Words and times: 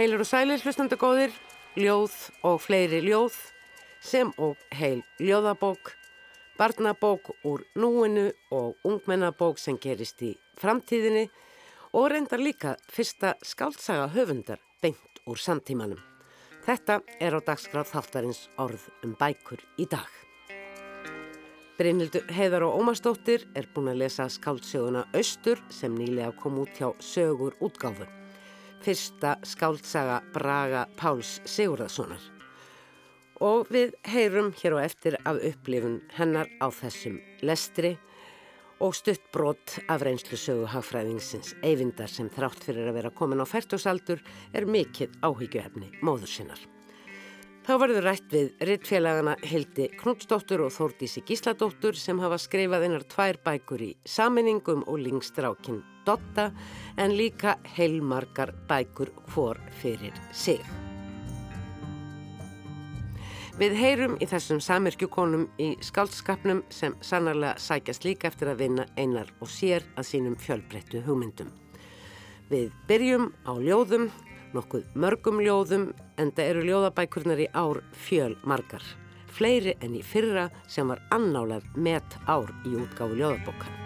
Heilir 0.00 0.22
og 0.22 0.24
sælir 0.24 0.62
hlustandi 0.64 0.96
góðir, 0.96 1.32
ljóð 1.76 2.14
og 2.48 2.54
fleiri 2.64 3.02
ljóð 3.04 3.34
sem 4.00 4.30
og 4.40 4.56
heil 4.72 5.02
ljóðabók, 5.20 5.90
barnabók 6.56 7.26
úr 7.44 7.66
núinu 7.76 8.30
og 8.48 8.78
ungmennabók 8.88 9.58
sem 9.60 9.76
gerist 9.76 10.22
í 10.24 10.30
framtíðinni 10.56 11.26
og 11.92 12.06
reyndar 12.14 12.40
líka 12.40 12.78
fyrsta 12.88 13.34
skáltsaga 13.44 14.06
höfundar 14.14 14.62
beint 14.80 15.20
úr 15.28 15.36
samtímanum. 15.36 16.00
Þetta 16.64 17.02
er 17.20 17.36
á 17.36 17.40
dagskráð 17.44 17.90
þáttarins 17.92 18.40
orð 18.56 18.86
um 19.04 19.12
bækur 19.20 19.60
í 19.76 19.84
dag. 19.84 20.08
Brynildur 21.76 22.24
Heiðar 22.32 22.64
og 22.70 22.80
Ómarsdóttir 22.80 23.44
er 23.52 23.68
búin 23.74 23.92
að 23.92 24.00
lesa 24.06 24.30
skáldsöguna 24.32 25.04
Östur 25.12 25.60
sem 25.68 25.92
nýlega 25.92 26.32
kom 26.40 26.56
út 26.64 26.72
hjá 26.80 26.88
sögur 27.04 27.60
útgáfu. 27.60 28.08
Fyrsta 28.80 29.34
skáldsaga 29.44 30.22
Braga 30.32 30.86
Páls 30.96 31.38
Sigurðarssonar. 31.44 32.22
Og 33.44 33.68
við 33.72 33.92
heyrum 34.08 34.50
hér 34.56 34.76
á 34.76 34.78
eftir 34.84 35.18
af 35.28 35.40
upplifun 35.44 36.00
hennar 36.16 36.48
á 36.60 36.72
þessum 36.72 37.20
lestri 37.44 37.94
og 38.80 38.96
stutt 38.96 39.28
brott 39.32 39.76
af 39.92 40.00
reynslu 40.04 40.40
sögu 40.40 40.66
hagfræðingsins 40.72 41.54
Eyvindar 41.60 42.08
sem 42.08 42.32
þrátt 42.32 42.64
fyrir 42.64 42.88
að 42.88 43.00
vera 43.02 43.12
komin 43.12 43.44
á 43.44 43.46
færtusaldur 43.48 44.24
er 44.56 44.68
mikill 44.68 45.12
áhyggjuefni 45.20 45.92
móður 46.00 46.32
sinnar. 46.32 46.79
Þá 47.60 47.74
verður 47.76 48.06
rætt 48.08 48.30
við 48.32 48.62
rittfélagana 48.64 49.34
Hildi 49.44 49.90
Knútsdóttur 50.00 50.62
og 50.64 50.70
Þórdísi 50.72 51.20
Gísladóttur 51.28 51.98
sem 51.98 52.18
hafa 52.22 52.38
skrifað 52.40 52.86
einar 52.86 53.02
tvær 53.04 53.36
bækur 53.44 53.82
í 53.84 53.90
saminningum 54.08 54.86
og 54.88 55.02
lingstrákin 55.04 55.82
Dotta 56.06 56.46
en 56.96 57.12
líka 57.18 57.58
heilmarkar 57.76 58.54
bækur 58.68 59.12
hvor 59.28 59.60
fyrir 59.82 60.16
sig. 60.32 60.64
Við 63.60 63.76
heyrum 63.76 64.16
í 64.16 64.30
þessum 64.30 64.62
samirkjukonum 64.64 65.44
í 65.60 65.74
skaldskapnum 65.84 66.62
sem 66.72 66.96
sannarlega 67.04 67.60
sækjast 67.60 68.08
líka 68.08 68.30
eftir 68.30 68.48
að 68.54 68.62
vinna 68.64 68.88
einar 68.96 69.28
og 69.44 69.52
sér 69.52 69.84
að 70.00 70.08
sínum 70.14 70.40
fjölbreyttu 70.40 71.04
hugmyndum. 71.04 71.52
Við 72.48 72.72
byrjum 72.88 73.28
á 73.44 73.52
ljóðum 73.60 74.08
nokkuð 74.56 74.88
mörgum 74.94 75.40
ljóðum 75.44 75.90
en 76.20 76.32
það 76.36 76.50
eru 76.52 76.64
ljóðabækurnar 76.68 77.44
í 77.44 77.48
ár 77.54 77.82
fjöl 78.06 78.34
margar. 78.42 78.84
Fleiri 79.30 79.76
enn 79.80 79.94
í 79.98 80.02
fyrra 80.04 80.48
sem 80.68 80.90
var 80.90 81.02
annálar 81.14 81.64
met 81.76 82.18
ár 82.26 82.50
í 82.66 82.74
útgáfu 82.80 83.18
ljóðabókar. 83.20 83.76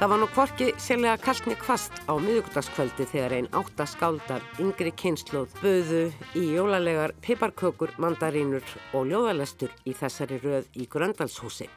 Það 0.00 0.08
var 0.08 0.20
nú 0.22 0.26
kvorki 0.32 0.66
sérlega 0.80 1.20
kallni 1.20 1.54
kvast 1.60 1.98
á 2.08 2.16
miðugdagskvöldi 2.16 3.04
þegar 3.10 3.34
einn 3.36 3.48
áttaskáldar 3.52 4.46
yngri 4.64 4.94
kynsluð 4.96 5.52
böðu 5.60 6.06
í 6.40 6.46
jólalegar 6.54 7.12
piparkökur, 7.20 7.92
mandarínur 8.00 8.64
og 8.96 9.10
ljóðalestur 9.12 9.76
í 9.84 9.92
þessari 9.92 10.40
röð 10.40 10.72
í 10.72 10.88
Gröndalshúsi. 10.88 11.68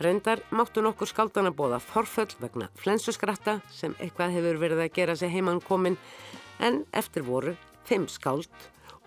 Reyndar 0.00 0.40
máttu 0.48 0.80
nokkur 0.80 1.10
skaldana 1.10 1.50
bóða 1.52 1.76
forföll 1.84 2.32
vegna 2.40 2.70
flensuskratta 2.80 3.58
sem 3.68 3.92
eitthvað 4.00 4.32
hefur 4.38 4.60
verið 4.62 4.78
að 4.86 4.94
gera 4.96 5.16
sig 5.20 5.28
heimann 5.34 5.60
komin 5.60 5.98
en 6.64 6.86
eftir 6.96 7.26
voru 7.26 7.52
fimm 7.84 8.06
skáld 8.08 8.48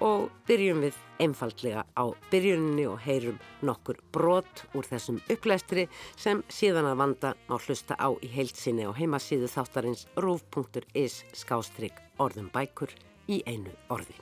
og 0.05 0.27
byrjum 0.45 0.83
við 0.85 0.99
einfallega 1.23 1.87
á 1.97 2.05
byrjuninni 2.29 2.85
og 2.91 3.01
heyrum 3.07 3.41
nokkur 3.65 4.03
brot 4.13 4.63
úr 4.77 4.85
þessum 4.85 5.17
upplæstri 5.33 5.87
sem 6.13 6.45
síðan 6.45 6.91
að 6.91 7.01
vanda 7.01 7.33
á 7.49 7.55
hlusta 7.57 7.97
á 7.97 8.13
í 8.21 8.29
heilsinni 8.29 8.85
á 8.85 8.93
heimasíðu 8.93 9.49
þáttarins 9.49 10.05
rúf.is 10.13 11.23
skástrygg 11.33 11.97
orðum 12.21 12.53
bækur 12.53 12.93
í 13.33 13.41
einu 13.49 13.73
orði. 13.89 14.13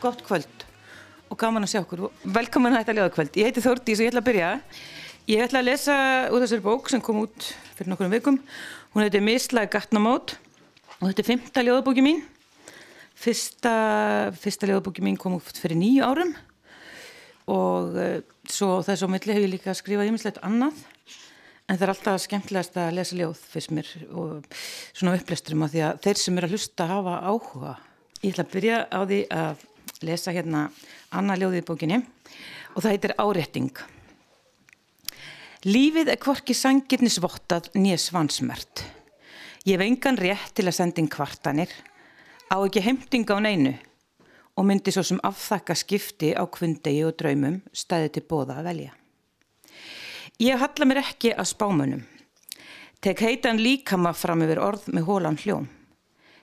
Gott 0.00 0.24
kvöld 0.24 0.68
og 1.28 1.36
gaman 1.36 1.68
að 1.68 1.74
sjá 1.74 1.84
okkur. 1.84 2.08
Velkomin 2.24 2.72
að 2.72 2.84
þetta 2.84 3.00
ljóðakvöld. 3.00 3.40
Ég 3.40 3.50
heiti 3.50 3.64
Þórtís 3.64 4.00
og 4.00 4.06
ég 4.06 4.14
ætla 4.14 4.24
að 4.24 4.30
byrja. 4.32 4.52
Ég 5.24 5.40
ætla 5.40 5.62
að 5.62 5.70
lesa 5.70 5.94
úr 6.36 6.42
þessari 6.42 6.60
bók 6.60 6.90
sem 6.92 7.00
kom 7.00 7.22
út 7.22 7.46
fyrir 7.78 7.88
nokkur 7.88 8.10
um 8.10 8.12
vikum. 8.12 8.34
Hún 8.92 9.06
heitir 9.06 9.22
Mislæg 9.24 9.70
gatnamót 9.72 10.34
og 10.98 11.06
þetta 11.06 11.22
er 11.22 11.28
fymta 11.30 11.62
ljóðabóki 11.64 12.04
mín. 12.04 12.18
Fyrsta, 13.16 13.72
fyrsta 14.36 14.68
ljóðabóki 14.68 15.00
mín 15.00 15.16
kom 15.16 15.38
út 15.38 15.62
fyrir 15.62 15.80
nýju 15.80 16.04
árum 16.04 16.34
og 17.48 17.96
uh, 17.96 18.18
svo 18.52 18.82
þess 18.84 19.06
að 19.06 19.14
milli 19.14 19.38
hef 19.38 19.46
ég 19.46 19.52
líka 19.54 19.76
skrifað 19.78 20.10
yfirleitt 20.10 20.42
annað 20.44 20.84
en 21.14 21.72
það 21.72 21.86
er 21.86 21.94
alltaf 21.94 22.20
skemmtilegast 22.26 22.78
að 22.84 22.92
lesa 23.00 23.18
ljóð 23.22 23.40
fyrst 23.54 23.74
mér 23.80 23.96
og 24.12 24.60
svona 24.92 25.16
upplesturum 25.16 25.64
á 25.64 25.72
því 25.72 25.84
að 25.88 26.04
þeir 26.04 26.22
sem 26.26 26.36
eru 26.36 26.52
að 26.52 26.58
hlusta 26.58 26.90
hafa 26.92 27.16
áhuga. 27.24 27.74
Ég 28.20 28.36
ætla 28.36 28.44
að 28.44 28.54
byrja 28.58 28.84
á 28.92 29.00
því 29.08 29.24
að 29.40 29.66
lesa 30.04 30.36
hérna 30.36 30.68
annað 31.08 31.46
ljóðið 31.46 31.64
í 31.64 31.68
bókinni 31.72 32.02
og 32.04 32.82
það 32.84 32.92
heitir 32.92 33.20
Árétting. 33.24 33.84
Lífið 35.64 36.10
er 36.12 36.18
hvorki 36.20 36.52
sangirnisvottað 36.52 37.70
nýja 37.80 37.96
svansmert. 37.96 38.82
Ég 39.64 39.78
hef 39.78 39.84
engan 39.86 40.18
rétt 40.20 40.50
til 40.58 40.66
að 40.68 40.76
senda 40.76 41.00
inn 41.00 41.08
kvartanir, 41.08 41.70
á 42.52 42.60
ekki 42.60 42.82
heimting 42.84 43.24
á 43.32 43.40
neinu 43.40 43.72
og 44.60 44.66
myndi 44.68 44.92
svo 44.92 45.00
sem 45.08 45.22
afþakka 45.24 45.78
skipti 45.80 46.34
á 46.36 46.44
kvundegi 46.44 47.00
og 47.08 47.16
draumum 47.16 47.56
staði 47.72 48.12
til 48.12 48.24
bóða 48.28 48.58
að 48.58 48.68
velja. 48.68 48.92
Ég 50.44 50.60
halla 50.60 50.90
mér 50.90 51.00
ekki 51.00 51.32
að 51.32 51.50
spámunum. 51.54 52.04
Tek 53.00 53.24
heitan 53.24 53.64
líkama 53.64 54.12
fram 54.12 54.44
yfir 54.44 54.60
orð 54.60 54.92
með 54.92 55.08
hólan 55.08 55.40
hljóm. 55.40 55.72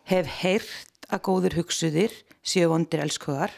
Hef 0.09 0.33
heyrt 0.41 1.09
að 1.13 1.25
góður 1.29 1.59
hugsuðir 1.61 2.17
séu 2.41 2.73
vondir 2.73 3.05
elskuðar 3.05 3.53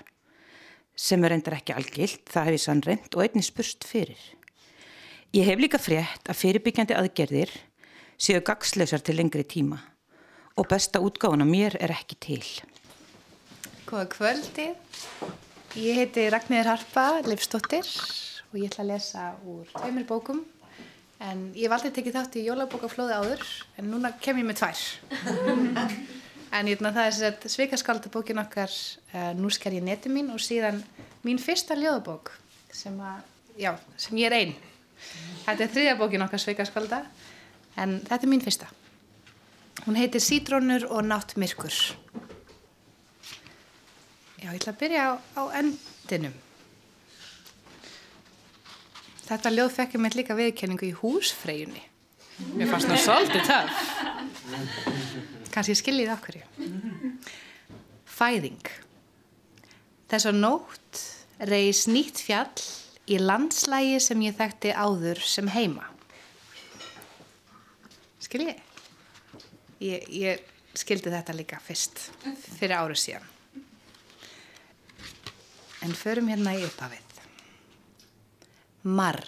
sem 0.91 1.23
er 1.23 1.37
reyndar 1.37 1.61
ekki 1.61 1.71
algilt, 1.71 2.27
það 2.27 2.51
hef 2.51 2.59
ég 2.59 2.67
sann 2.67 2.83
reynd 2.83 3.13
og 3.15 3.23
einnig 3.23 3.47
spurst 3.47 3.87
fyrir. 3.87 4.19
Ég 5.33 5.47
hef 5.49 5.57
líka 5.57 5.79
frétt 5.81 6.27
að 6.29 6.37
fyrirbyggjandi 6.37 6.93
aðgerðir 6.93 7.49
séu 8.21 8.37
gagsleisar 8.45 9.01
til 9.01 9.15
lengri 9.17 9.41
tíma 9.41 9.79
og 10.53 10.67
besta 10.69 10.99
útgáðan 11.01 11.41
á 11.41 11.47
mér 11.49 11.73
er 11.81 11.89
ekki 11.95 12.19
til. 12.21 12.43
Góða 13.89 14.03
kvöldi. 14.11 14.67
Ég 15.73 15.97
heiti 15.97 16.27
Ragnhildur 16.29 16.69
Harpa, 16.69 17.05
Leifstóttir 17.25 17.89
og 18.51 18.59
ég 18.59 18.67
ætla 18.67 18.83
að 18.83 18.91
lesa 18.91 19.23
úr 19.41 19.71
tveimir 19.71 20.05
bókum 20.05 20.43
en 21.17 21.41
ég 21.55 21.65
hef 21.65 21.73
aldrei 21.79 21.95
tekið 21.95 22.17
þátt 22.19 22.37
í 22.37 22.43
jólabókaflóði 22.51 23.17
áður 23.17 23.41
en 23.81 23.89
núna 23.89 24.11
kem 24.21 24.37
ég 24.37 24.45
með 24.51 24.59
tvær. 24.61 24.83
en 26.59 26.69
ég, 26.69 26.77
það 26.77 26.99
er 27.07 27.15
þess 27.15 27.25
að 27.31 27.47
sveikaskaldabókin 27.55 28.43
okkar 28.43 28.69
uh, 28.69 29.33
Nú 29.33 29.49
sker 29.49 29.79
ég 29.79 29.87
neti 29.89 30.13
mín 30.13 30.29
og 30.35 30.45
síðan 30.45 30.83
mín 31.25 31.41
fyrsta 31.41 31.73
ljóðabók 31.73 32.35
sem, 32.69 33.01
að, 33.01 33.25
já, 33.57 33.73
sem 33.97 34.21
ég 34.21 34.29
er 34.29 34.37
einn. 34.43 34.55
Þetta 35.43 35.65
er 35.65 35.73
þriðja 35.73 35.97
bókin 35.99 36.23
okkar 36.25 36.41
sveikaskvalda 36.41 37.03
en 37.79 37.99
þetta 38.05 38.21
er 38.21 38.31
mín 38.31 38.43
fyrsta. 38.43 38.69
Hún 39.83 39.97
heitir 39.99 40.23
Sítrónur 40.23 40.85
og 40.87 41.03
náttmyrkur. 41.07 41.75
Já, 44.43 44.51
ég 44.51 44.59
ætla 44.59 44.73
að 44.73 44.79
byrja 44.79 45.03
á, 45.07 45.13
á 45.39 45.43
endinum. 45.59 46.35
Þetta 49.23 49.51
ljóð 49.55 49.73
fekkir 49.77 50.03
mér 50.03 50.17
líka 50.19 50.35
viðkenningu 50.37 50.87
í 50.89 50.95
húsfreyjunni. 50.99 51.83
Mér 52.57 52.71
fannst 52.71 52.89
það 52.91 53.03
svolítið 53.05 53.45
töf. 53.47 53.71
Kanski 55.53 55.75
ég 55.75 55.79
skiljið 55.79 56.13
okkur. 56.15 56.39
Fæðing. 58.13 58.71
Þess 60.11 60.29
að 60.29 60.39
nótt 60.43 61.03
reys 61.49 61.85
nýtt 61.89 62.19
fjall 62.25 62.63
í 63.13 63.19
landslægi 63.21 63.99
sem 64.01 64.23
ég 64.25 64.35
þekkti 64.37 64.73
áður 64.73 65.21
sem 65.25 65.49
heima. 65.53 65.85
Skilji? 68.23 68.55
Ég, 69.83 70.07
ég 70.09 70.49
skildi 70.77 71.11
þetta 71.13 71.35
líka 71.37 71.59
fyrst 71.61 72.07
fyrir 72.57 72.77
árið 72.79 73.01
síðan. 73.03 73.29
En 75.83 75.95
förum 75.99 76.29
hérna 76.31 76.55
í 76.55 76.63
uppafið. 76.63 77.19
Marr. 78.83 79.23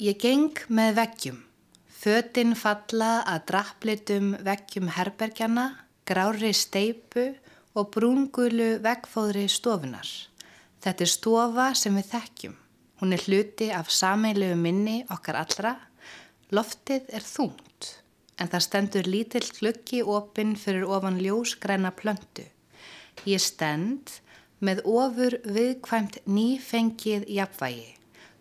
Ég 0.00 0.16
geng 0.22 0.62
með 0.72 0.96
veggjum. 0.96 1.42
Fötinn 2.00 2.54
falla 2.56 3.20
að 3.28 3.42
drapplitum 3.50 4.32
veggjum 4.46 4.88
herbergjana, 4.96 5.66
grári 6.08 6.54
steipu 6.56 7.26
og 7.76 7.90
brúngulu 7.92 8.78
vegfóðri 8.82 9.44
stofunar. 9.52 10.08
Þetta 10.80 11.04
er 11.04 11.12
stofa 11.12 11.66
sem 11.76 11.96
við 11.98 12.08
þekkjum. 12.14 12.56
Hún 13.00 13.12
er 13.16 13.24
hluti 13.26 13.68
af 13.72 13.92
sameilegu 13.92 14.56
minni 14.56 14.96
okkar 15.12 15.38
allra. 15.40 15.74
Loftið 16.52 17.12
er 17.16 17.24
þúnt, 17.24 17.90
en 18.40 18.48
það 18.52 18.64
stendur 18.66 19.08
lítill 19.08 19.46
klukki 19.58 20.00
opinn 20.02 20.56
fyrir 20.56 20.88
ofan 20.88 21.20
ljósgræna 21.20 21.92
plöntu. 21.96 22.48
Ég 23.28 23.40
stend 23.44 24.16
með 24.60 24.82
ofur 24.88 25.38
viðkvæmt 25.44 26.20
nýfengið 26.26 27.28
jafnvægi. 27.28 27.96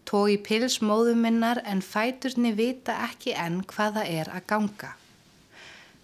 tói 0.10 0.40
pils 0.42 0.80
móðuminnar 0.82 1.60
en 1.70 1.84
fæturni 1.86 2.56
vita 2.58 2.96
ekki 3.06 3.36
enn 3.38 3.60
hvaða 3.70 4.08
er 4.10 4.32
að 4.34 4.48
ganga. 4.50 4.96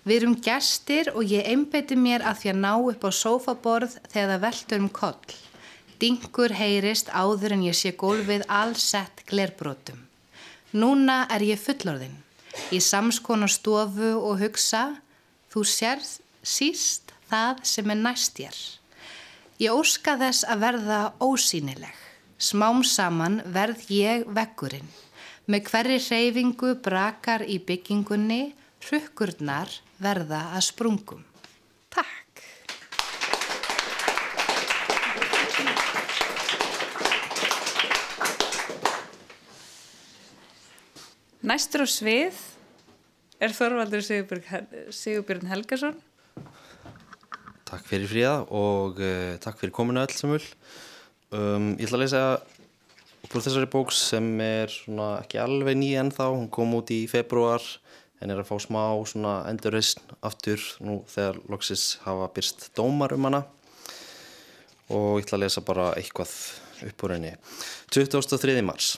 Við 0.06 0.20
erum 0.20 0.36
gestir 0.46 1.10
og 1.16 1.26
ég 1.26 1.48
einbeiti 1.50 1.98
mér 1.98 2.22
að 2.30 2.44
því 2.44 2.52
að 2.52 2.60
ná 2.62 2.74
upp 2.92 3.08
á 3.10 3.12
sófaborð 3.22 3.96
þegar 4.12 4.30
það 4.36 4.44
veldur 4.44 4.84
um 4.84 4.90
koll. 5.00 5.34
Dingur 6.00 6.52
heyrist 6.52 7.08
áður 7.16 7.56
en 7.56 7.64
ég 7.64 7.76
sé 7.78 7.94
gólfið 7.96 8.44
allsett 8.52 9.24
glerbrótum. 9.30 10.02
Núna 10.76 11.24
er 11.32 11.46
ég 11.48 11.62
fullorðinn. 11.62 12.18
Í 12.76 12.80
samskona 12.84 13.48
stofu 13.52 14.16
og 14.20 14.42
hugsa, 14.42 14.98
þú 15.52 15.64
sérð 15.64 16.10
síst 16.44 17.14
það 17.30 17.62
sem 17.64 17.94
er 17.94 18.02
næst 18.02 18.42
ég. 18.44 18.58
Ég 19.60 19.72
óska 19.72 20.18
þess 20.20 20.44
að 20.52 20.66
verða 20.66 21.00
ósýnileg. 21.24 21.96
Smám 22.36 22.84
saman 22.84 23.40
verð 23.56 23.88
ég 23.96 24.26
vekkurinn. 24.36 24.90
Með 25.48 25.70
hverri 25.70 26.00
reyfingu 26.04 26.74
brakar 26.84 27.46
í 27.48 27.62
byggingunni, 27.64 28.52
hrukkurnar 28.84 29.72
verða 30.02 30.42
að 30.58 30.68
sprungum. 30.68 31.24
Næstur 41.46 41.84
á 41.86 41.88
svið 41.88 42.38
er 43.38 43.52
Þorvaldur 43.54 44.02
Sigurbjörn 44.02 45.46
Helgason. 45.52 46.00
Takk 47.70 47.86
fyrir 47.86 48.10
fríða 48.10 48.34
og 48.50 48.98
uh, 48.98 49.36
takk 49.44 49.62
fyrir 49.62 49.76
kominu 49.76 50.02
öll 50.02 50.16
samul. 50.18 50.42
Um, 51.30 51.76
ég 51.78 51.86
ætla 51.86 52.00
að 52.00 52.04
lesa 52.08 52.24
úr 53.30 53.46
þessari 53.46 53.70
bók 53.70 53.94
sem 53.94 54.26
er 54.42 54.74
ekki 55.20 55.42
alveg 55.44 55.78
nýja 55.78 56.02
ennþá, 56.08 56.32
hún 56.34 56.50
kom 56.50 56.74
út 56.80 56.90
í 56.94 57.04
februar 57.12 57.62
en 58.24 58.34
er 58.34 58.42
að 58.42 58.50
fá 58.50 58.58
smá 58.66 58.82
endurreysn 59.46 60.02
aftur 60.26 60.62
nú 60.82 61.04
þegar 61.14 61.42
loksis 61.52 61.88
hafa 62.08 62.32
byrst 62.34 62.72
dómar 62.78 63.14
um 63.14 63.30
hana 63.30 63.46
og 64.90 65.20
ég 65.20 65.28
ætla 65.28 65.44
að 65.44 65.46
lesa 65.46 65.66
bara 65.66 65.92
eitthvað 65.94 66.34
upp 66.90 67.06
úr 67.06 67.20
henni 67.20 67.36
23. 67.94 68.62
mars 68.66 68.96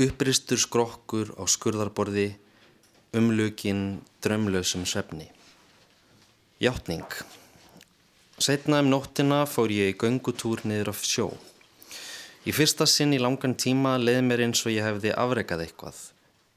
Uppristur 0.00 0.60
skrokkur 0.60 1.34
á 1.36 1.44
skurðarborði 1.44 2.30
umlugin 3.12 4.00
drömlausum 4.24 4.86
svefni 4.88 5.28
Hjáttning 6.62 7.04
Setna 8.38 8.80
um 8.80 8.88
nóttina 8.88 9.42
fór 9.44 9.74
ég 9.74 9.92
í 9.92 9.98
göngutúr 9.98 10.64
niður 10.64 10.94
af 10.94 11.04
sjó 11.04 11.28
Í 12.48 12.56
fyrsta 12.56 12.88
sinn 12.88 13.12
í 13.12 13.20
langan 13.20 13.54
tíma 13.54 13.98
leiði 14.00 14.24
mér 14.30 14.46
eins 14.48 14.64
og 14.66 14.72
ég 14.74 14.88
hefði 14.88 15.12
afrekað 15.12 15.66
eitthvað 15.66 16.00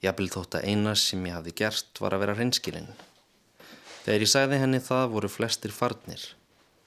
Jafnvel 0.06 0.28
þótt 0.30 0.60
að 0.60 0.66
eina 0.70 0.94
sem 1.00 1.24
ég 1.26 1.34
hafði 1.34 1.54
gert 1.62 2.02
var 2.04 2.14
að 2.14 2.26
vera 2.26 2.34
hreinskilinn. 2.38 2.90
Þegar 4.06 4.26
ég 4.26 4.30
sagði 4.30 4.60
henni 4.62 4.82
það 4.84 5.06
voru 5.16 5.30
flestir 5.32 5.74
farnir. 5.74 6.22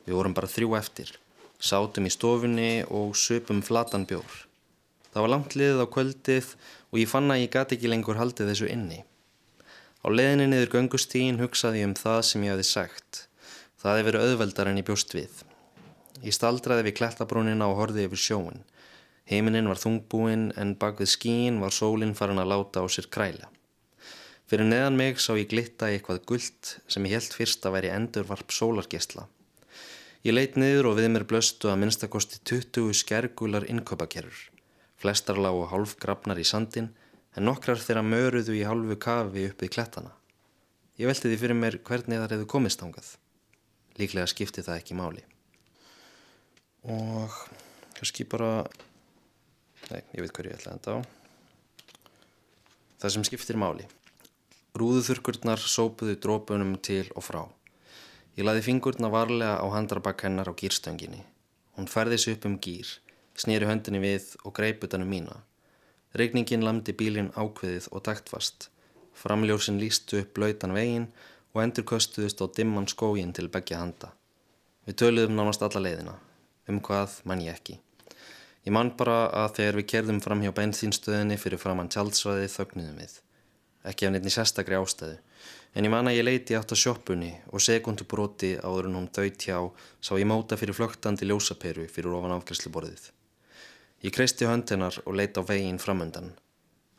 Við 0.07 0.19
vorum 0.19 0.37
bara 0.37 0.51
þrjú 0.51 0.77
eftir. 0.79 1.11
Sátum 1.59 2.07
í 2.07 2.13
stofunni 2.15 2.85
og 2.95 3.17
söpum 3.19 3.65
flatan 3.67 4.07
bjór. 4.07 4.48
Það 5.13 5.25
var 5.25 5.33
langt 5.33 5.57
liðið 5.57 5.85
á 5.85 5.87
kvöldið 5.95 6.51
og 6.93 7.01
ég 7.01 7.11
fann 7.11 7.33
að 7.33 7.43
ég 7.43 7.53
gati 7.55 7.79
ekki 7.79 7.91
lengur 7.93 8.21
haldið 8.21 8.53
þessu 8.53 8.69
inni. 8.73 9.03
Á 10.05 10.07
leðinni 10.13 10.47
niður 10.51 10.75
göngustígin 10.77 11.41
hugsaði 11.43 11.83
ég 11.83 11.91
um 11.91 11.95
það 11.99 12.21
sem 12.29 12.45
ég 12.47 12.55
hafði 12.55 12.67
sagt. 12.69 13.23
Það 13.79 13.93
hefði 13.95 14.09
verið 14.09 14.27
auðveldar 14.27 14.71
en 14.71 14.81
ég 14.81 14.87
bjóst 14.89 15.15
við. 15.17 15.45
Ég 16.23 16.35
staldraði 16.35 16.87
við 16.89 16.99
klettabrúnina 16.99 17.69
og 17.71 17.79
horfið 17.79 18.09
yfir 18.09 18.23
sjóun. 18.23 18.65
Heiminin 19.29 19.69
var 19.69 19.81
þungbúinn 19.81 20.51
en 20.57 20.75
bak 20.81 21.01
við 21.03 21.13
skíin 21.13 21.61
var 21.63 21.75
sólinn 21.75 22.17
farin 22.19 22.41
að 22.43 22.53
láta 22.55 22.83
á 22.83 22.87
sér 22.89 23.11
kræla. 23.13 23.51
Fyrir 24.49 24.65
neðan 24.65 24.97
mig 24.97 25.19
sá 25.21 25.35
ég 25.37 25.51
glitta 25.51 25.91
eitthvað 25.93 26.23
gullt 26.31 26.79
sem 26.89 27.05
ég 27.05 27.19
held 27.19 27.35
fyrst 27.37 27.67
að 27.69 27.75
væri 27.77 27.91
endurvarp 27.93 28.55
sólargesla. 28.55 29.27
Ég 30.25 30.35
leitt 30.35 30.57
niður 30.57 30.93
og 30.93 30.97
við 30.99 31.11
mér 31.13 31.27
blöstu 31.29 31.69
að 31.69 31.83
minnstakosti 31.83 32.41
20 32.49 32.97
skergular 32.97 33.69
innköpakerur. 33.69 34.39
Flestar 34.99 35.39
lágu 35.39 35.67
hálf 35.71 35.95
grafnar 36.03 36.41
í 36.41 36.47
sandin 36.47 36.91
en 37.37 37.47
nokkrar 37.47 37.79
þeirra 37.79 38.03
möruðu 38.03 38.57
í 38.59 38.65
hálfu 38.67 38.99
kafi 38.99 39.47
uppið 39.53 39.73
klettana. 39.77 40.13
Ég 40.99 41.07
velti 41.07 41.31
því 41.31 41.39
fyrir 41.39 41.59
mér 41.59 41.79
hvernig 41.87 42.19
það 42.19 42.35
hefðu 42.35 42.51
komist 42.51 42.83
ángað. 42.83 43.13
Líklega 43.99 44.31
skipti 44.31 44.65
það 44.67 44.81
ekki 44.81 44.99
máli. 44.99 45.23
Og 46.89 47.35
kannski 47.95 48.27
bara 48.27 48.67
Nei, 49.89 50.03
ég 50.13 50.21
veit 50.21 50.35
hverju 50.37 50.51
ég 50.53 50.59
ætla 50.59 50.73
að 50.73 50.77
enda 50.77 50.95
á. 50.95 50.99
Það 52.99 53.13
sem 53.15 53.25
skiptir 53.25 53.57
máli. 53.57 53.87
Rúðuþurkurnar 54.79 55.63
sópuðu 55.63 56.19
drópunum 56.21 56.75
til 56.85 57.07
og 57.17 57.25
frá. 57.25 57.41
Ég 58.37 58.45
laði 58.45 58.67
fingurna 58.67 59.09
varlega 59.11 59.63
á 59.63 59.67
handrabakk 59.73 60.27
hennar 60.27 60.51
á 60.51 60.55
gýrstönginni. 60.59 61.23
Hún 61.79 61.89
færði 61.89 62.19
sig 62.19 62.37
upp 62.37 62.49
um 62.51 62.59
gýr, 62.59 62.91
snýri 63.39 63.69
höndinni 63.69 64.03
við 64.03 64.35
og 64.45 64.55
greip 64.59 64.85
utanum 64.85 65.11
mína. 65.11 65.41
Regningin 66.19 66.65
lamdi 66.65 66.95
bílinn 66.97 67.33
ákveðið 67.37 67.91
og 67.93 68.05
taktfast. 68.09 68.71
Framljósin 69.19 69.81
lístu 69.81 70.23
upp 70.23 70.33
blöytan 70.39 70.75
veginn 70.77 71.11
og 71.55 71.63
endur 71.63 71.87
köstuðust 71.89 72.41
á 72.43 72.47
dimman 72.57 72.89
skógin 72.91 73.35
til 73.37 73.51
begja 73.53 73.83
handa. 73.83 74.13
Við 74.87 74.99
töluðum 75.03 75.37
nánast 75.37 75.63
alla 75.67 75.83
leiðina. 75.85 76.15
Um 76.69 76.81
hvað 76.85 77.21
mann 77.29 77.43
ég 77.45 77.57
ekki. 77.57 77.79
Ég 78.65 78.75
man 78.75 78.91
bara 78.97 79.29
að 79.45 79.55
þegar 79.59 79.79
við 79.79 79.89
kerðum 79.93 80.21
fram 80.21 80.43
hjá 80.45 80.53
bensínstöðinni 80.57 81.39
fyrir 81.41 81.61
framann 81.61 81.91
tjaldsvæði 81.93 82.49
þögnuðum 82.53 82.99
við. 83.01 83.15
Ekki 83.89 84.09
af 84.09 84.15
nefni 84.15 84.33
sérstakri 84.35 84.77
ástæðu. 84.77 85.19
En 85.77 85.87
ég 85.87 85.93
man 85.93 86.09
að 86.11 86.19
ég 86.19 86.27
leiti 86.27 86.57
átt 86.59 86.73
á 86.73 86.77
sjóppunni 86.77 87.31
og 87.53 87.63
sekundubróti 87.65 88.57
áður 88.61 88.89
en 88.89 88.99
hún 88.99 89.13
döyt 89.15 89.45
hjá 89.45 89.61
sá 90.01 90.13
ég 90.17 90.29
móta 90.29 90.57
fyrir 90.61 90.77
flögtandi 90.77 91.29
ljósaperu 91.29 91.87
fyrir 91.93 92.17
ofan 92.19 92.35
afgræsluborðið. 92.37 93.09
Ég 93.99 94.15
kreisti 94.15 94.47
hönd 94.47 94.71
hennar 94.71 94.95
og 95.05 95.17
leiti 95.19 95.43
á 95.43 95.43
veginn 95.43 95.81
framöndan. 95.83 96.37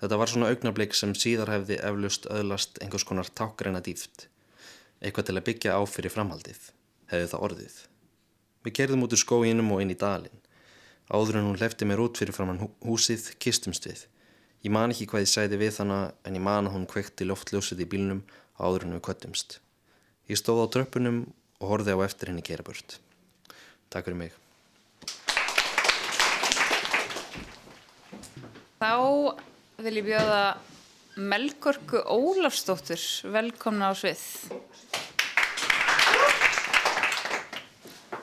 Þetta 0.02 0.18
var 0.20 0.32
svona 0.32 0.50
augnablik 0.52 0.96
sem 0.96 1.14
síðar 1.16 1.48
hefði 1.54 1.78
eflust 1.80 2.26
öðlast 2.28 2.82
einhvers 2.84 3.06
konar 3.08 3.30
tákgræna 3.40 3.80
dýft. 3.84 4.26
Eitthvað 5.00 5.30
til 5.30 5.36
að 5.40 5.46
byggja 5.48 5.78
á 5.80 5.82
fyrir 5.88 6.12
framhaldið. 6.12 6.60
Hefði 7.08 7.30
það 7.32 7.46
orðið. 7.48 7.78
Við 8.68 8.76
kerðum 8.82 9.06
út 9.06 9.16
úr 9.16 9.22
skóinum 9.22 9.72
og 9.72 9.84
inn 9.84 9.94
í 9.96 9.98
dalin. 10.02 10.42
Áður 11.08 11.40
en 11.40 11.48
hún 11.48 11.62
lefti 11.62 11.88
mér 11.88 12.04
út 12.04 12.20
fyrir 12.20 12.36
framann 12.36 12.60
húsið, 12.84 13.32
kistumst 13.40 13.88
við. 13.88 14.04
Ég 14.68 14.76
man 14.76 14.92
ekki 14.92 15.08
hvað 15.08 15.24
ég 15.24 15.32
sæði 15.32 15.62
við 15.64 15.80
hana 15.80 16.02
en 16.28 16.36
ég 16.36 16.44
man 16.44 16.68
að 16.68 16.76
hún 16.76 16.90
kvekti 16.92 17.30
loftljósið 17.30 17.86
í 17.86 17.90
bílnum 17.96 18.26
áður 18.60 18.90
en 18.90 18.98
við 18.98 19.06
kvöttumst. 19.08 19.62
Ég 20.28 20.36
stóð 20.36 20.68
á 20.68 20.72
tröppunum 20.76 21.24
og 21.64 21.72
horfið 21.72 21.96
á 21.96 22.04
eftir 22.12 22.34
henni 22.34 22.44
gera 22.44 22.68
burt. 22.68 23.00
Takk 23.88 24.12
fyrir 24.12 24.20
mig. 24.28 24.49
Þá 28.80 28.96
vil 29.84 29.98
ég 30.00 30.06
bjóða 30.08 30.44
Melgorku 31.20 32.00
Ólafsdóttur 32.00 33.02
velkomna 33.28 33.90
á 33.92 33.94
svið. 34.00 34.22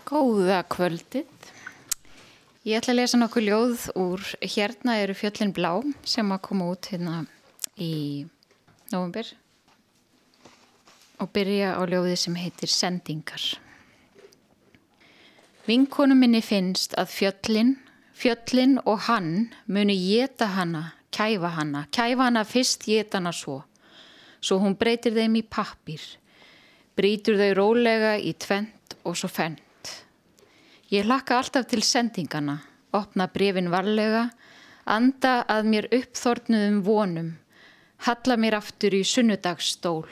Góða 0.09 0.63
kvöldið. 0.73 1.29
Ég 2.65 2.81
ætla 2.81 2.95
að 2.95 3.01
lesa 3.03 3.21
nokkuð 3.21 3.49
ljóð 3.51 3.85
úr 4.01 4.25
Hérna 4.41 4.97
eru 5.03 5.19
fjöllin 5.21 5.53
blá 5.53 5.75
sem 6.09 6.33
að 6.33 6.45
koma 6.49 6.73
út 6.73 6.89
hérna 6.89 7.21
í 7.77 8.25
november 8.95 9.29
og 11.21 11.35
byrja 11.37 11.77
á 11.77 11.85
ljóði 11.85 12.17
sem 12.17 12.41
heitir 12.41 12.73
Sendingar. 12.73 13.45
Vinkonu 15.69 16.17
minni 16.17 16.41
finnst 16.41 16.97
að 16.97 17.13
fjöllin, 17.13 17.77
fjöllin 18.17 18.79
og 18.85 19.05
hann 19.07 19.51
muni 19.69 19.97
geta 20.01 20.49
hana, 20.57 20.93
kæfa 21.13 21.51
hana, 21.59 21.85
kæfa 21.93 22.29
hana 22.31 22.45
fyrst 22.49 22.87
geta 22.89 23.19
hana 23.21 23.33
svo, 23.33 23.61
svo 24.41 24.59
hún 24.63 24.77
breytir 24.81 25.15
þeim 25.17 25.37
í 25.41 25.45
pappir, 25.45 26.01
brýtur 26.97 27.37
þau 27.41 27.53
rólega 27.61 28.17
í 28.17 28.33
tvent 28.33 28.97
og 29.05 29.19
svo 29.21 29.29
fenn. 29.29 29.59
Ég 30.89 31.05
hlakka 31.05 31.41
alltaf 31.41 31.67
til 31.67 31.83
sendingana, 31.83 32.61
opna 32.95 33.27
brefin 33.29 33.73
varlega, 33.73 34.29
anda 34.87 35.41
að 35.51 35.69
mér 35.73 35.89
uppþornuðum 35.91 36.81
vonum, 36.87 37.31
halla 38.07 38.37
mér 38.39 38.61
aftur 38.61 38.95
í 38.95 39.03
sunnudagsstól. 39.05 40.07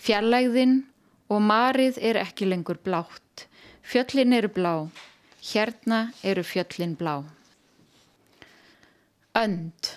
Fjallægðin 0.00 0.80
og 1.28 1.42
marið 1.44 2.00
er 2.00 2.18
ekki 2.22 2.48
lengur 2.48 2.80
blátt, 2.80 3.44
fjöllin 3.84 4.32
eru 4.32 4.50
blá, 4.56 4.74
hérna 5.52 6.12
eru 6.22 6.42
fjöllin 6.42 6.96
blá. 6.96 7.22
Önd. 9.36 9.90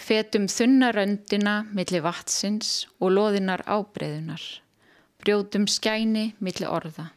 Fetum 0.00 0.46
þunnaröndina 0.48 1.60
millir 1.76 2.02
vatsins 2.02 2.86
og 2.98 3.12
loðinar 3.16 3.62
ábreyðunar. 3.68 4.42
Brjótum 5.20 5.66
skæni 5.68 6.30
millir 6.40 6.70
orða. 6.72 7.10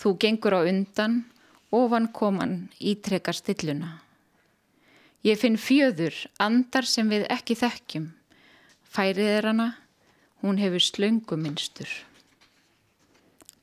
Þú 0.00 0.16
gengur 0.22 0.56
á 0.56 0.60
undan, 0.64 1.20
ofan 1.70 2.08
koman 2.08 2.56
ítrekar 2.80 3.36
stilluna. 3.36 4.00
Ég 5.24 5.38
finn 5.40 5.56
fjöður, 5.60 6.16
andar 6.40 6.88
sem 6.88 7.08
við 7.08 7.26
ekki 7.32 7.56
þekkjum. 7.60 8.10
Færið 8.84 9.30
er 9.38 9.50
hana, 9.50 9.68
hún 10.42 10.58
hefur 10.60 10.82
slönguminstur. 10.84 11.90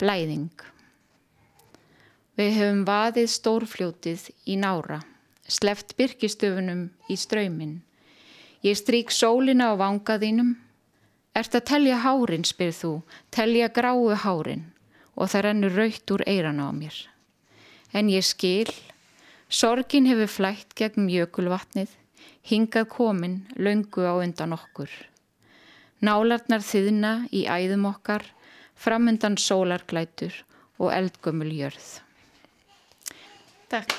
Blæðing. 0.01 0.70
Við 2.39 2.53
höfum 2.55 2.83
vaðið 2.87 3.25
stórfljótið 3.27 4.21
í 4.47 4.55
nára, 4.55 5.01
sleft 5.43 5.97
byrkistöfunum 5.99 6.85
í 7.11 7.15
ströymin. 7.19 7.81
Ég 8.63 8.77
strík 8.79 9.09
sólina 9.11 9.71
á 9.71 9.75
vangaðínum. 9.75 10.53
Ert 11.35 11.57
að 11.57 11.65
telja 11.67 11.97
hárin, 12.05 12.45
spyr 12.47 12.71
þú, 12.71 12.91
telja 13.35 13.67
gráu 13.67 14.13
hárin 14.15 14.69
og 15.15 15.27
það 15.27 15.43
rennur 15.45 15.75
raukt 15.75 16.13
úr 16.15 16.23
eirana 16.23 16.69
á 16.69 16.71
mér. 16.71 16.95
En 17.91 18.07
ég 18.07 18.23
skil, 18.23 18.71
sorgin 19.51 20.07
hefur 20.07 20.31
flætt 20.31 20.71
gegn 20.79 21.09
jökulvatnið, 21.11 21.89
hingað 22.47 22.87
komin 22.95 23.41
löngu 23.59 24.07
á 24.07 24.15
undan 24.23 24.55
okkur. 24.55 24.87
Nálarnar 25.99 26.63
þiðna 26.63 27.11
í 27.27 27.43
æðum 27.43 27.89
okkar, 27.91 28.23
framundan 28.75 29.35
sólarglætur 29.35 30.45
og 30.79 30.95
eldgömmul 30.95 31.51
jörð. 31.51 31.99
Takk. 33.71 33.93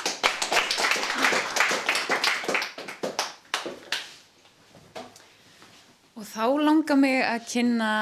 Og 6.12 6.26
þá 6.28 6.44
langar 6.60 6.98
mig 7.00 7.22
að 7.24 7.46
kynna 7.48 7.92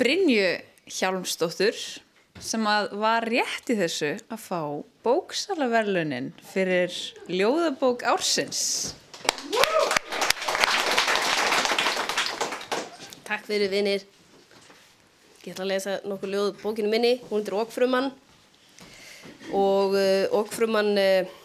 Brynju 0.00 0.46
Hjálmsdóttur 0.88 1.76
sem 2.40 2.64
að 2.64 2.88
var 3.04 3.28
rétt 3.28 3.68
í 3.68 3.76
þessu 3.82 4.14
að 4.32 4.40
fá 4.46 4.62
bóksalaverlunin 5.04 6.32
fyrir 6.54 6.96
ljóðabók 7.28 8.06
ársins. 8.08 8.94
Takk 13.28 13.44
fyrir 13.44 13.68
vinir. 13.76 14.08
Ég 15.44 15.52
ætla 15.52 15.68
að 15.68 15.72
lesa 15.74 16.00
nokkuð 16.08 16.32
ljóð 16.32 16.52
bókinu 16.64 16.88
minni. 16.88 17.18
Hún 17.28 17.42
heitir 17.42 17.60
Okfrumann 17.60 18.14
og 19.52 19.96
uh, 19.96 20.38
Okfrumann 20.38 20.96
uh, 20.98 21.38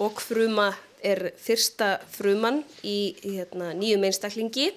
Okfruma 0.00 0.70
er 1.04 1.30
fyrsta 1.40 1.98
frumann 2.12 2.62
í, 2.84 3.16
hérna, 3.24 3.72
nýjum 3.76 4.06
einstaklingi. 4.08 4.70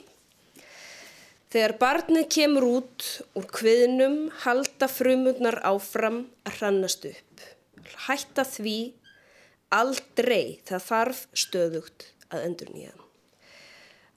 Þegar 1.54 1.76
barnið 1.80 2.28
kemur 2.34 2.66
út 2.66 3.06
úr 3.38 3.46
kviðnum 3.54 4.18
halda 4.44 4.90
frumurnar 4.90 5.60
áfram 5.70 6.24
að 6.48 6.58
hrannast 6.58 7.06
upp. 7.12 7.44
Hætta 8.08 8.44
því 8.48 8.78
aldrei 9.74 10.60
það 10.68 10.88
þarf 10.88 11.24
stöðugt 11.38 12.08
að 12.34 12.48
endur 12.48 12.74
nýja. 12.74 12.96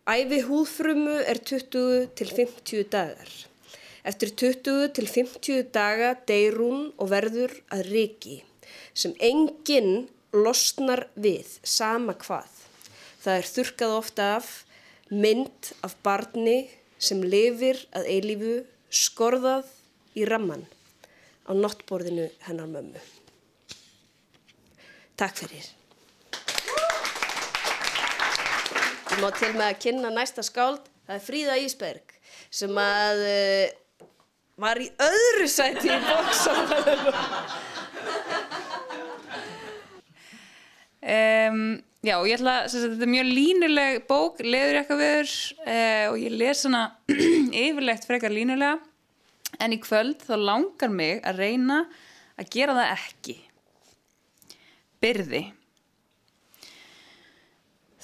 Æfi 0.07 0.41
húðfrumu 0.47 1.19
er 1.27 1.43
20 1.43 2.11
til 2.17 2.31
50 2.31 2.89
dagar. 2.93 3.31
Eftir 4.07 4.31
20 4.39 4.93
til 4.95 5.09
50 5.11 5.65
daga 5.75 6.13
deyr 6.29 6.55
hún 6.61 6.93
og 6.95 7.09
verður 7.11 7.51
að 7.75 7.89
riki 7.91 8.37
sem 8.95 9.17
enginn 9.19 10.07
losnar 10.31 11.09
við 11.19 11.57
sama 11.67 12.15
hvað. 12.21 12.47
Það 13.25 13.39
er 13.41 13.49
þurkað 13.51 13.95
ofta 13.97 14.27
af 14.37 14.51
mynd 15.11 15.71
af 15.87 15.97
barni 16.07 16.69
sem 17.03 17.19
lifir 17.27 17.81
að 17.99 18.07
eilífu 18.13 18.53
skorðað 18.95 19.73
í 20.15 20.27
ramman 20.31 20.63
á 21.47 21.53
nottborðinu 21.59 22.29
hennar 22.47 22.71
mömmu. 22.71 23.03
Takk 25.19 25.41
fyrir. 25.41 25.67
Ég 29.11 29.19
má 29.19 29.33
til 29.35 29.51
með 29.57 29.67
að 29.67 29.83
kynna 29.83 30.15
næsta 30.15 30.45
skáld, 30.47 30.87
það 31.09 31.19
er 31.19 31.27
Fríða 31.27 31.59
Ísberg 31.65 32.15
sem 32.55 32.79
að 32.79 33.25
uh, 33.25 33.75
var 34.61 34.81
í 34.81 34.89
öðru 34.89 35.49
sæti 35.53 35.91
í 35.93 35.97
bóksáðanum. 36.07 37.17
Um, 41.07 41.59
já, 42.03 42.17
ég 42.27 42.35
ætla, 42.35 42.55
sagt, 42.67 42.89
þetta 42.89 43.05
er 43.07 43.11
mjög 43.13 43.29
línuleg 43.37 43.99
bók, 44.09 44.41
leður 44.43 44.81
eitthvað 44.81 45.03
viður 45.05 45.35
uh, 45.63 46.07
og 46.11 46.17
ég 46.19 46.37
les 46.41 46.63
hana 46.67 46.81
yfirlegt 47.67 48.09
frekar 48.09 48.35
línulega 48.35 48.81
en 49.63 49.77
í 49.77 49.79
kvöld 49.79 50.25
þá 50.27 50.35
langar 50.41 50.91
mig 50.91 51.21
að 51.23 51.43
reyna 51.45 51.83
að 52.37 52.51
gera 52.57 52.75
það 52.81 52.95
ekki. 52.97 53.37
Byrði. 55.05 55.43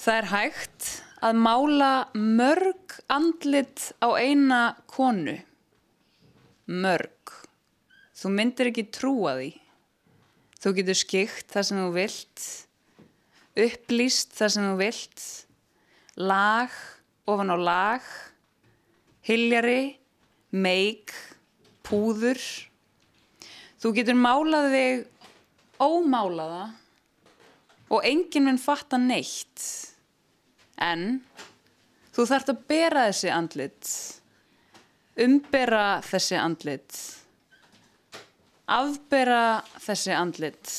Það 0.03 0.19
er 0.21 0.29
hægt 0.31 0.91
að 1.23 1.41
mála 1.43 1.91
mörg 2.13 2.97
andlit 3.11 3.89
á 4.03 4.07
eina 4.19 4.61
konu. 4.91 5.35
Mörg. 6.67 7.33
Þú 8.13 8.35
myndir 8.37 8.69
ekki 8.71 8.87
trúa 8.93 9.37
því. 9.39 9.49
Þú 10.63 10.75
getur 10.77 10.99
skikt 10.99 11.49
það 11.51 11.67
sem 11.67 11.81
þú 11.83 11.89
vilt 11.97 12.45
upplýst 13.53 14.33
það 14.37 14.53
sem 14.55 14.67
þú 14.67 14.77
vilt, 14.79 15.23
lag 16.17 16.73
ofan 17.29 17.53
á 17.53 17.57
lag, 17.57 18.05
hiljari, 19.27 19.95
meik, 20.51 21.13
púður. 21.85 22.41
Þú 23.79 23.93
getur 23.97 24.17
málað 24.17 24.69
þig 24.73 25.05
ómálaða 25.83 26.65
og 27.93 28.07
enginn 28.07 28.47
mun 28.47 28.61
fatta 28.61 28.97
neitt. 28.97 29.63
En 30.81 31.21
þú 32.15 32.25
þart 32.27 32.53
að 32.53 32.63
bera 32.71 33.07
þessi 33.11 33.31
andlit, 33.33 33.89
umbera 35.19 36.01
þessi 36.05 36.37
andlit, 36.39 36.97
afbera 38.65 39.61
þessi 39.83 40.13
andlit. 40.17 40.73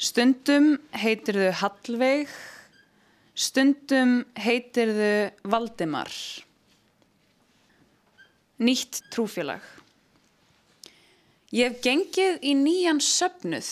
Stundum 0.00 0.72
heitir 0.96 1.36
þau 1.36 1.50
Hallveig, 1.60 2.30
stundum 3.36 4.22
heitir 4.40 4.94
þau 4.96 5.50
Valdimar. 5.52 6.14
Nýtt 8.60 9.02
trúfélag. 9.12 9.60
Ég 11.52 11.68
hef 11.68 11.80
gengið 11.84 12.42
í 12.46 12.54
nýjan 12.56 13.00
söpnuð. 13.02 13.68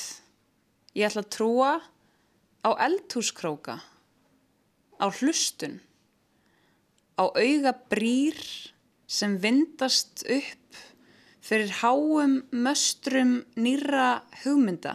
Ég 0.97 1.09
ætla 1.09 1.23
að 1.25 1.33
trúa 1.33 1.73
á 2.65 2.71
eldhúskróka, 2.87 3.79
á 4.99 5.07
hlustun, 5.21 5.79
á 7.17 7.25
auga 7.31 7.73
brýr 7.89 8.41
sem 9.09 9.39
vindast 9.41 10.23
upp 10.29 10.81
fyrir 11.41 11.73
háum 11.81 12.43
möstrum 12.53 13.39
nýra 13.57 14.21
hugmynda. 14.43 14.95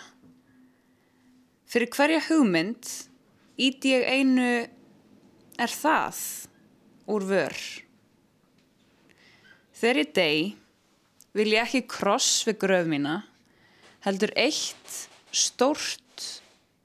Fyrir 1.65 1.89
hverja 1.89 2.21
hugmynd 2.27 2.85
ít 3.57 3.85
ég 3.89 4.05
einu 4.05 4.51
er 5.57 5.73
það 5.73 6.19
úr 7.09 7.25
vör. 7.25 7.57
Þegar 9.73 10.01
ég 10.03 10.13
deg 10.15 10.59
vil 11.33 11.49
ég 11.55 11.65
ekki 11.65 11.87
kross 11.89 12.43
við 12.45 12.59
gröf 12.61 12.85
mína, 12.87 13.17
heldur 14.05 14.31
eitt 14.37 14.99
stórt 15.33 16.29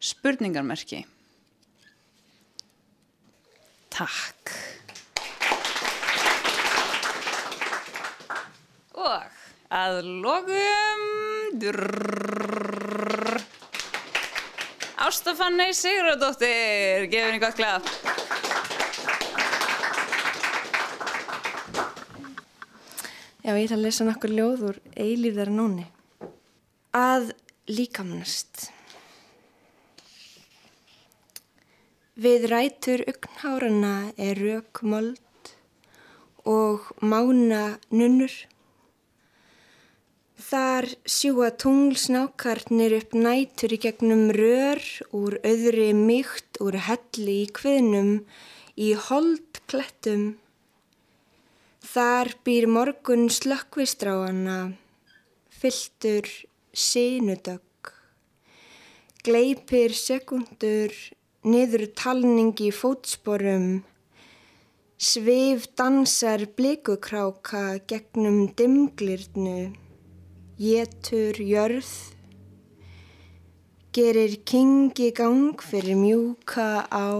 spurningarmerki. 0.00 1.04
Takk. 3.92 4.54
Og 8.98 9.22
að 9.70 10.02
logum... 10.26 11.04
Ástafannei 14.98 15.70
Sigurðardóttir, 15.78 17.06
gefur 17.08 17.28
henni 17.30 17.38
gott 17.40 17.56
glaf. 17.56 17.86
Já, 23.44 23.54
ég 23.54 23.62
ætla 23.62 23.78
að 23.78 23.84
lesa 23.86 24.04
nokkur 24.04 24.34
ljóð 24.34 24.66
úr 24.72 24.80
eilíðar 24.98 25.48
nóni. 25.54 25.86
Að 26.92 27.30
líkamnast. 27.70 28.66
Við 32.18 32.50
rætur 32.50 33.06
ugnhárana 33.08 33.94
er 34.18 34.42
raukmold 34.42 35.54
og 36.44 36.90
mána 36.98 37.78
nunnur. 37.94 38.34
Þar 40.48 40.86
sjúa 41.04 41.50
tunglsnákarnir 41.60 42.94
upp 42.96 43.10
nætur 43.12 43.74
í 43.76 43.78
gegnum 43.82 44.30
rör 44.32 44.78
úr 45.12 45.34
öðri 45.44 45.90
mýkt 45.92 46.56
úr 46.64 46.78
helli 46.86 47.34
í 47.42 47.48
kviðnum 47.52 48.12
í 48.80 48.86
holdklettum. 48.96 50.22
Þar 51.84 52.30
býr 52.48 52.66
morgun 52.72 53.28
slökkvistráana, 53.28 54.72
fylltur 55.52 56.30
sinudögg. 56.72 57.90
Gleipir 59.28 59.92
sekundur 59.92 60.94
niður 61.44 61.84
talningi 61.92 62.70
fótsporum, 62.72 63.82
svif 64.96 65.68
dansar 65.76 66.46
blikukráka 66.56 67.82
gegnum 67.84 68.46
dimglirnu, 68.56 69.58
getur 70.58 71.38
jörð, 71.38 71.86
gerir 73.94 74.32
kingi 74.42 75.12
gang 75.14 75.54
fyrir 75.62 75.94
mjúka 75.94 76.82
á. 76.90 77.14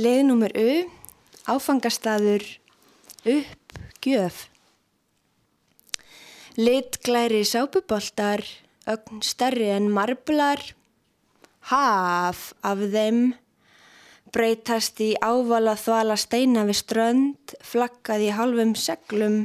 Leðnúmer 0.00 0.56
U, 0.56 0.70
áfangastaður, 1.44 2.46
upp, 3.28 3.76
gjöf. 4.00 4.48
Litglæri 6.56 7.44
sápuboltar, 7.44 8.40
ögn 8.88 9.20
stærri 9.20 9.68
en 9.68 9.92
marblar, 9.92 10.64
haf 11.68 12.54
af 12.64 12.88
þeim, 12.88 13.34
breytast 14.34 15.00
í 15.02 15.14
ávala 15.18 15.74
þvala 15.78 16.16
steina 16.20 16.64
við 16.68 16.78
strönd, 16.80 17.54
flakkað 17.66 18.26
í 18.28 18.30
halvum 18.36 18.76
seglum 18.78 19.42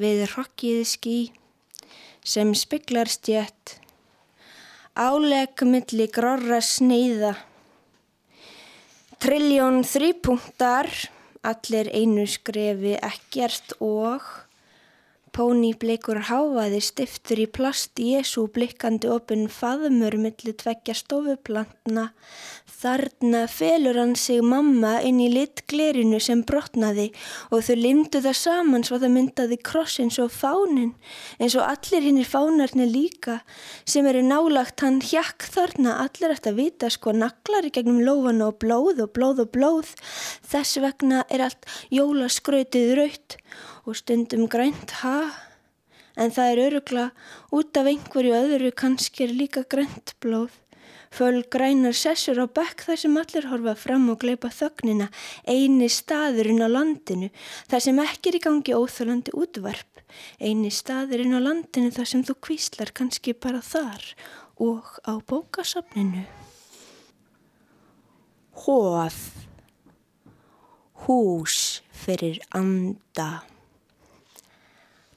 við 0.00 0.24
rokkið 0.34 0.82
skí 0.88 1.18
sem 2.24 2.54
spiklar 2.56 3.10
stjött, 3.12 3.78
áleg 4.96 5.60
milli 5.68 6.06
gróra 6.12 6.60
sneiða, 6.64 7.34
trilljón 9.20 9.82
þrýpunktar, 9.84 10.88
allir 11.44 11.90
einu 11.92 12.24
skrefi 12.28 12.96
ekkert 12.96 13.76
og 13.84 14.24
Póni 15.34 15.72
bleikur 15.74 16.20
háaði 16.28 16.78
stiftur 16.78 17.40
í 17.42 17.48
plast 17.50 17.98
Jésu 17.98 18.44
blikkandi 18.54 19.08
opinn 19.10 19.48
faðmur 19.50 20.14
millir 20.14 20.54
tveggja 20.60 20.94
stofuplantna. 20.94 22.04
Þarna 22.70 23.40
felur 23.50 23.98
hann 23.98 24.14
sig 24.14 24.44
mamma 24.46 25.00
inn 25.02 25.18
í 25.18 25.26
lit 25.32 25.64
glerinu 25.66 26.20
sem 26.22 26.44
brotnaði 26.46 27.08
og 27.50 27.64
þau 27.66 27.74
limdu 27.80 28.22
það 28.22 28.38
saman 28.44 28.86
svo 28.86 29.00
það 29.02 29.14
myndaði 29.16 29.58
kross 29.66 29.98
eins 30.04 30.20
og 30.22 30.30
fánin, 30.30 30.94
eins 31.42 31.58
og 31.58 31.66
allir 31.66 32.06
hinnir 32.06 32.30
fánarnir 32.30 32.94
líka 32.94 33.40
sem 33.82 34.06
eru 34.06 34.22
nálagt 34.22 34.86
hann 34.86 35.02
hjakk 35.02 35.48
þarna, 35.50 35.98
allir 36.06 36.36
ætti 36.36 36.52
að 36.52 36.60
vita 36.62 36.92
sko 36.94 37.10
naglar 37.10 37.66
í 37.66 37.74
gegnum 37.74 38.04
lófana 38.06 38.52
og 38.52 38.62
blóð 38.62 39.02
og 39.08 39.16
blóð 39.18 39.48
og 39.48 39.54
blóð. 39.58 39.96
Þess 40.46 40.78
vegna 40.84 41.26
er 41.26 41.48
allt 41.48 41.66
jólaskrautið 41.90 42.94
raut 43.00 43.40
og 43.84 43.98
stundum 43.98 44.48
grænt 44.48 44.98
ha 45.02 45.18
en 46.16 46.30
það 46.34 46.50
er 46.50 46.62
örugla 46.68 47.06
út 47.54 47.78
af 47.78 47.88
einhverju 47.90 48.34
öðru 48.36 48.70
kannski 48.76 49.26
er 49.26 49.34
líka 49.34 49.64
grænt 49.66 50.14
blóð. 50.22 50.52
Föl 51.14 51.44
grænar 51.46 51.94
sessur 51.94 52.40
á 52.42 52.46
bekk 52.50 52.88
þar 52.88 52.98
sem 52.98 53.18
allir 53.18 53.46
horfa 53.46 53.74
fram 53.78 54.08
og 54.10 54.18
gleipa 54.24 54.48
þögnina, 54.50 55.06
eini 55.46 55.86
staðurinn 55.86 56.64
á 56.66 56.66
landinu, 56.66 57.28
þar 57.70 57.84
sem 57.86 58.00
ekki 58.02 58.32
er 58.32 58.38
í 58.38 58.42
gangi 58.42 58.74
óþölandi 58.74 59.34
útvarp, 59.38 60.02
eini 60.42 60.72
staðurinn 60.74 61.38
á 61.38 61.40
landinu 61.44 61.94
þar 61.94 62.10
sem 62.10 62.26
þú 62.26 62.34
kvíslar 62.48 62.90
kannski 62.90 63.36
bara 63.38 63.62
þar 63.62 64.02
og 64.58 64.90
á 65.06 65.14
bókasafninu. 65.22 66.26
Hóð, 68.66 69.22
hús 71.06 71.83
fyrir 72.04 72.40
anda. 72.52 73.42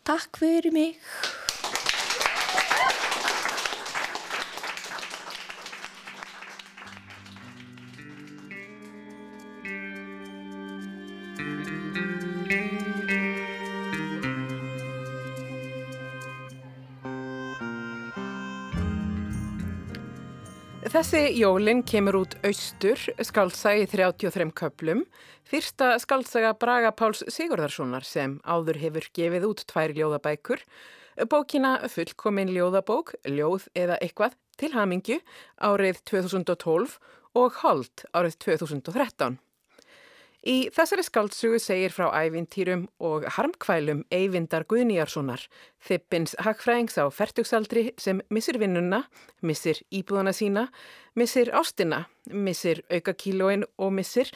Takk 0.08 0.40
fyrir 0.40 0.72
mig. 0.72 0.96
Þessi 20.98 21.36
jólinn 21.38 21.84
kemur 21.86 22.16
út 22.24 22.32
austur, 22.48 22.98
skáldsagi 23.22 23.84
33 23.92 24.48
köplum, 24.58 25.04
fyrsta 25.46 25.92
skáltsaga 26.02 26.56
Braga 26.58 26.90
Páls 26.90 27.22
Sigurðarssonar 27.30 28.02
sem 28.02 28.40
áður 28.42 28.80
hefur 28.82 29.06
gefið 29.14 29.46
út 29.46 29.62
tvær 29.70 29.94
ljóðabækur, 29.94 30.64
bókina 31.30 31.76
fullkomin 31.94 32.50
ljóðabók, 32.50 33.14
ljóð 33.30 33.70
eða 33.78 34.02
eitthvað 34.02 34.40
til 34.58 34.74
hamingju 34.74 35.22
árið 35.70 36.02
2012 36.10 36.98
og 37.46 37.62
hold 37.62 38.08
árið 38.18 38.42
2013. 38.48 39.38
Í 40.46 40.70
þessari 40.70 41.02
skaldsugu 41.02 41.58
segir 41.60 41.92
frá 41.92 42.12
ævintýrum 42.14 42.86
og 43.02 43.26
harmkvælum 43.36 44.04
Eyvindar 44.14 44.68
Guðnýjarssonar, 44.70 45.42
þippins 45.82 46.38
hagfræðings 46.46 47.00
á 47.02 47.10
fertugsaldri 47.10 47.90
sem 47.98 48.22
missir 48.30 48.60
vinnuna, 48.62 49.02
missir 49.42 49.82
íbúðana 49.90 50.36
sína, 50.38 50.68
missir 51.18 51.50
ástina, 51.50 52.06
missir 52.30 52.84
aukakílóin 52.94 53.66
og 53.78 53.96
missir, 53.98 54.30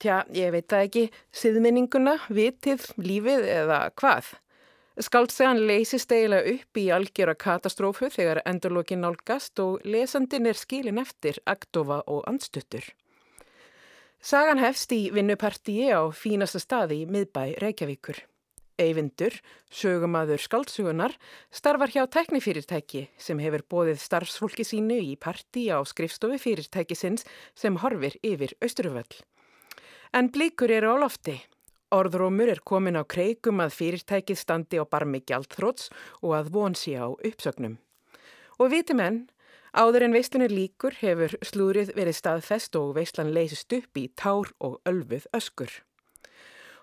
tja, 0.00 0.24
ég 0.32 0.54
veit 0.56 0.70
það 0.72 0.86
ekki, 0.88 1.04
siðminninguna, 1.36 2.16
vitið, 2.32 2.88
lífið 2.96 3.44
eða 3.52 3.82
hvað. 4.00 4.32
Skaldsegan 5.00 5.62
leysist 5.68 6.10
eiginlega 6.12 6.56
upp 6.56 6.80
í 6.80 6.88
algjör 6.92 7.36
katastrófu 7.36 8.10
þegar 8.12 8.42
endurlokkin 8.48 9.00
nálgast 9.04 9.60
og 9.62 9.84
lesandin 9.84 10.48
er 10.48 10.58
skilin 10.58 11.00
eftir 11.00 11.38
aktofa 11.48 12.02
og 12.08 12.26
andstuttur. 12.28 12.84
Sagan 14.22 14.60
hefst 14.62 14.92
í 14.94 15.08
vinnupartíi 15.10 15.88
á 15.90 16.06
fínasta 16.14 16.60
staði 16.62 17.00
í 17.02 17.06
miðbæ 17.10 17.56
Reykjavíkur. 17.58 18.20
Eyvindur, 18.78 19.34
sögumadur 19.66 20.38
skaldsugunar, 20.38 21.16
starfar 21.50 21.90
hjá 21.90 22.04
teknifyrirtæki 22.06 23.08
sem 23.18 23.42
hefur 23.42 23.64
bóðið 23.74 23.98
starfsfólki 23.98 24.62
sínu 24.62 25.00
í 25.02 25.16
partí 25.18 25.64
á 25.74 25.82
skrifstofi 25.82 26.38
fyrirtækisins 26.38 27.26
sem 27.58 27.80
horfir 27.82 28.14
yfir 28.22 28.54
Östruvöll. 28.62 29.10
En 30.14 30.30
blíkur 30.30 30.70
eru 30.70 30.94
á 30.94 30.96
lofti. 31.02 31.40
Orðrómur 31.90 32.54
er 32.54 32.62
komin 32.62 33.02
á 33.02 33.02
kreikum 33.02 33.58
að 33.58 33.74
fyrirtækið 33.74 34.38
standi 34.38 34.78
á 34.78 34.86
barmi 34.86 35.18
gjaldþróts 35.26 35.90
og 36.22 36.38
að 36.38 36.54
vonsi 36.54 36.94
á 36.94 37.10
uppsögnum. 37.10 37.74
Og 38.62 38.70
viti 38.70 38.94
menn, 38.94 39.24
Áður 39.72 40.04
en 40.04 40.12
veistlunir 40.12 40.52
líkur 40.52 40.98
hefur 41.00 41.32
slúrið 41.40 41.94
verið 41.96 42.18
staðfest 42.18 42.76
og 42.76 42.90
veistlan 42.98 43.32
leysist 43.32 43.72
upp 43.72 43.96
í 43.96 44.10
tár 44.20 44.50
og 44.60 44.80
ölfuð 44.84 45.24
öskur. 45.32 45.72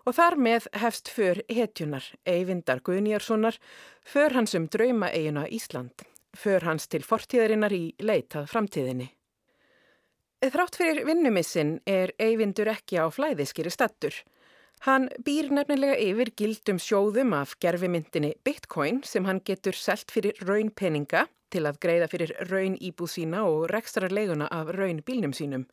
Og 0.10 0.16
þar 0.18 0.40
með 0.42 0.66
hefst 0.82 1.12
för 1.14 1.44
hetjunar, 1.54 2.08
Eyvindar 2.26 2.82
Guðnýjarssonar, 2.82 3.60
för 4.02 4.34
hans 4.34 4.56
um 4.58 4.66
drauma 4.66 5.12
eiguna 5.14 5.46
Ísland, 5.48 6.02
för 6.34 6.66
hans 6.66 6.88
til 6.88 7.06
fortíðarinnar 7.06 7.76
í 7.78 7.94
leitað 8.02 8.50
framtíðinni. 8.50 9.12
Þrátt 10.42 10.80
fyrir 10.80 11.06
vinnumissin 11.06 11.78
er 11.86 12.16
Eyvindur 12.18 12.72
ekki 12.74 12.98
á 12.98 13.06
flæðiskiri 13.14 13.70
stattur. 13.70 14.16
Hann 14.88 15.10
býr 15.28 15.50
nefnilega 15.52 15.98
yfir 16.00 16.30
gildum 16.40 16.78
sjóðum 16.80 17.34
af 17.36 17.58
gerfimyndinni 17.60 18.30
Bitcoin 18.48 19.02
sem 19.04 19.26
hann 19.28 19.42
getur 19.44 19.76
selt 19.76 20.08
fyrir 20.14 20.38
raunpeninga 20.48 21.26
til 21.52 21.66
að 21.68 21.82
greiða 21.84 22.08
fyrir 22.08 22.32
raun 22.48 22.78
íbúð 22.80 23.12
sína 23.12 23.42
og 23.50 23.66
rekstrar 23.74 24.14
leiguna 24.16 24.48
af 24.48 24.72
raun 24.78 25.02
bílnum 25.04 25.34
sínum. 25.36 25.66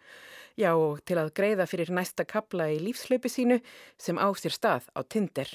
Já 0.59 0.73
og 0.75 1.05
til 1.07 1.21
að 1.21 1.31
greiða 1.39 1.69
fyrir 1.71 1.93
næsta 1.95 2.27
kabla 2.27 2.67
í 2.73 2.81
lífslaupi 2.83 3.31
sínu 3.31 3.61
sem 3.95 4.19
á 4.19 4.27
sér 4.35 4.57
stað 4.57 4.89
á 4.99 5.01
Tinder. 5.07 5.51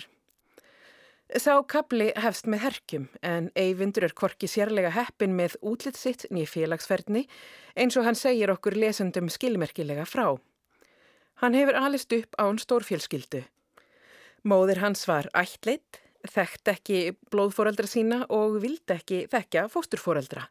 Sá 1.36 1.58
kabli 1.68 2.14
hefst 2.24 2.48
með 2.48 2.64
herkjum 2.66 3.10
en 3.20 3.50
Eyvindur 3.56 4.08
er 4.08 4.16
korki 4.16 4.48
sérlega 4.48 4.94
heppin 4.96 5.36
með 5.36 5.58
útlitt 5.60 6.00
sitt 6.00 6.24
nýj 6.32 6.48
félagsferðni 6.54 7.26
eins 7.76 8.00
og 8.00 8.08
hann 8.08 8.20
segir 8.20 8.52
okkur 8.56 8.80
lesendum 8.80 9.28
skilmerkilega 9.28 10.08
frá. 10.08 10.38
Hann 11.40 11.56
hefur 11.58 11.78
alist 11.80 12.14
upp 12.14 12.36
án 12.38 12.60
stórfjölskyldu. 12.62 13.44
Móðir 14.44 14.82
hans 14.82 15.06
var 15.08 15.30
ættleitt 15.38 16.02
þekkt 16.30 16.72
ekki 16.74 16.98
blóðfóreldra 17.34 17.88
sína 17.90 18.24
og 18.30 18.60
vildi 18.62 18.96
ekki 18.96 19.22
þekka 19.32 19.68
fósturfóreldra. 19.74 20.48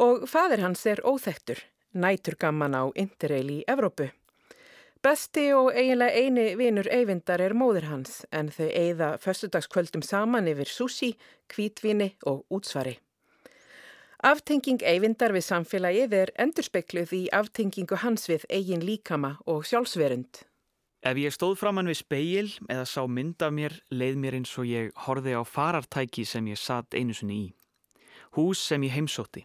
Og 0.00 0.26
fadir 0.28 0.64
hans 0.64 0.84
er 0.88 1.02
óþektur, 1.04 1.60
nætur 1.92 2.36
gamman 2.40 2.76
á 2.76 2.88
interrail 2.96 3.48
í 3.52 3.62
Evrópu. 3.68 4.08
Besti 5.02 5.48
og 5.50 5.72
eiginlega 5.74 6.14
eini 6.14 6.44
vinur 6.54 6.86
Eyvindar 6.86 7.42
er 7.42 7.56
móður 7.58 7.88
hans 7.90 8.20
en 8.30 8.52
þau 8.54 8.68
eigða 8.68 9.08
föstudagskvöldum 9.18 10.04
saman 10.06 10.46
yfir 10.52 10.70
sushi, 10.70 11.16
kvítvinni 11.50 12.12
og 12.22 12.44
útsvari. 12.54 13.00
Aftenging 14.22 14.78
Eyvindar 14.86 15.32
við 15.34 15.42
samfélagið 15.48 16.12
er 16.14 16.30
endurspekluð 16.38 17.10
í 17.16 17.22
aftengingu 17.34 17.96
hans 18.04 18.28
við 18.30 18.44
eigin 18.54 18.84
líkama 18.86 19.32
og 19.50 19.64
sjálfsverund. 19.66 20.44
Ef 21.02 21.18
ég 21.18 21.34
stóð 21.34 21.56
framann 21.58 21.90
við 21.90 21.98
speil 21.98 22.52
eða 22.70 22.84
sá 22.86 23.00
mynd 23.10 23.42
af 23.42 23.50
mér, 23.50 23.74
leið 23.90 24.20
mér 24.22 24.36
eins 24.38 24.54
og 24.62 24.70
ég 24.70 24.92
horfi 25.08 25.34
á 25.34 25.42
farartæki 25.42 26.22
sem 26.22 26.46
ég 26.46 26.62
satt 26.62 26.94
einu 26.94 27.18
sinni 27.18 27.40
í. 27.40 27.48
Hús 28.38 28.62
sem 28.62 28.86
ég 28.86 28.94
heimsótti. 28.94 29.42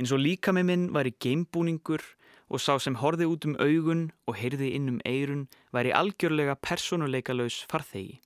eins 0.00 0.12
og 0.16 0.24
líka 0.24 0.56
með 0.56 0.68
minn 0.70 0.88
var 0.96 1.04
í 1.04 1.12
geimbúningur 1.12 2.00
og 2.48 2.64
sá 2.64 2.80
sem 2.80 2.96
horði 2.96 3.28
út 3.28 3.44
um 3.44 3.60
augun 3.60 4.08
og 4.24 4.40
heyrði 4.40 4.72
inn 4.72 4.88
um 4.88 5.00
eirun 5.04 5.48
væri 5.68 5.92
algjörlega 5.92 6.56
personuleika 6.56 7.36
laus 7.36 7.66
farþegi. 7.68 8.22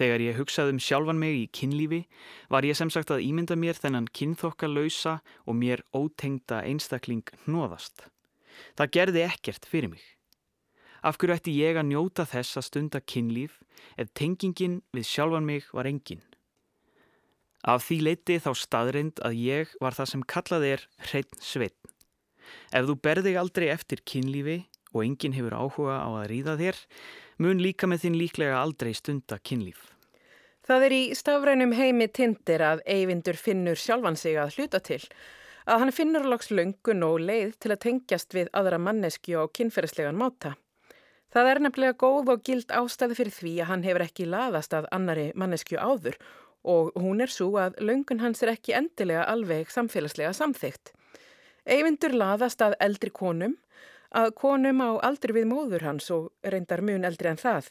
Þegar 0.00 0.22
ég 0.24 0.38
hugsaði 0.40 0.72
um 0.72 0.78
sjálfan 0.80 1.18
mig 1.20 1.34
í 1.36 1.48
kynlífi 1.52 1.98
var 2.48 2.64
ég 2.64 2.78
sem 2.78 2.88
sagt 2.88 3.10
að 3.12 3.26
ímynda 3.26 3.58
mér 3.60 3.76
þennan 3.76 4.06
kynþokka 4.16 4.70
lausa 4.70 5.18
og 5.44 5.58
mér 5.60 5.82
ótengda 5.92 6.62
einstakling 6.64 7.28
hnoðast. 7.44 8.06
Það 8.80 8.94
gerði 8.96 9.26
ekkert 9.26 9.68
fyrir 9.68 9.92
mig. 9.92 10.00
Af 11.04 11.20
hverju 11.20 11.36
ætti 11.36 11.52
ég 11.52 11.76
að 11.76 11.90
njóta 11.92 12.24
þess 12.28 12.56
að 12.56 12.66
stunda 12.70 13.00
kynlíf 13.04 13.60
ef 14.00 14.08
tengingin 14.16 14.80
við 14.96 15.08
sjálfan 15.10 15.44
mig 15.44 15.68
var 15.76 15.88
engin? 15.88 16.24
Af 17.60 17.84
því 17.84 18.00
leiti 18.06 18.40
þá 18.40 18.52
staðrind 18.56 19.20
að 19.20 19.36
ég 19.36 19.72
var 19.84 19.92
það 19.96 20.12
sem 20.14 20.24
kallað 20.24 20.68
er 20.72 20.84
hreitn 21.10 21.44
sveitn. 21.44 21.92
Ef 22.72 22.88
þú 22.88 22.96
berði 23.04 23.36
aldrei 23.36 23.68
eftir 23.68 24.00
kynlífi 24.00 24.62
og 24.94 25.04
enginn 25.04 25.36
hefur 25.36 25.60
áhuga 25.60 26.00
á 26.00 26.08
að 26.08 26.30
ríða 26.32 26.56
þér, 26.56 26.78
mun 27.40 27.62
líka 27.64 27.88
með 27.88 28.04
þinn 28.04 28.20
líklega 28.20 28.60
aldrei 28.60 28.92
stunda 28.94 29.40
kynlíf. 29.40 29.80
Það 30.66 30.86
er 30.86 30.94
í 30.94 31.02
stafrænum 31.16 31.72
heimi 31.74 32.06
tindir 32.12 32.62
að 32.62 32.82
eyvindur 32.86 33.38
finnur 33.40 33.80
sjálfan 33.80 34.18
sig 34.20 34.36
að 34.38 34.58
hluta 34.58 34.80
til, 34.84 35.00
að 35.66 35.80
hann 35.82 35.94
finnur 35.96 36.28
lags 36.28 36.50
löngun 36.52 37.06
og 37.06 37.22
leið 37.24 37.56
til 37.58 37.72
að 37.72 37.82
tengjast 37.86 38.36
við 38.36 38.50
aðra 38.56 38.78
mannesku 38.78 39.34
á 39.40 39.44
kynferðslegan 39.56 40.20
máta. 40.20 40.54
Það 41.30 41.48
er 41.48 41.60
nefnilega 41.64 41.98
góð 41.98 42.30
og 42.34 42.44
gild 42.46 42.72
ástæði 42.74 43.16
fyrir 43.18 43.34
því 43.34 43.52
að 43.62 43.68
hann 43.70 43.84
hefur 43.86 44.04
ekki 44.04 44.28
laðast 44.28 44.74
að 44.74 44.88
annari 44.94 45.26
mannesku 45.38 45.78
áður 45.78 46.18
og 46.70 46.90
hún 46.98 47.22
er 47.24 47.32
svo 47.32 47.54
að 47.62 47.78
löngun 47.80 48.20
hans 48.20 48.42
er 48.42 48.52
ekki 48.52 48.74
endilega 48.76 49.24
alveg 49.30 49.70
samfélagslega 49.72 50.34
samþygt. 50.36 50.92
Eyvindur 51.64 52.16
laðast 52.16 52.60
að 52.64 52.76
eldri 52.82 53.12
konum, 53.14 53.54
að 54.10 54.34
konum 54.38 54.82
á 54.82 54.90
aldri 55.06 55.36
við 55.36 55.48
móður 55.50 55.86
hans 55.86 56.10
og 56.14 56.30
reyndar 56.42 56.82
mun 56.82 57.06
eldri 57.06 57.30
en 57.30 57.40
það, 57.40 57.70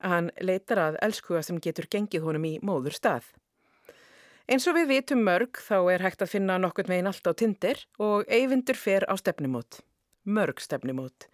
að 0.00 0.14
hann 0.14 0.30
leitar 0.40 0.82
að 0.86 0.98
elskuga 1.02 1.42
sem 1.42 1.60
getur 1.60 1.90
gengið 1.90 2.26
honum 2.26 2.48
í 2.48 2.54
móður 2.62 2.96
stað. 2.96 3.28
Eins 4.50 4.66
og 4.66 4.74
við 4.78 4.90
vitum 4.90 5.22
mörg 5.22 5.60
þá 5.62 5.78
er 5.92 6.02
hægt 6.02 6.24
að 6.24 6.32
finna 6.32 6.58
nokkurt 6.58 6.90
megin 6.90 7.10
allt 7.10 7.26
á 7.26 7.32
tindir 7.34 7.84
og 8.02 8.26
Eyvindur 8.26 8.78
fer 8.78 9.06
á 9.06 9.14
stefnumót 9.14 9.82
mörg 10.24 10.60
stefnumót. 10.60 11.28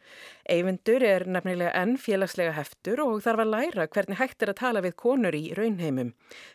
Eyvindur 0.49 1.03
er 1.03 1.27
nefnilega 1.27 1.73
enn 1.81 1.97
félagslega 1.99 2.55
heftur 2.57 3.03
og 3.05 3.23
þarf 3.25 3.43
að 3.43 3.53
læra 3.55 3.87
hvernig 3.91 4.21
hægt 4.21 4.43
er 4.43 4.53
að 4.53 4.61
tala 4.61 4.83
við 4.85 4.97
konur 5.03 5.35
í 5.35 5.51
raunheimum 5.59 6.15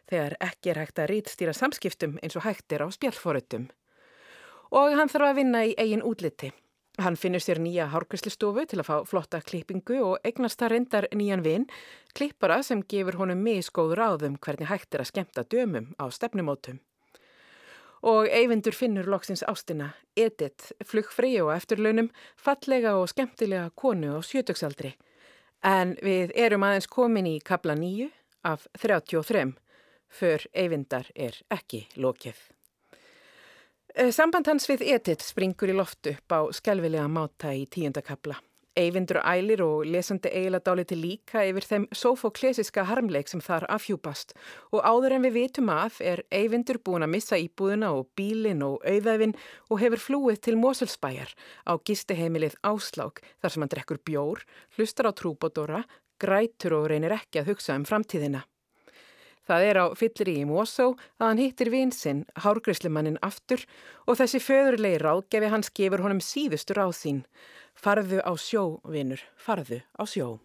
þegar 0.10 0.38
ekki 0.48 0.74
er 0.74 0.82
hægt 0.82 1.02
að 1.02 1.12
rítstýra 1.12 1.56
samskiptum 1.58 2.18
eins 2.24 2.38
og 2.40 2.46
hægt 2.48 2.72
er 2.72 2.86
á 2.86 2.88
spjallforöldum. 2.92 3.70
Og 4.72 4.96
hann 4.96 5.12
þarf 5.12 5.32
að 5.32 5.40
vinna 5.42 5.66
í 5.68 5.76
eigin 5.78 6.06
útliti. 6.08 6.54
Hann 6.99 7.15
finnur 7.15 7.39
sér 7.39 7.62
nýja 7.63 7.88
hárkvæslistofu 7.93 8.65
til 8.67 8.82
að 8.82 8.89
fá 8.89 8.95
flotta 9.08 9.39
klippingu 9.41 10.01
og 10.04 10.27
eignast 10.27 10.60
það 10.60 10.73
reyndar 10.73 11.08
nýjan 11.15 11.43
vinn, 11.45 11.69
klippara 12.13 12.60
sem 12.63 12.84
gefur 12.84 13.21
honum 13.21 13.39
miskóður 13.45 14.04
áðum 14.10 14.39
hvernig 14.43 14.67
hægt 14.67 14.95
er 14.95 15.06
að 15.06 15.13
skemta 15.13 15.47
dömum 15.47 15.93
á 15.95 16.12
stefnumótum 16.12 16.82
og 18.01 18.27
Eyvindur 18.30 18.73
finnur 18.73 19.06
loksins 19.10 19.43
ástina, 19.47 19.91
Edith, 20.17 20.73
flugfri 20.86 21.36
og 21.41 21.54
eftirlaunum, 21.56 22.10
fallega 22.38 22.95
og 22.97 23.10
skemmtilega 23.12 23.69
konu 23.75 24.17
á 24.17 24.19
sjötöksaldri. 24.25 24.95
En 25.63 25.93
við 26.01 26.34
erum 26.36 26.65
aðeins 26.65 26.89
komin 26.89 27.30
í 27.30 27.38
kabla 27.45 27.75
nýju 27.77 28.10
af 28.43 28.65
33, 28.82 29.54
för 30.10 30.47
Eyvindar 30.54 31.12
er 31.15 31.38
ekki 31.54 31.86
lokið. 31.95 32.39
Eh, 33.95 34.12
samband 34.15 34.47
hans 34.47 34.69
við 34.69 34.86
Edith 34.88 35.25
springur 35.25 35.71
í 35.71 35.75
loftu 35.75 36.13
upp 36.15 36.32
á 36.32 36.39
skelvilega 36.56 37.10
máta 37.12 37.51
í 37.51 37.65
tíundakabla. 37.67 38.38
Eyvindur 38.80 39.17
ælir 39.27 39.60
og 39.65 39.82
lesandi 39.84 40.30
eiginlega 40.32 40.63
dáliti 40.63 40.95
líka 40.95 41.41
yfir 41.43 41.65
þeim 41.67 41.88
sofoklesiska 41.91 42.86
harmleik 42.88 43.27
sem 43.27 43.41
þar 43.43 43.65
afhjúpast 43.67 44.32
og 44.71 44.80
áður 44.88 45.17
en 45.17 45.25
við 45.25 45.36
vitum 45.36 45.71
af 45.73 45.99
er 45.99 46.21
Eyvindur 46.32 46.80
búin 46.80 47.04
að 47.04 47.12
missa 47.17 47.36
íbúðuna 47.36 47.89
og 47.97 48.08
bílin 48.15 48.63
og 48.63 48.80
auðæfin 48.88 49.36
og 49.67 49.84
hefur 49.84 50.04
flúið 50.06 50.39
til 50.47 50.56
Mosulsbæjar 50.62 51.36
á 51.67 51.75
gisteheimilið 51.84 52.56
Áslák 52.63 53.19
þar 53.43 53.51
sem 53.51 53.65
hann 53.65 53.73
drekkur 53.75 53.99
bjór, 54.08 54.45
hlustar 54.77 55.12
á 55.12 55.19
trúbodóra, 55.19 55.84
grætur 56.15 56.80
og 56.80 56.88
reynir 56.93 57.19
ekki 57.19 57.43
að 57.43 57.51
hugsa 57.51 57.75
um 57.75 57.84
framtíðina. 57.84 58.45
Það 59.52 59.66
er 59.68 59.78
á 59.84 59.86
fyllir 60.00 60.30
í 60.32 60.42
Mosó 60.48 60.86
að 61.20 61.26
hann 61.26 61.40
hittir 61.42 61.70
vinsinn, 61.74 62.22
hárgrislimannin 62.40 63.18
aftur 63.20 63.66
og 64.08 64.16
þessi 64.22 64.40
föðurlegi 64.40 65.02
ráðgefi 65.04 65.50
hans 65.52 65.74
gefur 65.76 66.06
honum 66.06 66.24
síðustur 66.24 66.80
á 66.80 66.88
sín. 66.96 67.26
Farðu 67.76 68.24
á 68.24 68.32
sjó, 68.40 68.80
vinur, 68.88 69.20
farðu 69.36 69.82
á 70.00 70.04
sjó. 70.08 70.40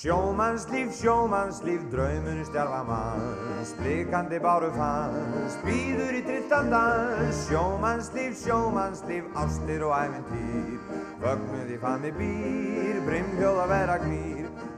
Sjómannslíf, 0.00 0.94
sjómannslíf, 0.96 1.80
draumunni 1.92 2.44
stjálfa 2.48 2.78
manns, 2.88 3.74
blikandi 3.76 4.38
báru 4.40 4.70
fanns, 4.72 5.58
býður 5.60 6.16
í 6.16 6.22
drittandans. 6.24 7.42
Sjómannslíf, 7.50 8.38
sjómannslíf, 8.40 9.28
ástir 9.36 9.84
og 9.84 9.92
æventýr, 9.92 10.78
vögnuð 11.20 11.74
í 11.74 11.76
fanni 11.82 12.14
býr, 12.16 13.02
brimhjóð 13.04 13.60
að 13.66 13.74
vera. 13.74 13.98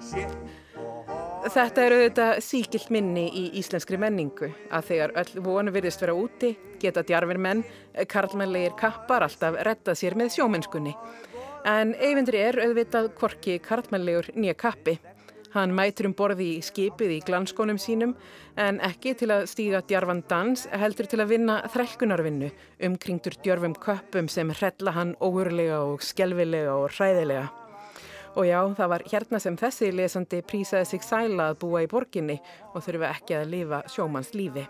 Shit. 0.03 0.35
Þetta 1.55 1.87
eru 1.87 2.03
þetta 2.03 2.27
síkilt 2.43 2.91
minni 2.91 3.29
í 3.31 3.45
íslenskri 3.63 4.03
menningu 4.03 4.51
að 4.75 4.91
þegar 4.91 5.15
öll 5.23 5.47
vonu 5.47 5.71
virðist 5.71 6.03
vera 6.03 6.19
úti 6.19 6.57
geta 6.83 7.07
djarfir 7.07 7.39
menn, 7.39 7.63
karlmennlegir 8.11 8.75
kappar 8.75 9.29
alltaf 9.29 9.63
rettað 9.71 10.03
sér 10.03 10.19
með 10.19 10.35
sjómennskunni. 10.35 10.99
En 11.63 11.95
Eyvindri 11.95 12.43
er 12.43 12.59
auðvitað 12.59 13.13
korki 13.15 13.61
karlmennlegur 13.63 14.33
nýja 14.35 14.59
kappi. 14.59 14.99
Hann 15.53 15.75
mætur 15.77 16.09
um 16.09 16.15
borði 16.17 16.47
í 16.57 16.61
skipið 16.65 17.11
í 17.19 17.23
glanskónum 17.27 17.77
sínum 17.81 18.15
en 18.57 18.79
ekki 18.85 19.13
til 19.21 19.29
að 19.35 19.45
stíga 19.51 19.83
djarfan 19.85 20.23
dans 20.31 20.65
heldur 20.81 21.09
til 21.13 21.21
að 21.21 21.35
vinna 21.35 21.59
þrælkunarvinnu 21.75 22.49
umkringtur 22.89 23.37
djörfum 23.45 23.77
köppum 23.77 24.31
sem 24.33 24.53
hrella 24.57 24.97
hann 24.97 25.13
óurlega 25.21 25.83
og 25.85 26.01
skjelvilega 26.05 26.73
og 26.73 26.89
hræðilega. 26.97 27.51
Og 28.33 28.49
já, 28.49 28.61
það 28.79 28.93
var 28.95 29.05
hérna 29.13 29.43
sem 29.45 29.61
þessi 29.61 29.93
lesandi 29.93 30.41
prísaði 30.41 30.89
sig 30.89 31.05
sæla 31.05 31.51
að 31.53 31.59
búa 31.67 31.85
í 31.85 31.91
borginni 31.91 32.39
og 32.73 32.81
þurfa 32.87 33.13
ekki 33.13 33.37
að 33.37 33.51
lifa 33.53 33.83
sjómanns 33.93 34.33
lífi. 34.33 34.65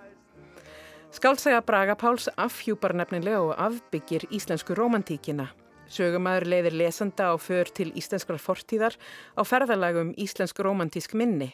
Skálsæga 1.14 1.62
Braga 1.62 1.94
Páls 1.94 2.26
afhjúpar 2.40 2.96
nefnilega 2.98 3.42
og 3.44 3.54
afbyggir 3.60 4.26
íslensku 4.34 4.74
romantíkina. 4.74 5.52
Sögumæður 5.92 6.46
leiðir 6.48 6.76
lesanda 6.80 7.26
á 7.28 7.36
för 7.36 7.68
til 7.68 7.90
íslenskrar 7.92 8.40
fortíðar 8.40 8.94
á 9.36 9.42
ferðalagum 9.44 10.14
íslensk 10.16 10.62
romantísk 10.64 11.12
minni. 11.12 11.50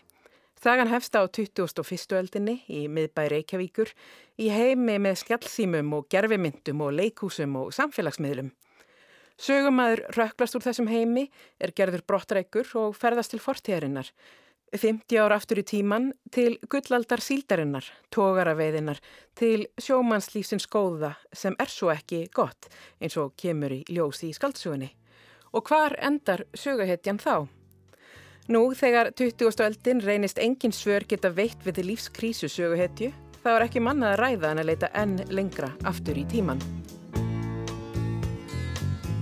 Þagan 0.63 0.93
hefst 0.93 1.19
á 1.19 1.27
21. 1.27 2.15
öldinni 2.19 2.55
í 2.71 2.85
miðbæri 2.87 3.41
Reykjavíkur 3.41 3.91
í 4.39 4.47
heimi 4.55 5.01
með 5.03 5.21
skjallsýmum 5.25 5.91
og 5.99 6.07
gerfimyndum 6.15 6.85
og 6.87 6.95
leikúsum 7.01 7.57
og 7.59 7.75
samfélagsmiðlum. 7.75 8.53
Sögumæður 9.39 10.05
röklast 10.15 10.59
úr 10.59 10.67
þessum 10.67 10.91
heimi, 10.91 11.29
er 11.59 11.75
gerður 11.75 12.07
brottreikur 12.07 12.71
og 12.79 12.95
ferðast 12.99 13.35
til 13.35 13.43
fortíðarinnar. 13.43 14.07
50 14.77 15.17
ár 15.23 15.33
aftur 15.33 15.61
í 15.63 15.65
tíman 15.65 16.11
til 16.35 16.59
gullaldar 16.69 17.23
síldarinnar, 17.25 17.87
tógaraveiðinnar, 18.13 18.99
til 19.39 19.67
sjómannslífsins 19.81 20.69
góða 20.69 21.15
sem 21.33 21.57
er 21.61 21.71
svo 21.73 21.93
ekki 21.95 22.27
gott 22.35 22.69
eins 23.01 23.17
og 23.17 23.37
kemur 23.41 23.73
í 23.73 23.85
ljósi 23.89 24.29
í 24.29 24.37
skaldsugunni. 24.37 24.91
Og 25.57 25.65
hvar 25.65 25.97
endar 26.05 26.45
söguhetjan 26.53 27.21
þá? 27.23 27.49
Nú, 28.49 28.63
þegar 28.73 29.13
20. 29.17 29.65
öldin 29.65 30.01
reynist 30.05 30.39
engin 30.41 30.73
svör 30.73 31.05
geta 31.09 31.31
veitt 31.33 31.65
við 31.65 31.83
lífskrísu 31.91 32.49
söguhetju, 32.49 33.13
þá 33.45 33.51
er 33.55 33.67
ekki 33.69 33.85
mannað 33.85 34.15
að 34.15 34.21
ræða 34.23 34.53
en 34.53 34.63
að 34.63 34.71
leita 34.71 34.93
enn 34.97 35.17
lengra 35.33 35.73
aftur 35.89 36.21
í 36.21 36.25
tíman. 36.29 36.61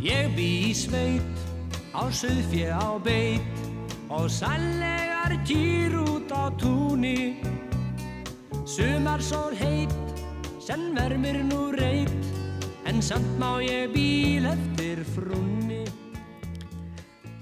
Ég 0.03 0.31
bý 0.39 0.51
í 0.71 0.75
sveit, 0.75 1.47
á 1.91 2.07
söðfjö 2.15 2.71
á 2.71 2.95
beit 3.03 3.66
og 4.11 4.31
sannlegar 4.31 5.35
kýr 5.47 5.97
út 5.99 6.31
á 6.31 6.51
túni. 6.59 7.43
Sumar 8.67 9.23
sól 9.23 9.55
heit, 9.59 9.93
sem 10.61 10.95
vermir 10.95 11.43
nú 11.47 11.71
reit, 11.75 12.11
en 12.87 13.03
samt 13.03 13.39
má 13.39 13.59
ég 13.63 13.91
bíl 13.95 14.47
eftir 14.47 15.03
frunni. 15.15 15.85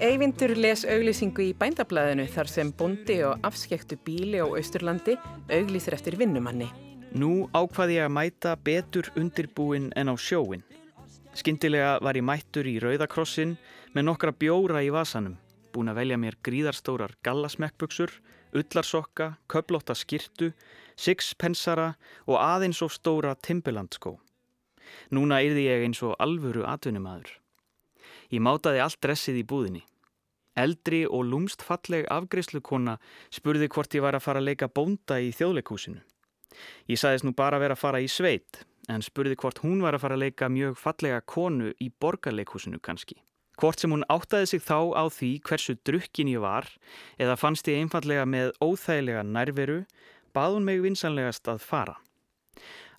Eyvindur 0.01 0.57
les 0.57 0.85
auglýsingu 0.85 1.45
í 1.45 1.55
bændablaðinu 1.57 2.27
þar 2.29 2.49
sem 2.51 2.73
bondi 2.73 3.21
og 3.25 3.41
afskektu 3.47 3.97
bíli 4.05 4.41
á 4.43 4.47
Austurlandi 4.49 5.15
auglýsir 5.49 5.95
eftir 5.97 6.19
vinnumanni. 6.21 6.69
Nú 7.15 7.47
ákvaði 7.55 8.01
ég 8.01 8.09
að 8.09 8.17
mæta 8.17 8.57
betur 8.57 9.09
undirbúin 9.17 9.93
en 9.97 10.11
á 10.11 10.15
sjóin. 10.19 10.65
Skyndilega 11.35 12.01
var 12.03 12.19
ég 12.19 12.27
mættur 12.27 12.67
í 12.67 12.81
rauðakrossin 12.83 13.57
með 13.95 14.07
nokkra 14.11 14.35
bjóra 14.35 14.83
í 14.83 14.91
vasanum, 14.91 15.39
búin 15.75 15.91
að 15.91 15.99
velja 16.01 16.19
mér 16.21 16.39
gríðarstórar 16.47 17.17
gallasmekkbuksur, 17.27 18.13
ullarsokka, 18.55 19.35
köplótta 19.51 19.97
skirtu, 19.99 20.53
sixpensara 20.97 21.95
og 22.29 22.39
aðeins 22.39 22.83
og 22.87 22.93
stóra 22.95 23.35
timbulandskó. 23.35 24.17
Núna 25.11 25.41
yrði 25.43 25.67
ég 25.67 25.87
eins 25.89 26.03
og 26.07 26.15
alvöru 26.23 26.65
atvinnumadur. 26.69 27.33
Ég 28.31 28.43
mátaði 28.43 28.83
allt 28.85 29.01
dressið 29.03 29.43
í 29.43 29.49
búðinni. 29.49 29.83
Eldri 30.55 31.03
og 31.07 31.25
lúmst 31.27 31.65
falleg 31.67 32.07
afgreiðslukona 32.15 32.99
spurði 33.35 33.69
hvort 33.75 33.97
ég 33.97 34.05
var 34.05 34.15
að 34.15 34.27
fara 34.29 34.43
að 34.43 34.53
leika 34.53 34.71
bónda 34.71 35.19
í 35.19 35.33
þjóðleikúsinu. 35.35 35.99
Ég 36.87 37.01
sagðist 37.01 37.27
nú 37.27 37.35
bara 37.35 37.59
að 37.59 37.67
vera 37.67 37.75
að 37.75 37.83
fara 37.83 38.03
í 38.05 38.11
sveit, 38.11 38.63
en 38.87 39.03
spurði 39.03 39.35
hvort 39.41 39.59
hún 39.65 39.83
var 39.83 39.97
að 39.97 40.05
fara 40.05 40.19
að 40.19 40.27
leika 40.29 40.51
mjög 40.53 40.79
fallega 40.79 41.21
konu 41.27 41.73
í 41.83 41.91
borgarleikúsinu 41.91 42.79
kannski. 42.79 43.19
Hvort 43.61 43.81
sem 43.81 43.93
hún 43.95 44.07
áttaði 44.11 44.49
sig 44.51 44.63
þá 44.65 44.79
á 44.99 45.05
því 45.07 45.31
hversu 45.47 45.77
drukkin 45.87 46.31
ég 46.33 46.43
var 46.43 46.67
eða 47.21 47.37
fannst 47.39 47.69
ég 47.71 47.83
einfallega 47.83 48.25
með 48.27 48.51
óþægilega 48.65 49.23
nærveru, 49.27 49.85
bað 50.35 50.57
hún 50.57 50.67
mig 50.67 50.83
vinsanlegast 50.83 51.47
að 51.53 51.63
fara. 51.63 51.95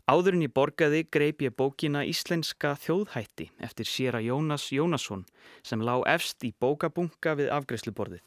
Áðurinn 0.05 0.45
ég 0.45 0.53
borgaði 0.53 1.01
greip 1.09 1.41
ég 1.41 1.55
bókina 1.57 2.03
Íslenska 2.05 2.75
þjóðhætti 2.77 3.49
eftir 3.65 3.87
séra 3.89 4.21
Jónas 4.21 4.67
Jónasson 4.69 5.23
sem 5.65 5.81
lá 5.81 5.97
efst 6.05 6.45
í 6.45 6.53
bókabunga 6.61 7.33
við 7.39 7.49
afgreysluborðið. 7.55 8.21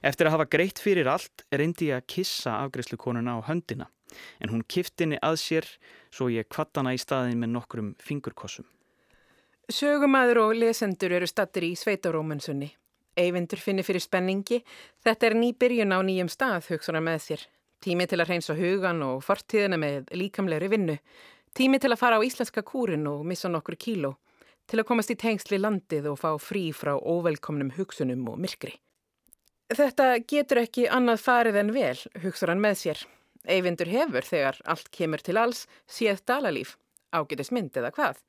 Eftir 0.00 0.26
að 0.26 0.34
hafa 0.38 0.48
greitt 0.48 0.80
fyrir 0.80 1.10
allt 1.12 1.44
reyndi 1.52 1.90
ég 1.90 2.00
að 2.00 2.08
kissa 2.14 2.56
afgreyslukonuna 2.64 3.36
á 3.36 3.40
höndina 3.50 3.90
en 4.40 4.48
hún 4.54 4.64
kiftinni 4.64 5.20
að 5.20 5.36
sér 5.42 5.68
svo 6.08 6.30
ég 6.32 6.48
kvattana 6.48 6.96
í 6.96 7.02
staðin 7.02 7.36
með 7.42 7.54
nokkrum 7.58 7.94
fingurkossum. 8.00 8.64
Sögumæður 9.68 10.38
og 10.46 10.54
lesendur 10.56 11.12
eru 11.12 11.26
stattir 11.28 11.66
í 11.66 11.74
Sveitarómansunni. 11.76 12.70
Eyvindur 13.20 13.60
finnir 13.60 13.84
fyrir 13.84 14.00
spenningi. 14.00 14.62
Þetta 15.04 15.28
er 15.28 15.36
ný 15.36 15.50
byrjun 15.60 15.92
á 15.92 16.00
nýjum 16.00 16.30
stað, 16.32 16.70
hugsanar 16.70 17.04
með 17.04 17.18
sér. 17.26 17.42
Tími 17.84 18.06
til 18.08 18.16
að 18.22 18.30
reynsa 18.32 18.56
hugan 18.56 19.04
og 19.04 19.20
fortíðina 19.26 19.76
með 19.76 20.08
líkamlegri 20.16 20.72
vinnu. 20.72 20.96
Tími 21.52 21.82
til 21.84 21.92
að 21.92 22.00
fara 22.00 22.16
á 22.16 22.24
íslenska 22.24 22.64
kúrin 22.64 23.04
og 23.12 23.28
missa 23.28 23.52
nokkur 23.52 23.76
kíló. 23.76 24.14
Til 24.64 24.80
að 24.80 24.88
komast 24.88 25.12
í 25.12 25.20
tengsli 25.20 25.60
landið 25.60 26.08
og 26.14 26.20
fá 26.24 26.32
frí 26.40 26.70
frá 26.72 26.96
óvelkomnum 26.96 27.76
hugsunum 27.76 28.24
og 28.32 28.40
myrkri. 28.40 28.72
Þetta 29.68 30.14
getur 30.24 30.64
ekki 30.64 30.88
annað 30.88 31.26
farið 31.28 31.60
en 31.60 31.76
vel, 31.76 31.96
hugsaður 32.24 32.64
með 32.64 32.84
sér. 32.86 33.08
Eyvindur 33.44 33.92
hefur 33.92 34.24
þegar 34.24 34.64
allt 34.64 34.88
kemur 34.96 35.20
til 35.20 35.36
alls 35.36 35.66
séð 35.84 36.24
dalalíf, 36.24 36.78
ágætis 37.12 37.52
mynd 37.52 37.76
eða 37.76 37.92
hvað. 37.92 38.22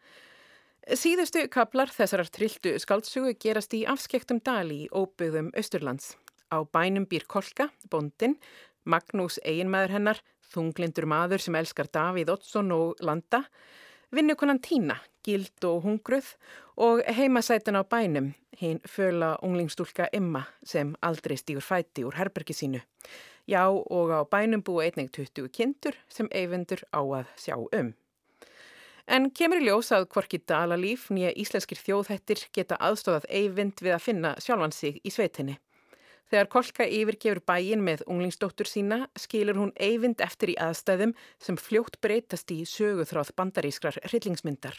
Síðustu 0.90 1.44
kaplar 1.54 1.92
þessarar 1.94 2.32
trilltu 2.34 2.72
skaldsugu 2.82 3.36
gerast 3.38 3.76
í 3.78 3.84
afskektum 3.86 4.40
dali 4.42 4.88
í 4.88 4.90
óbyggðum 4.90 5.52
Östurlands. 5.60 6.16
Á 6.50 6.66
bænum 6.66 7.06
býr 7.06 7.28
Kolka, 7.30 7.68
bondin, 7.94 8.40
Magnús 8.90 9.38
eiginmaður 9.46 9.94
hennar, 9.94 10.24
þunglindur 10.50 11.06
maður 11.06 11.46
sem 11.46 11.60
elskar 11.62 11.92
Davíð 11.94 12.34
Ottsson 12.34 12.74
og 12.74 13.06
Landa, 13.06 13.44
vinnukonan 14.10 14.64
Tína, 14.66 14.98
gild 15.22 15.62
og 15.70 15.86
hungruð 15.86 16.34
og 16.82 17.06
heimasætin 17.06 17.78
á 17.78 17.86
bænum, 17.86 18.34
hinn 18.58 18.82
föla 18.82 19.36
unglingstúlka 19.46 20.10
Emma 20.10 20.48
sem 20.66 20.98
aldrei 21.06 21.38
stýgur 21.38 21.70
fæti 21.70 22.02
úr 22.02 22.18
herbergi 22.18 22.58
sínu. 22.58 22.82
Já 23.46 23.70
og 23.70 24.10
á 24.10 24.26
bænum 24.26 24.66
búa 24.66 24.90
einnig 24.90 25.14
20 25.14 25.54
kindur 25.54 26.02
sem 26.10 26.34
eyfundur 26.34 26.82
á 26.90 27.06
að 27.06 27.28
sjá 27.38 27.62
um. 27.62 27.94
En 29.10 29.32
kemur 29.34 29.58
í 29.58 29.66
ljós 29.66 29.88
að 29.96 30.04
hvorki 30.14 30.38
dalalíf 30.46 31.08
nýja 31.10 31.32
íslenskir 31.42 31.80
þjóðhættir 31.82 32.44
geta 32.54 32.78
aðstofað 32.78 33.26
eyvind 33.40 33.82
við 33.82 33.96
að 33.96 34.04
finna 34.06 34.36
sjálfan 34.38 34.76
sig 34.76 35.00
í 35.02 35.10
sveitinni. 35.10 35.56
Þegar 36.30 36.50
Kolka 36.54 36.86
yfirgefur 36.86 37.42
bæin 37.42 37.82
með 37.82 38.04
unglingsdóttur 38.06 38.70
sína 38.70 39.00
skilur 39.18 39.58
hún 39.58 39.74
eyvind 39.82 40.22
eftir 40.22 40.54
í 40.54 40.60
aðstæðum 40.62 41.16
sem 41.42 41.58
fljótt 41.58 41.98
breytast 42.06 42.54
í 42.54 42.60
söguþráð 42.70 43.34
bandarískrar 43.42 43.98
hryllingsmyndar. 44.06 44.78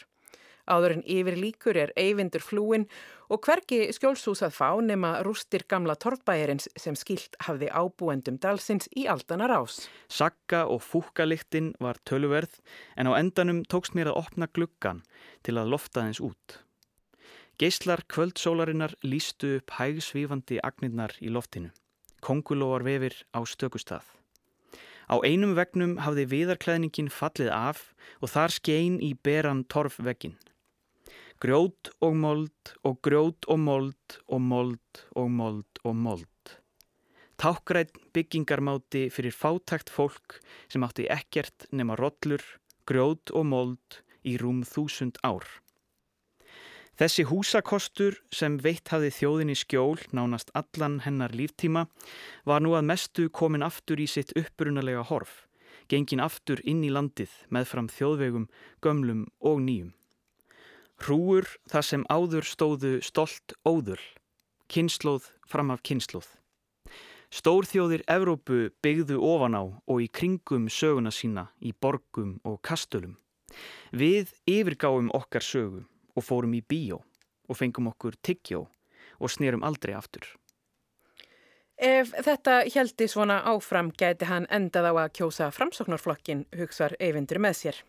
Áður 0.69 0.97
en 0.97 1.03
yfir 1.05 1.37
líkur 1.39 1.77
er 1.79 1.93
eyvindur 1.99 2.43
flúin 2.43 2.87
og 3.31 3.41
hverki 3.45 3.87
skjólsús 3.95 4.43
að 4.45 4.55
fá 4.57 4.69
nema 4.83 5.13
rústir 5.25 5.63
gamla 5.69 5.95
torfbæjarins 5.95 6.67
sem 6.75 6.97
skilt 6.99 7.37
hafði 7.47 7.71
ábúendum 7.71 8.39
dalsins 8.43 8.89
í 8.97 9.07
aldanar 9.09 9.53
ás. 9.55 9.87
Sakka 10.11 10.65
og 10.67 10.83
fúkaliktinn 10.83 11.73
var 11.79 12.01
töluverð 12.05 12.59
en 12.97 13.07
á 13.09 13.15
endanum 13.17 13.63
tókst 13.63 13.95
mér 13.95 14.11
að 14.11 14.21
opna 14.25 14.49
gluggan 14.51 15.01
til 15.45 15.57
að 15.57 15.71
lofta 15.73 16.05
þess 16.09 16.23
út. 16.27 16.59
Geislar 17.61 18.01
kvöldsólarinnar 18.09 18.95
lístu 19.05 19.57
upp 19.59 19.75
hægsvífandi 19.77 20.57
agnirnar 20.65 21.13
í 21.21 21.29
loftinu. 21.29 21.69
Kongulóar 22.21 22.83
vefir 22.85 23.13
á 23.33 23.41
stökustað. 23.45 24.05
Á 25.11 25.19
einum 25.27 25.53
vegnum 25.57 25.97
hafði 26.01 26.23
viðarklæðningin 26.31 27.11
fallið 27.11 27.51
af 27.51 27.91
og 28.21 28.31
þar 28.33 28.55
skein 28.55 28.95
í 29.03 29.11
beran 29.13 29.65
torfvegin. 29.67 30.37
Grjót 31.41 31.89
og 32.05 32.13
mold 32.21 32.71
og 32.85 32.99
grjót 33.01 33.47
og 33.49 33.57
mold 33.57 34.17
og 34.29 34.41
mold 34.45 34.99
og 35.17 35.29
mold 35.33 35.79
og 35.81 35.95
mold. 35.97 36.51
Tákgrætt 37.41 37.95
byggingarmáti 38.13 39.07
fyrir 39.09 39.33
fátækt 39.33 39.89
fólk 39.89 40.35
sem 40.69 40.83
átti 40.85 41.07
ekkert 41.09 41.65
nema 41.73 41.95
rollur, 41.97 42.43
grjót 42.85 43.33
og 43.33 43.47
mold 43.49 43.97
í 44.21 44.35
rúm 44.37 44.59
þúsund 44.61 45.17
ár. 45.25 45.47
Þessi 47.01 47.25
húsakostur 47.25 48.19
sem 48.29 48.59
veitt 48.61 48.91
hafði 48.93 49.09
þjóðinni 49.15 49.55
skjól 49.57 49.97
nánast 50.13 50.53
allan 50.53 50.99
hennar 51.07 51.33
líftíma 51.33 51.87
var 52.45 52.61
nú 52.61 52.75
að 52.77 52.85
mestu 52.91 53.25
komin 53.33 53.65
aftur 53.65 53.97
í 53.97 54.05
sitt 54.05 54.35
upprunalega 54.37 55.01
horf, 55.09 55.47
gengin 55.89 56.21
aftur 56.21 56.61
inn 56.61 56.85
í 56.85 56.93
landið 56.93 57.33
með 57.49 57.65
fram 57.73 57.89
þjóðvegum, 57.89 58.45
gömlum 58.85 59.25
og 59.41 59.65
nýjum. 59.65 59.89
Hrúur 61.01 61.47
þar 61.65 61.85
sem 61.85 62.03
áður 62.13 62.45
stóðu 62.45 62.91
stolt 63.01 63.55
óðul, 63.65 63.97
kynnslóð 64.69 65.31
fram 65.49 65.71
af 65.73 65.81
kynnslóð. 65.81 66.27
Stórþjóðir 67.33 68.03
Evrópu 68.11 68.67
byggðu 68.85 69.17
ofan 69.25 69.57
á 69.57 69.63
og 69.65 70.01
í 70.03 70.09
kringum 70.13 70.67
söguna 70.69 71.09
sína 71.09 71.47
í 71.57 71.71
borgum 71.73 72.35
og 72.45 72.59
kastölum. 72.61 73.15
Við 73.89 74.29
yfirgáum 74.45 75.09
okkar 75.17 75.41
sögu 75.41 75.85
og 76.13 76.27
fórum 76.27 76.53
í 76.53 76.61
bíó 76.61 77.01
og 77.49 77.57
fengum 77.57 77.89
okkur 77.89 78.19
tyggjó 78.21 78.67
og 79.17 79.33
snerum 79.33 79.65
aldrei 79.65 79.95
aftur. 79.97 80.27
Ef 81.81 82.11
þetta 82.13 82.59
heldi 82.75 83.07
svona 83.09 83.39
áfram 83.49 83.89
gæti 83.89 84.29
hann 84.29 84.45
endað 84.53 84.91
á 84.91 84.93
að 85.07 85.13
kjósa 85.17 85.49
framsóknarflokkin, 85.55 86.45
hugsar 86.53 86.93
Eyvindur 87.01 87.41
með 87.41 87.57
sér. 87.57 87.81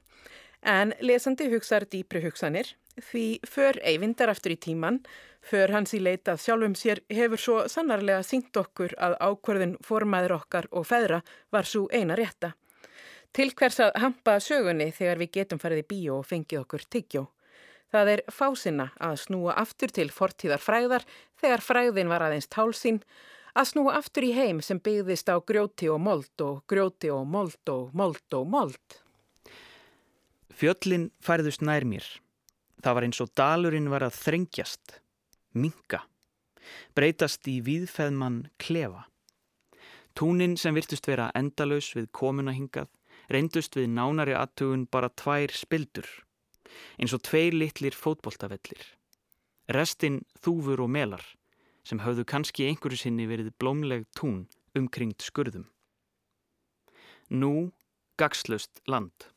En 0.63 0.95
lesandi 1.03 1.49
hugsar 1.51 1.89
dýpri 1.91 2.21
hugsanir, 2.23 2.69
því 3.11 3.41
för 3.43 3.81
Eyvindar 3.83 4.31
aftur 4.31 4.53
í 4.55 4.57
tíman, 4.57 5.01
för 5.43 5.73
hans 5.75 5.95
í 5.95 5.99
leitað 5.99 6.39
sjálfum 6.39 6.77
sér 6.79 7.01
hefur 7.11 7.41
svo 7.41 7.57
sannarlega 7.69 8.23
sínt 8.23 8.57
okkur 8.57 8.95
að 8.95 9.17
ákverðin 9.19 9.75
formaður 9.83 10.37
okkar 10.39 10.69
og 10.71 10.87
feðra 10.87 11.23
var 11.51 11.67
svo 11.67 11.89
eina 11.91 12.15
rétta. 12.15 12.53
Til 13.33 13.51
hvers 13.59 13.81
að 13.81 13.99
hampa 13.99 14.39
sögunni 14.39 14.93
þegar 14.93 15.19
við 15.19 15.33
getum 15.35 15.59
farið 15.59 15.83
í 15.83 15.89
bíó 15.91 16.21
og 16.21 16.29
fengið 16.31 16.63
okkur 16.63 16.87
tyggjó. 16.95 17.27
Það 17.93 18.09
er 18.15 18.23
fásinna 18.31 18.91
að 19.03 19.19
snúa 19.27 19.59
aftur 19.59 19.91
til 19.91 20.11
fortíðar 20.15 20.63
fræðar 20.63 21.07
þegar 21.41 21.65
fræðin 21.67 22.13
var 22.13 22.23
aðeins 22.23 22.47
tálsinn, 22.47 23.03
að 23.59 23.73
snúa 23.73 23.99
aftur 23.99 24.25
í 24.25 24.33
heim 24.37 24.63
sem 24.63 24.79
byggðist 24.79 25.29
á 25.29 25.43
grjóti 25.43 25.91
og 25.91 26.01
mold 26.01 26.45
og 26.45 26.63
grjóti 26.71 27.11
og 27.13 27.27
mold 27.27 27.73
og 27.73 27.91
mold 27.93 28.39
og 28.39 28.47
mold. 28.47 29.03
Fjöllin 30.53 31.11
færðust 31.25 31.65
nær 31.65 31.87
mér. 31.89 32.05
Það 32.83 32.97
var 32.97 33.07
eins 33.07 33.21
og 33.23 33.31
dalurinn 33.39 33.91
var 33.93 34.05
að 34.07 34.19
þrengjast, 34.19 34.99
minga, 35.55 36.03
breytast 36.97 37.47
í 37.49 37.61
víðfeðmann 37.65 38.45
klefa. 38.63 39.07
Túnin 40.19 40.59
sem 40.61 40.75
virtust 40.77 41.07
vera 41.09 41.31
endalaus 41.39 41.93
við 41.97 42.11
komuna 42.13 42.53
hingað 42.53 42.91
reyndust 43.33 43.77
við 43.79 43.89
nánari 43.97 44.35
aðtugun 44.37 44.87
bara 44.91 45.13
tvær 45.17 45.55
spildur 45.57 46.09
eins 46.99 47.13
og 47.13 47.23
tveir 47.27 47.55
litlir 47.57 47.97
fótboltavellir. 47.97 48.83
Restinn 49.73 50.23
þúfur 50.43 50.83
og 50.85 50.91
melar 50.93 51.25
sem 51.87 52.01
hafðu 52.03 52.25
kannski 52.29 52.67
einhverju 52.69 53.03
sinni 53.03 53.27
verið 53.29 53.53
blómleg 53.61 54.07
tún 54.17 54.47
umkringt 54.79 55.25
skurðum. 55.25 55.67
Nú 57.29 57.73
gagslust 58.21 58.83
land. 58.89 59.32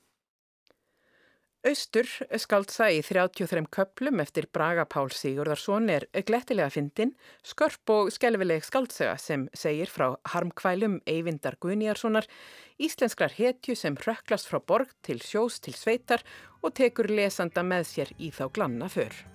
Austur 1.66 2.06
skaldsa 2.38 2.92
í 2.94 3.00
33 3.02 3.64
köplum 3.74 4.22
eftir 4.22 4.46
Braga 4.54 4.84
Pál 4.86 5.10
Sigurðarsson 5.10 5.90
er 5.90 6.06
glettilega 6.28 6.70
fyndin, 6.70 7.16
skörp 7.42 7.90
og 7.90 8.12
skelvileg 8.14 8.62
skaldsaga 8.68 9.18
sem 9.18 9.48
segir 9.58 9.90
frá 9.90 10.12
harmkvælum 10.36 11.00
Eyvindar 11.10 11.58
Guðnýjarssonar, 11.58 12.30
íslenskrar 12.78 13.34
hetju 13.34 13.74
sem 13.82 13.98
röklast 13.98 14.52
frá 14.52 14.62
borg 14.62 14.94
til 15.02 15.24
sjós 15.26 15.58
til 15.58 15.74
sveitar 15.74 16.22
og 16.62 16.78
tekur 16.78 17.10
lesanda 17.10 17.66
með 17.66 17.90
sér 17.96 18.14
í 18.22 18.30
þá 18.30 18.46
glanna 18.54 18.92
för. 18.94 19.35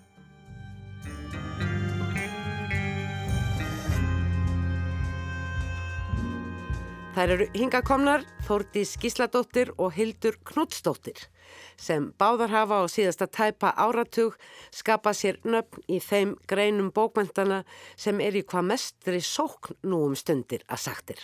Þær 7.20 7.32
eru 7.34 7.46
hingakomnar 7.52 8.22
Þórdís 8.46 8.94
Gísladóttir 8.96 9.74
og 9.76 9.90
Hildur 9.92 10.38
Knutsdóttir 10.48 11.18
sem 11.76 12.06
báðar 12.16 12.48
hafa 12.48 12.78
á 12.80 12.84
síðasta 12.88 13.26
tæpa 13.28 13.74
áratug 13.76 14.38
skapa 14.72 15.12
sér 15.12 15.36
nöfn 15.44 15.82
í 15.84 15.98
þeim 16.00 16.30
greinum 16.48 16.88
bókmentana 16.96 17.58
sem 17.92 18.22
er 18.24 18.38
í 18.40 18.40
hvað 18.40 18.70
mestri 18.70 19.20
sókn 19.20 19.76
nú 19.84 19.98
um 20.06 20.14
stundir 20.16 20.64
að 20.64 20.80
sagtir. 20.86 21.20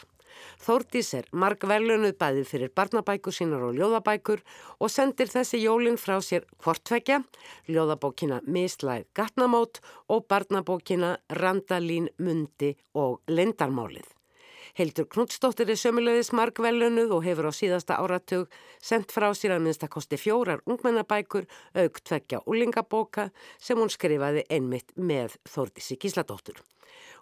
Þórdís 0.61 1.15
er 1.17 1.31
margverlunuð 1.33 2.13
bæðið 2.21 2.51
fyrir 2.51 2.75
barnabækur 2.77 3.33
sínar 3.33 3.65
og 3.65 3.81
ljóðabækur 3.81 4.45
og 4.77 4.93
sendir 4.93 5.33
þessi 5.33 5.63
jólinn 5.63 5.97
frá 5.97 6.19
sér 6.21 6.45
hvortvekja, 6.61 7.23
ljóðabókina 7.73 8.43
Mislæð 8.45 9.09
Gatnamót 9.17 9.81
og 10.13 10.29
barnabókina 10.29 11.17
Randalín 11.41 12.13
Mundi 12.21 12.75
og 12.93 13.23
Lindarmálið. 13.33 14.16
Hildur 14.77 15.07
Knutsdóttir 15.09 15.71
er 15.73 15.79
sömulegðis 15.81 16.35
margvelunuð 16.37 17.15
og 17.17 17.23
hefur 17.25 17.47
á 17.49 17.53
síðasta 17.57 17.97
áratug 17.97 18.51
sendt 18.85 19.15
frá 19.15 19.31
sér 19.33 19.55
að 19.55 19.63
minnstakosti 19.65 20.19
fjórar 20.21 20.61
ungmennabækur 20.69 21.47
auk 21.81 22.01
tvekja 22.05 22.43
úlingabóka 22.45 23.31
sem 23.57 23.81
hún 23.81 23.89
skrifaði 23.89 24.43
einmitt 24.53 24.93
með 25.01 25.39
Þórdísi 25.49 25.97
Gísladóttur 26.03 26.61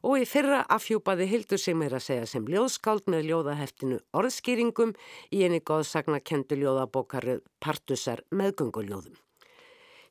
og 0.04 0.18
í 0.20 0.26
fyrra 0.26 0.64
afhjúpaði 0.74 1.28
Hildur 1.30 1.60
sig 1.62 1.76
meira 1.78 2.00
að 2.00 2.08
segja 2.08 2.24
sem 2.32 2.48
ljóðskáld 2.50 3.06
með 3.14 3.28
ljóðaheftinu 3.30 4.00
orðskýringum 4.18 4.96
í 5.30 5.44
einni 5.46 5.62
góðsagna 5.62 6.18
kendu 6.26 6.58
ljóðabókarið 6.58 7.44
Partusar 7.62 8.24
meðgönguljóðum. 8.34 9.14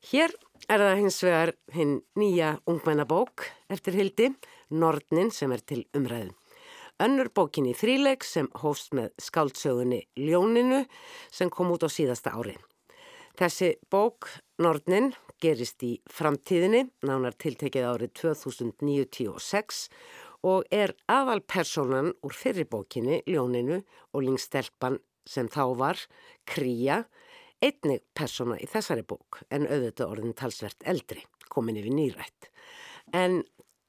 Hér 0.08 0.32
er 0.68 0.80
það 0.80 1.02
hins 1.02 1.20
vegar 1.24 1.52
hinn 1.76 1.94
nýja 2.16 2.56
ungmennabók 2.68 3.46
eftir 3.72 4.00
Hildi, 4.00 4.32
Nordnin 4.72 5.30
sem 5.32 5.52
er 5.52 5.60
til 5.60 5.84
umræðu. 5.96 6.32
Önnur 7.02 7.26
bókin 7.34 7.66
í 7.66 7.72
þríleik 7.74 8.22
sem 8.22 8.46
hófst 8.62 8.92
með 8.94 9.10
skáldsögunni 9.18 10.04
Ljóninu 10.14 10.84
sem 11.26 11.50
kom 11.50 11.72
út 11.74 11.82
á 11.82 11.90
síðasta 11.90 12.30
ári. 12.38 12.54
Þessi 13.34 13.72
bók, 13.90 14.28
Nordnin, 14.62 15.10
gerist 15.42 15.82
í 15.82 15.96
framtíðinni, 16.06 16.84
nánar 17.02 17.34
tiltekið 17.34 17.88
árið 17.88 18.12
2096 18.20 19.88
og 20.46 20.70
er 20.70 20.94
aðal 21.10 21.40
personan 21.42 22.12
úr 22.22 22.38
fyrirbókinni, 22.38 23.24
Ljóninu 23.26 23.80
og 24.14 24.26
Lingstelpan 24.28 25.00
sem 25.26 25.50
þá 25.50 25.64
var, 25.74 25.98
Kría, 26.46 27.02
einnig 27.58 28.04
persona 28.14 28.60
í 28.62 28.70
þessari 28.70 29.02
bók 29.02 29.42
en 29.50 29.66
auðvitað 29.66 30.14
orðin 30.14 30.38
talsvert 30.38 30.86
eldri, 30.86 31.26
komin 31.50 31.82
yfir 31.82 31.98
nýrætt. 31.98 32.52
En 33.10 33.42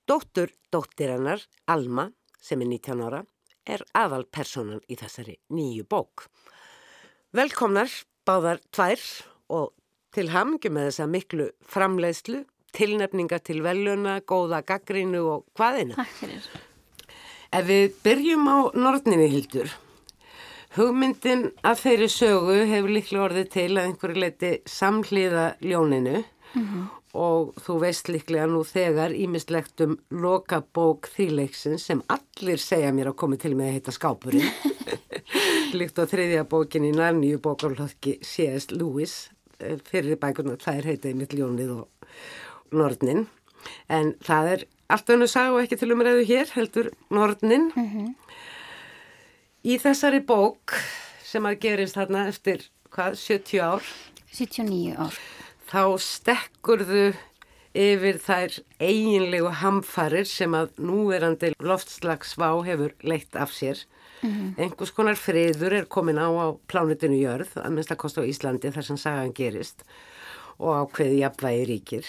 dóttur 0.09 0.49
dóttir 0.73 1.13
hennar, 1.13 1.45
Alma, 1.69 2.09
sem 2.45 2.61
er 2.61 2.69
19 2.69 3.01
ára, 3.07 3.23
er 3.65 3.81
aðal 3.97 4.25
personan 4.29 4.83
í 4.91 4.97
þessari 4.99 5.39
nýju 5.53 5.87
bók. 5.89 6.27
Velkomnar, 7.35 7.89
báðar 8.25 8.61
tvær 8.73 9.01
og 9.53 9.73
til 10.15 10.29
hamngi 10.31 10.69
með 10.71 10.91
þessa 10.91 11.07
miklu 11.11 11.47
framleiðslu, 11.67 12.43
tilnefninga 12.75 13.39
til 13.43 13.61
veluna, 13.65 14.19
góða 14.27 14.61
gaggrínu 14.67 15.23
og 15.31 15.47
hvaðina. 15.57 15.97
Takk 15.97 16.13
fyrir. 16.21 16.45
Ef 17.55 17.65
við 17.67 17.97
byrjum 18.03 18.47
á 18.51 18.57
nortninni 18.75 19.27
hildur, 19.31 19.71
hugmyndin 20.75 21.49
að 21.63 21.81
þeirri 21.85 22.09
sögu 22.11 22.57
hefur 22.67 22.91
líklega 22.91 23.27
orðið 23.29 23.51
til 23.53 23.69
að 23.75 23.85
einhverju 23.85 24.23
leiti 24.23 24.51
samhliða 24.69 25.45
ljóninu 25.63 26.17
mm 26.19 26.65
-hmm. 26.65 26.87
Og 27.15 27.53
þú 27.65 27.77
veist 27.81 28.11
líklega 28.11 28.47
nú 28.51 28.63
þegar 28.67 29.15
ímislegt 29.15 29.81
um 29.85 29.95
lokabók 30.11 31.09
þýleiksin 31.15 31.79
sem 31.81 32.03
allir 32.11 32.59
segja 32.61 32.91
mér 32.91 33.13
að 33.13 33.19
komi 33.23 33.39
til 33.41 33.55
með 33.55 33.71
að 33.71 33.77
heita 33.77 33.95
skápurinn. 33.95 34.51
Líkt 35.79 35.99
á 35.99 36.03
þriðja 36.03 36.43
bókin 36.49 36.87
í 36.87 36.91
nærnýju 36.95 37.39
bókarlöðki 37.43 38.19
C.S. 38.23 38.69
Lewis 38.75 39.25
Eh, 39.63 39.77
fyrir 39.87 40.17
bækurna 40.19 40.57
þær 40.59 40.89
heitið 40.89 41.15
mitt 41.15 41.33
ljónið 41.35 41.69
og 41.77 42.09
Nordnin 42.75 43.27
en 43.87 44.11
það 44.25 44.49
er 44.51 44.65
allt 44.91 45.11
önnu 45.15 45.27
og 45.31 45.59
ekki 45.61 45.77
til 45.79 45.93
umræðu 45.95 46.25
hér 46.27 46.51
heldur 46.57 46.89
Nordnin 47.09 47.71
mm 47.71 47.85
-hmm. 47.93 48.09
í 49.63 49.77
þessari 49.79 50.19
bók 50.19 50.75
sem 51.23 51.45
að 51.45 51.59
gerist 51.59 51.95
þarna 51.95 52.27
eftir 52.27 52.67
hvað, 52.91 53.15
70 53.15 53.61
ár 53.63 53.83
79 54.31 54.95
ár 54.97 55.15
þá 55.75 55.83
stekkurðu 55.99 57.07
yfir 57.75 58.21
þær 58.23 58.53
eiginlegu 58.79 59.51
hamfarir 59.59 60.27
sem 60.29 60.53
að 60.55 60.71
núverandi 60.79 61.51
loftslagsvá 61.59 62.53
hefur 62.63 62.95
leitt 63.03 63.35
af 63.35 63.51
sér 63.51 63.83
Mm 64.25 64.31
-hmm. 64.31 64.63
Engus 64.63 64.91
konar 64.91 65.15
friður 65.15 65.73
er 65.73 65.85
komin 65.85 66.17
á 66.17 66.27
á 66.31 66.57
plánutinu 66.67 67.17
jörð, 67.19 67.51
að 67.55 67.71
minnst 67.71 67.91
að 67.91 68.01
kosta 68.01 68.21
á 68.21 68.25
Íslandi 68.25 68.71
þar 68.71 68.83
sem 68.83 68.97
sagan 68.97 69.33
gerist 69.33 69.83
og 70.59 70.71
ákveði 70.81 71.19
jafnvægi 71.19 71.65
ríkir. 71.65 72.05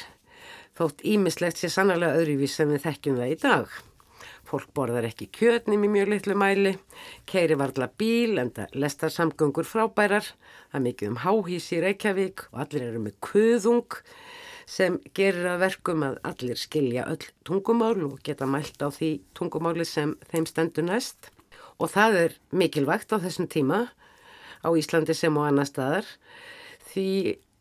Þótt 0.78 1.02
ímislegt 1.04 1.58
sé 1.58 1.68
sannlega 1.68 2.16
öðruvís 2.16 2.54
sem 2.54 2.68
við 2.68 2.84
þekkjum 2.86 3.16
það 3.16 3.32
í 3.32 3.38
dag. 3.42 3.68
Fólk 4.56 4.70
borðar 4.72 5.04
ekki 5.04 5.26
kjötnum 5.36 5.82
í 5.84 5.88
mjög 5.92 6.06
litlu 6.14 6.34
mæli, 6.40 6.70
keiri 7.28 7.58
varla 7.60 7.90
bíl 8.00 8.38
en 8.40 8.48
það 8.56 8.70
lestar 8.80 9.12
samgöngur 9.12 9.66
frábærar, 9.68 10.30
það 10.72 10.84
mikið 10.86 11.10
um 11.10 11.18
háhís 11.20 11.66
í 11.76 11.80
Reykjavík 11.84 12.46
og 12.46 12.62
allir 12.64 12.86
eru 12.86 13.02
með 13.04 13.18
kuðung 13.26 13.98
sem 14.64 14.96
gerir 15.12 15.50
að 15.50 15.60
verkum 15.66 16.06
að 16.08 16.16
allir 16.30 16.56
skilja 16.56 17.04
öll 17.12 17.28
tungumál 17.44 18.00
og 18.08 18.16
geta 18.24 18.48
mælt 18.48 18.80
á 18.80 18.88
því 18.88 19.10
tungumáli 19.36 19.84
sem 19.84 20.16
þeim 20.32 20.48
stendur 20.48 20.88
næst. 20.88 21.28
Og 21.76 21.92
það 21.92 22.20
er 22.22 22.40
mikilvægt 22.56 23.12
á 23.12 23.20
þessum 23.20 23.52
tíma 23.52 23.82
á 24.64 24.68
Íslandi 24.72 25.12
sem 25.12 25.36
á 25.36 25.42
annar 25.50 25.68
staðar 25.68 26.08
því 26.94 27.10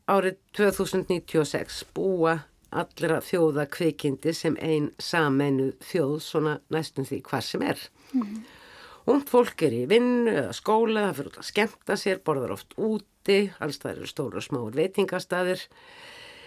árið 0.07 0.39
2096 0.55 1.83
búa 1.91 2.45
allra 2.81 3.21
þjóða 3.23 3.65
kveikindi 3.71 4.33
sem 4.35 4.57
einn 4.63 4.91
samenu 5.01 5.71
þjóð 5.85 6.15
svona 6.23 6.59
næstum 6.73 7.07
því 7.07 7.21
hvað 7.29 7.47
sem 7.47 7.65
er. 7.65 7.83
Mm. 8.13 8.43
Ungd 9.05 9.29
fólk 9.29 9.61
er 9.67 9.75
í 9.77 9.83
vinnu 9.89 10.31
eða 10.33 10.53
skóla, 10.57 11.07
það 11.07 11.17
fyrir 11.19 11.29
út 11.29 11.39
að 11.41 11.49
skemta 11.51 11.97
sér, 12.01 12.21
borðar 12.25 12.55
oft 12.55 12.73
úti, 12.81 13.39
alls 13.61 13.77
það 13.81 13.91
eru 13.91 14.09
stóru 14.09 14.41
og 14.41 14.45
smáur 14.45 14.77
veitingastadir. 14.77 15.61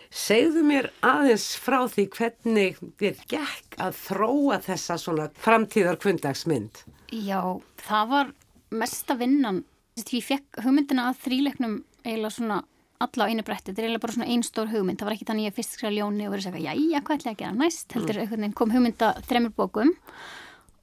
Segðu 0.08 0.64
mér 0.66 0.88
aðeins 1.04 1.52
frá 1.60 1.82
því 1.92 2.06
hvernig 2.16 2.80
þér 2.98 3.20
gekk 3.30 3.76
að 3.84 3.98
þróa 4.00 4.58
þessa 4.64 4.96
svona 4.98 5.28
framtíðar 5.38 6.00
kvöndagsmynd? 6.02 6.82
Já, 7.12 7.60
það 7.84 8.10
var 8.14 8.32
mesta 8.74 9.18
vinnan. 9.20 9.62
Ég 9.98 10.24
fekk 10.24 10.62
hugmyndina 10.64 11.10
að 11.10 11.22
þríleiknum 11.26 11.78
eiginlega 12.04 12.34
svona 12.34 12.58
alla 13.04 13.26
á 13.26 13.30
einu 13.30 13.44
bretti. 13.46 13.70
Þetta 13.70 13.82
er 13.82 13.88
eiginlega 13.88 14.04
bara 14.04 14.16
svona 14.16 14.30
einn 14.32 14.44
stór 14.46 14.70
hugmynd. 14.72 14.98
Það 14.98 15.08
var 15.08 15.16
ekki 15.16 15.28
þannig 15.28 15.44
að 15.44 15.50
ég 15.50 15.56
fyrst 15.58 15.76
skrifa 15.76 15.94
ljóni 15.94 16.26
og 16.26 16.34
verið 16.34 16.48
að 16.48 16.56
segja, 16.58 16.76
já, 16.78 17.00
hvað 17.00 17.18
ætla 17.18 17.30
ég 17.30 17.37
að 17.37 17.42
gera 17.42 17.58
næst? 17.58 17.94
Heldur 17.94 18.22
mm. 18.24 18.54
kom 18.58 18.74
hugmynda 18.74 19.11
þremur 19.28 19.54
bókum 19.58 19.92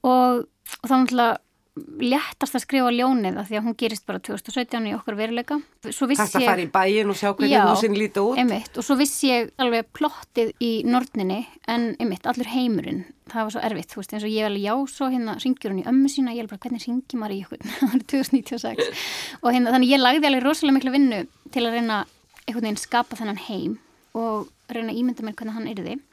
og, 0.06 0.46
og 0.46 0.86
þá 0.86 0.96
náttúrulega 0.96 1.40
léttast 1.76 2.56
að 2.56 2.64
skrifa 2.64 2.92
ljónið 2.94 3.40
að 3.42 3.50
því 3.50 3.58
að 3.60 3.66
hún 3.66 3.76
gerist 3.80 4.06
bara 4.08 4.22
2017 4.24 4.86
í 4.88 4.94
okkar 4.96 5.18
veruleika. 5.20 5.58
Þetta 5.84 6.40
ég... 6.40 6.48
fari 6.48 6.68
í 6.68 6.72
bæin 6.72 7.12
og 7.12 7.20
sjá 7.20 7.34
hvernig 7.34 7.58
hún 7.60 7.82
sinn 7.82 7.98
líti 8.00 8.24
út. 8.24 8.40
emitt, 8.40 8.78
og 8.80 8.88
svo 8.88 8.96
vissi 9.00 9.32
ég 9.34 9.52
alveg 9.60 9.90
plottið 9.96 10.54
í 10.64 10.72
nordninni 10.88 11.42
en 11.68 11.92
emitt, 12.00 12.24
allur 12.32 12.48
heimurinn 12.54 13.04
það 13.32 13.48
var 13.48 13.54
svo 13.56 13.62
erfitt, 13.66 13.92
þú 13.92 14.02
veist, 14.02 14.14
eins 14.14 14.26
og 14.26 14.32
ég 14.32 14.46
vel 14.46 14.60
já 14.62 14.74
svo 14.92 15.10
hérna 15.10 15.36
ringjur 15.42 15.74
hún 15.74 15.82
í 15.82 15.88
ömmu 15.90 16.12
sína, 16.12 16.34
ég 16.36 16.46
er 16.46 16.50
bara 16.52 16.62
hvernig 16.62 16.84
ringi 16.86 17.20
maður 17.20 17.36
í 17.36 17.40
ykkur, 17.44 17.64
það 17.80 17.94
var 17.94 18.04
2096 18.14 19.06
og 19.42 19.48
hérna 19.50 19.76
þannig 19.76 19.94
ég 19.96 20.04
lagði 20.04 20.30
alveg 20.30 20.46
rosalega 20.46 20.78
miklu 20.78 20.94
vinnu 20.94 21.22
til 21.52 21.66
að 21.66 21.78
reyna 21.80 22.02
einhvern 22.46 22.68
veginn 22.68 22.82
skapa 22.82 23.18
þennan 23.18 23.42
heim 23.48 23.78
og 24.16 24.52
reyna 24.72 24.94
ímynda 24.94 25.26
mér 25.26 25.38
hvernig 25.40 25.58
hann 25.58 25.72
er 25.72 25.82
þið 25.82 26.04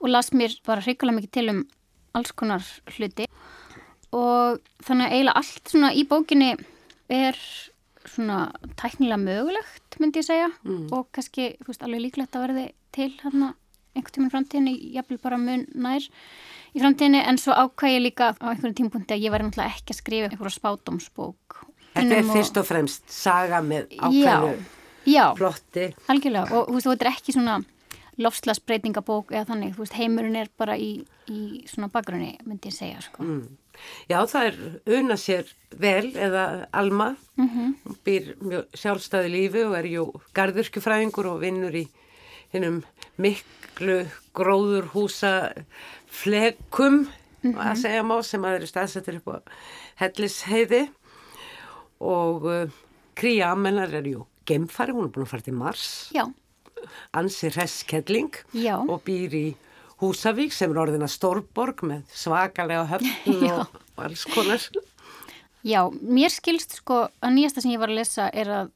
og 0.00 0.10
las 0.10 0.32
mér 0.34 0.56
bara 0.66 0.82
hrigalega 0.82 1.20
mikið 1.20 1.34
til 1.38 1.46
um 1.54 1.62
alls 2.18 2.34
konar 2.34 2.66
hluti 2.96 3.28
og 4.16 4.60
þannig 4.84 5.06
að 5.06 5.14
eiginlega 5.16 5.40
allt 5.40 5.72
svona 5.72 5.90
í 5.94 6.04
bókinni 6.10 6.50
er 7.10 7.38
svona 8.08 8.50
tæknilega 8.80 9.20
mögulegt 9.22 9.98
myndi 10.00 10.22
ég 10.22 10.26
segja. 10.26 10.50
Mm. 10.64 10.86
og 10.92 11.10
kannski 11.14 11.54
þú 11.60 11.72
veist 11.72 11.82
alveg 11.86 12.04
líklegt 12.06 12.36
að 12.36 12.46
verði 12.48 12.66
til 12.94 13.10
hérna 13.22 13.54
einhvern 13.94 14.14
tíman 14.14 14.30
framtíðinni, 14.30 15.02
vil 15.08 15.18
bara 15.18 15.38
mun 15.38 15.66
nær 15.74 16.04
í 16.06 16.78
framtíðinni. 16.78 17.24
En 17.26 17.38
svo 17.42 17.54
ákvæði 17.58 17.96
ég 17.96 18.04
líka 18.06 18.30
á 18.38 18.46
einhvern 18.52 18.76
tímpunkti 18.78 19.16
að 19.16 19.26
ég 19.26 19.34
væri 19.34 19.46
náttúrulega 19.48 19.74
ekki 19.74 19.94
að 19.94 20.00
skrifa 20.00 20.30
einhverja 20.30 20.58
spátumsbók 20.58 21.60
Þetta 21.90 22.20
er 22.20 22.28
fyrst 22.28 22.60
og 22.60 22.66
fremst 22.68 23.10
saga 23.10 23.60
með 23.66 23.90
ákvæðu 23.98 24.52
plotti. 25.38 25.88
Algjörlega. 26.12 26.46
Og 26.54 26.68
þú 26.68 26.76
veist 26.76 26.86
þú 26.86 26.92
veit 26.94 27.06
ekki 27.10 27.34
svona 27.34 27.56
lofslagsbreytingabók 28.20 29.32
eða 29.34 29.48
þannig, 29.48 29.74
þú 29.74 29.84
veist 29.84 29.96
heimurinn 29.96 30.38
er 30.38 30.50
bara 30.60 30.76
í, 30.78 30.90
í 31.32 31.40
svona 31.70 31.88
bakgrunni 31.92 32.34
myndi 32.44 32.70
ég 32.70 32.76
segja 32.76 33.02
sko. 33.04 33.24
Mm. 33.24 33.59
Já, 34.10 34.18
það 34.26 34.46
er 34.46 34.56
unna 34.98 35.16
sér 35.16 35.50
vel 35.80 36.12
eða 36.16 36.66
Alma, 36.72 37.16
mm 37.36 37.48
-hmm. 37.48 37.96
býr 38.04 38.34
sjálfstæði 38.74 39.28
lífi 39.30 39.64
og 39.64 39.76
er 39.78 39.86
jú 39.86 40.04
garðurkufræðingur 40.34 41.26
og 41.26 41.40
vinnur 41.40 41.74
í 41.74 41.88
hinnum 42.52 42.82
miklu 43.16 44.06
gróðurhúsa 44.34 45.64
flekum 46.06 47.08
mm 47.42 47.52
-hmm. 47.52 47.58
að 47.58 47.80
segja 47.82 48.02
má 48.02 48.22
sem 48.22 48.42
að 48.42 48.54
eru 48.54 48.66
staðsettur 48.66 49.16
upp 49.16 49.28
á 49.28 49.36
hellisheiði 50.00 50.88
og 52.00 52.44
uh, 52.44 52.70
kría 53.14 53.52
amennar 53.52 53.94
er 53.94 54.06
jú 54.06 54.26
gemfari, 54.44 54.92
hún 54.92 55.04
er 55.04 55.12
búin 55.12 55.26
að 55.26 55.30
fara 55.30 55.42
til 55.42 55.54
Mars 55.54 56.10
Já. 56.14 56.32
ansi 57.12 57.48
reskelling 57.48 58.34
og 58.88 59.02
býr 59.04 59.34
í 59.34 59.56
Húsavík 60.00 60.54
sem 60.56 60.72
er 60.72 60.80
orðina 60.80 61.08
Stórborg 61.10 61.84
með 61.86 62.04
svakalega 62.16 62.86
höfn 62.88 63.46
og, 63.52 63.80
alls 64.00 64.24
konar 64.32 64.64
Já, 65.66 65.82
mér 66.00 66.32
skilst 66.32 66.78
sko 66.78 67.02
að 67.20 67.34
nýjasta 67.36 67.60
sem 67.60 67.74
ég 67.74 67.82
var 67.82 67.92
að 67.92 68.00
lesa 68.00 68.30
er 68.32 68.48
að, 68.48 68.70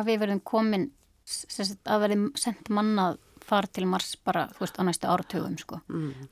að 0.00 0.08
við 0.08 0.22
verðum 0.22 0.44
komin 0.48 0.86
að 1.84 2.04
verðum 2.04 2.26
sendt 2.40 2.70
mannað 2.72 3.18
far 3.44 3.68
til 3.68 3.84
Mars 3.88 4.14
bara, 4.24 4.46
þú 4.56 4.64
veist, 4.64 4.78
á 4.80 4.82
næstu 4.88 5.08
áratugum 5.10 5.56
sko. 5.60 5.80
Mm. 5.92 6.28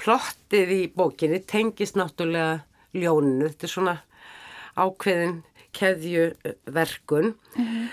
Plottið 0.00 0.72
í 0.72 0.80
bókinni 0.92 1.40
tengist 1.48 1.96
náttúrulega 1.96 2.58
ljóninu, 2.96 3.48
þetta 3.48 3.68
er 3.68 3.72
svona 3.72 3.96
ákveðin 4.76 5.38
keðjuverkun 5.76 7.32
mm 7.32 7.64
-hmm. 7.64 7.88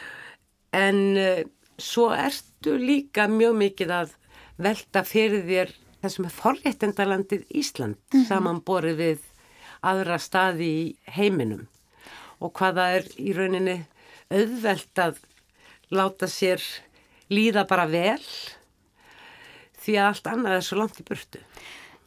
en 0.71 0.99
uh, 1.17 1.43
svo 1.77 2.11
ertu 2.11 2.77
líka 2.77 3.27
mjög 3.27 3.55
mikið 3.55 3.91
að 3.91 4.15
velta 4.57 5.03
fyrir 5.07 5.45
þér 5.47 5.75
þessum 6.03 6.29
forréttendalandið 6.29 7.45
Ísland 7.49 7.95
mm 7.95 8.19
-hmm. 8.19 8.27
samanborið 8.27 8.97
við 8.97 9.21
aðra 9.81 10.17
staði 10.19 10.67
í 10.67 10.95
heiminum 11.15 11.67
og 12.39 12.51
hvaða 12.53 12.89
er 12.97 13.07
í 13.17 13.33
rauninni 13.35 13.85
auðvelt 14.31 14.99
að 14.99 15.21
láta 15.91 16.27
sér 16.27 16.61
líða 17.31 17.65
bara 17.67 17.85
vel 17.87 18.21
því 19.83 19.95
að 19.99 20.09
allt 20.09 20.27
annað 20.27 20.57
er 20.57 20.65
svo 20.65 20.79
langt 20.79 20.99
í 20.99 21.07
burtu. 21.07 21.39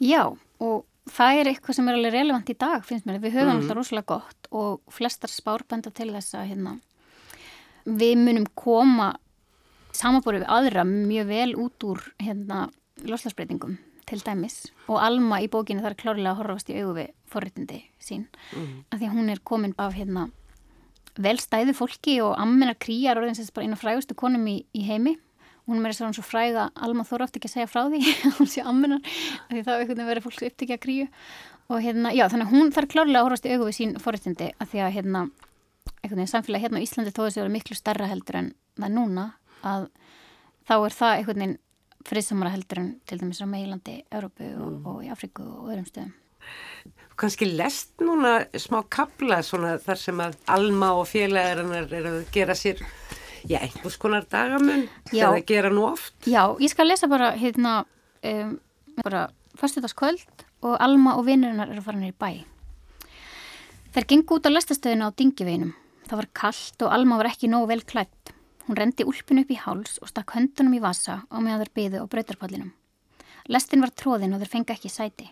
Já 0.01 0.37
og 0.59 0.85
það 1.13 1.41
er 1.41 1.51
eitthvað 1.51 1.79
sem 1.79 1.89
er 1.89 1.99
alveg 1.99 2.13
relevant 2.17 2.51
í 2.51 2.57
dag 2.59 2.85
finnst 2.85 3.07
mér. 3.07 3.21
Við 3.21 3.37
höfum 3.37 3.53
mm. 3.53 3.61
alltaf 3.61 3.79
rosalega 3.79 4.17
gott 4.17 4.51
og 4.51 4.81
flestar 4.93 5.33
spárbænda 5.33 5.93
til 5.95 6.11
þess 6.15 6.37
að 6.39 6.49
hérna, 6.53 6.75
við 7.85 8.17
munum 8.23 8.49
koma 8.55 9.15
samanborið 9.99 10.45
við 10.45 10.55
aðra 10.57 10.87
mjög 10.89 11.29
vel 11.31 11.51
út 11.61 11.87
úr 11.89 12.03
hérna, 12.23 12.67
loslasbreytingum 13.07 13.77
til 14.07 14.23
dæmis. 14.23 14.67
Og 14.87 15.01
Alma 15.03 15.41
í 15.43 15.51
bókinu 15.51 15.83
þarf 15.85 15.99
klárlega 16.01 16.33
að 16.33 16.41
horfast 16.41 16.71
í 16.71 16.79
augu 16.81 16.97
við 17.01 17.13
forritindi 17.31 17.83
sín 18.03 18.27
mm. 18.55 18.75
af 18.93 19.01
því 19.01 19.09
að 19.09 19.17
hún 19.17 19.33
er 19.33 19.43
komin 19.51 19.75
af 19.83 19.97
hérna, 19.99 20.29
velstæðu 21.19 21.75
fólki 21.75 22.19
og 22.23 22.37
ammenar 22.41 22.79
kríjar 22.79 23.19
orðinsins 23.19 23.53
bara 23.55 23.67
einu 23.67 23.79
frægustu 23.81 24.17
konum 24.19 24.47
í, 24.51 24.61
í 24.77 24.85
heimi. 24.87 25.17
Hún 25.67 25.83
er 25.83 25.97
svona 25.97 26.15
svo 26.15 26.23
fræg 26.23 26.55
að 26.55 26.77
Alma 26.87 27.07
þóra 27.09 27.27
oft 27.27 27.39
ekki 27.39 27.51
að 27.51 27.57
segja 27.57 27.71
frá 27.71 27.89
því 27.91 28.03
hún 28.39 28.51
sé 28.51 28.63
ammenar 28.63 29.03
því 29.51 29.65
þá 29.67 29.73
er 29.75 30.07
verið 30.07 30.27
fólk 30.29 30.47
upptekja 30.51 30.79
kríu. 30.79 31.09
Og 31.67 31.83
hérna, 31.83 32.13
já, 32.15 32.29
þannig 32.31 32.47
að 32.47 32.55
hún 32.55 32.71
þarf 32.71 32.93
klárlega 32.93 33.25
að 33.25 33.27
horfast 33.27 33.49
í 33.49 33.57
augu 33.57 33.67
við 33.67 33.79
sín 33.81 33.97
forritindi 33.99 34.53
af 34.63 34.71
því 34.71 34.85
að 34.87 34.93
hérna, 35.01 35.25
einhvern 35.99 36.21
veginn 36.21 36.31
samfélag 36.31 36.63
hérna 36.63 36.79
á 36.79 36.85
Íslandi 36.85 37.15
þó 37.17 37.25
þessi 37.25 37.41
verið 37.43 37.57
miklu 37.57 37.79
starra 37.79 38.07
heldur 38.07 38.39
en 38.39 38.53
það 38.79 38.95
núna 38.95 39.25
að 39.67 39.89
þá 40.67 40.75
er 40.77 40.97
það 40.97 41.15
einhvern 41.17 41.43
veginn 41.43 41.59
friðsamara 42.07 42.53
heldur 42.55 42.83
en 42.83 42.93
til 43.09 43.19
dæmis 43.21 43.43
á 43.43 43.47
meilandi, 43.51 43.97
Európu 44.15 44.47
og, 44.55 44.71
mm. 44.71 44.87
og 44.87 45.03
í 45.05 45.11
Afriku 45.11 45.43
og 45.43 45.71
öðrum 45.73 45.89
stöðum. 45.89 46.15
Kanski 47.19 47.49
lest 47.49 47.95
núna 48.05 48.39
smá 48.61 48.83
kabla 48.93 49.41
svona 49.43 49.77
þar 49.83 49.99
sem 49.99 50.21
að 50.23 50.37
Alma 50.53 50.93
og 51.01 51.09
félagarinnar 51.11 51.89
er 51.97 52.09
að 52.11 52.19
gera 52.35 52.55
sér 52.55 52.83
já, 53.49 53.59
einhvers 53.63 53.97
konar 53.99 54.27
dagamun 54.31 54.85
það 55.11 55.39
gera 55.49 55.73
nú 55.73 55.87
oft. 55.89 56.15
Já, 56.29 56.45
ég 56.61 56.71
skal 56.71 56.91
lesa 56.91 57.09
bara 57.11 57.33
hérna 57.39 57.81
um, 58.23 58.59
bara 59.01 59.27
fyrstutaskvöld 59.57 60.47
og 60.67 60.77
Alma 60.83 61.17
og 61.17 61.27
vinnurinnar 61.27 61.73
eru 61.73 61.83
farinir 61.85 62.13
í 62.13 62.17
bæ. 62.17 62.45
Þær 63.97 64.09
gengur 64.13 64.39
út 64.39 64.47
á 64.47 64.53
lestastöðinu 64.53 65.09
á 65.09 65.17
Dingiveinum. 65.17 65.73
Það 66.07 66.21
var 66.21 66.33
kallt 66.37 66.85
og 66.85 66.93
Alma 66.93 67.19
var 67.19 67.33
ekki 67.33 67.49
nógu 67.49 67.73
vel 67.73 67.83
klætt. 67.89 68.36
Hún 68.67 68.77
rendi 68.77 69.07
úlpun 69.07 69.41
upp 69.43 69.51
í 69.51 69.59
háls 69.63 70.01
og 70.03 70.11
stakk 70.11 70.35
höndunum 70.35 70.75
í 70.75 70.83
vasa 70.83 71.21
á 71.31 71.37
meðan 71.39 71.63
þær 71.63 71.73
byðu 71.79 72.03
á 72.03 72.07
brautarpallinum. 72.11 72.73
Lestin 73.47 73.85
var 73.85 73.93
tróðin 73.95 74.35
og 74.35 74.43
þeir 74.43 74.53
fengi 74.55 74.75
ekki 74.75 74.91
sæti. 74.91 75.29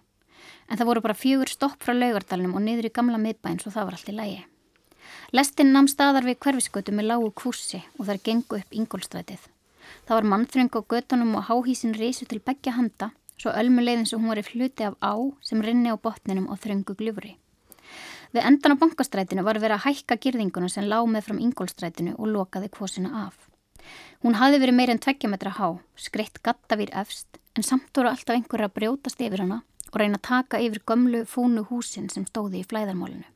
En 0.71 0.79
það 0.79 0.89
voru 0.91 1.03
bara 1.03 1.19
fjögur 1.19 1.51
stopp 1.51 1.83
frá 1.83 1.95
laugardalunum 1.97 2.55
og 2.55 2.63
niður 2.63 2.89
í 2.91 2.95
gamla 2.95 3.19
miðbæn 3.19 3.59
svo 3.59 3.75
það 3.75 3.89
var 3.89 3.99
allt 3.99 4.13
í 4.13 4.15
lægi. 4.15 4.45
Lestin 5.35 5.73
namn 5.75 5.91
staðar 5.91 6.25
við 6.29 6.39
hverfiskötu 6.47 6.95
með 6.95 7.11
lágu 7.11 7.33
kússi 7.35 7.83
og 7.99 8.07
þær 8.07 8.23
gengu 8.29 8.61
upp 8.61 8.79
yngolstrætið. 8.79 9.43
Það 10.07 10.17
var 10.17 10.31
mannþröng 10.31 10.71
á 10.79 10.81
göttunum 10.95 11.35
og 11.39 11.47
háhísin 11.51 11.99
reysu 11.99 12.29
til 12.31 12.39
begja 12.39 12.79
handa 12.79 13.11
svo 13.35 13.51
ölmulegðin 13.51 14.07
sem 14.09 14.21
hún 14.21 14.31
var 14.31 14.41
í 14.41 14.47
fluti 14.47 14.87
af 14.87 14.95
á 15.03 15.15
sem 15.43 15.63
rinni 15.63 15.91
á 15.91 15.97
botninum 15.99 16.47
og 16.49 16.61
þröngu 16.63 16.95
gljúfri. 16.97 17.35
Við 18.35 18.47
endan 18.49 18.75
á 18.75 18.81
bankastrætinu 18.81 19.45
var 19.47 19.61
verið 19.63 19.77
að 19.77 19.85
hækka 19.85 20.17
girðinguna 20.25 20.69
sem 20.73 20.89
lág 20.91 21.07
með 21.07 21.29
fram 21.29 21.39
Ingólstrætinu 21.39 22.17
og 22.19 22.33
lokaði 22.35 22.71
kvosina 22.75 23.13
af. 23.29 23.37
Hún 24.25 24.35
hafi 24.41 24.59
verið 24.59 24.75
meir 24.75 24.91
en 24.91 24.99
tveggjametra 24.99 25.53
há, 25.55 25.69
skreitt 25.95 26.41
gattavýr 26.43 26.91
efst, 26.99 27.39
en 27.55 27.63
samt 27.63 27.95
voru 27.95 28.11
alltaf 28.11 28.35
einhverja 28.35 28.67
að 28.67 28.75
brjótast 28.81 29.23
yfir 29.23 29.45
hana 29.45 29.61
og 29.93 30.01
reyna 30.01 30.19
að 30.19 30.27
taka 30.27 30.61
yfir 30.65 30.83
gömlu 30.83 31.23
fúnu 31.31 31.63
húsin 31.69 32.11
sem 32.11 32.27
stóði 32.27 32.65
í 32.65 32.67
flæðarmálinu. 32.67 33.29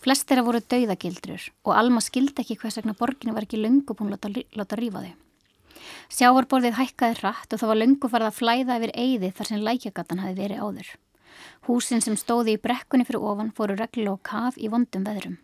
Flest 0.00 0.24
þeirra 0.28 0.46
voru 0.48 0.64
dauðagildrur 0.72 1.50
og 1.66 1.76
Alma 1.76 2.00
skildi 2.00 2.40
ekki 2.40 2.56
hvers 2.62 2.80
vegna 2.80 2.96
borginu 2.96 3.36
var 3.36 3.44
ekki 3.44 3.60
löngupún 3.60 4.08
láta, 4.12 4.32
láta 4.32 4.80
rífa 4.80 5.04
þau. 5.04 5.12
Sjávarborðið 6.16 6.78
hækkaði 6.78 7.20
hratt 7.20 7.52
og 7.52 7.60
það 7.60 7.72
var 7.74 7.80
löngu 7.82 8.08
farið 8.08 8.30
að 8.30 8.38
flæða 8.38 8.78
yfir 8.80 8.94
eigði 8.94 9.34
þar 9.36 9.50
sem 9.50 9.66
lækjagatan 9.68 10.24
hafi 10.24 10.38
verið 10.38 10.64
áður. 10.64 10.94
Húsin 11.64 12.02
sem 12.04 12.16
stóði 12.20 12.58
í 12.58 12.60
brekkunni 12.60 13.06
fyrir 13.08 13.24
ofan 13.24 13.52
fóru 13.56 13.76
reglulega 13.78 14.20
á 14.20 14.26
kaf 14.28 14.58
í 14.60 14.68
vondum 14.68 15.06
veðrum. 15.06 15.38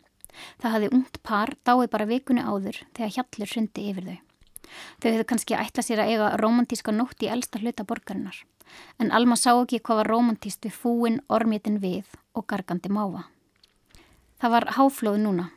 Það 0.61 0.75
hafði 0.75 0.91
ungt 0.97 1.21
par 1.25 1.55
dáið 1.65 1.91
bara 1.95 2.09
vikunni 2.11 2.45
áður 2.45 2.83
þegar 2.97 3.15
hjallur 3.17 3.53
hrundi 3.55 3.87
yfir 3.91 4.09
þau. 4.09 4.19
Þau 5.01 5.09
hefðu 5.11 5.27
kannski 5.33 5.57
ætla 5.59 5.85
sér 5.85 6.03
að 6.05 6.13
eiga 6.13 6.33
romantíska 6.39 6.93
nótt 6.95 7.25
í 7.25 7.31
elsta 7.33 7.59
hluta 7.63 7.87
borgarinnar. 7.89 8.37
En 9.03 9.11
Alma 9.17 9.35
sá 9.35 9.51
ekki 9.55 9.81
hvað 9.81 10.03
var 10.03 10.11
romantíst 10.13 10.65
við 10.65 10.77
fúin, 10.77 11.19
ormjetin 11.29 11.81
við 11.83 12.13
og 12.37 12.47
gargandi 12.53 12.93
máfa. 12.93 13.25
Það 14.41 14.55
var 14.55 14.69
háflóð 14.77 15.19
núna. 15.25 15.51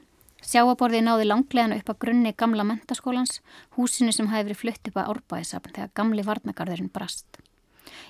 Sjáaborðið 0.44 1.06
náði 1.06 1.28
langlegana 1.30 1.78
upp 1.80 1.92
að 1.94 2.00
grunni 2.04 2.34
gamla 2.36 2.66
mentaskólans, 2.68 3.40
húsinu 3.78 4.12
sem 4.12 4.28
hafi 4.32 4.50
verið 4.50 4.64
flutt 4.64 4.90
upp 4.90 5.00
að 5.00 5.12
árbæðisafn 5.14 5.76
þegar 5.78 5.94
gamli 6.00 6.26
varnagarðurinn 6.28 6.92
brast. 6.92 7.40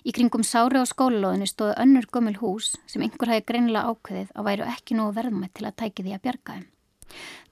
Í 0.03 0.13
kringum 0.15 0.43
sári 0.47 0.81
á 0.81 0.85
skólalóðinu 0.87 1.47
stóðu 1.49 1.77
önnur 1.83 2.07
gömul 2.11 2.35
hús 2.41 2.73
sem 2.87 3.03
einhver 3.05 3.31
hafi 3.33 3.45
greinilega 3.47 3.91
ákveðið 3.91 4.31
að 4.35 4.47
væru 4.49 4.69
ekki 4.69 4.97
nógu 4.99 5.15
verðmætt 5.17 5.53
til 5.57 5.67
að 5.67 5.77
tæki 5.81 6.05
því 6.05 6.15
að 6.15 6.23
bjarga 6.27 6.57
þeim. 6.57 6.67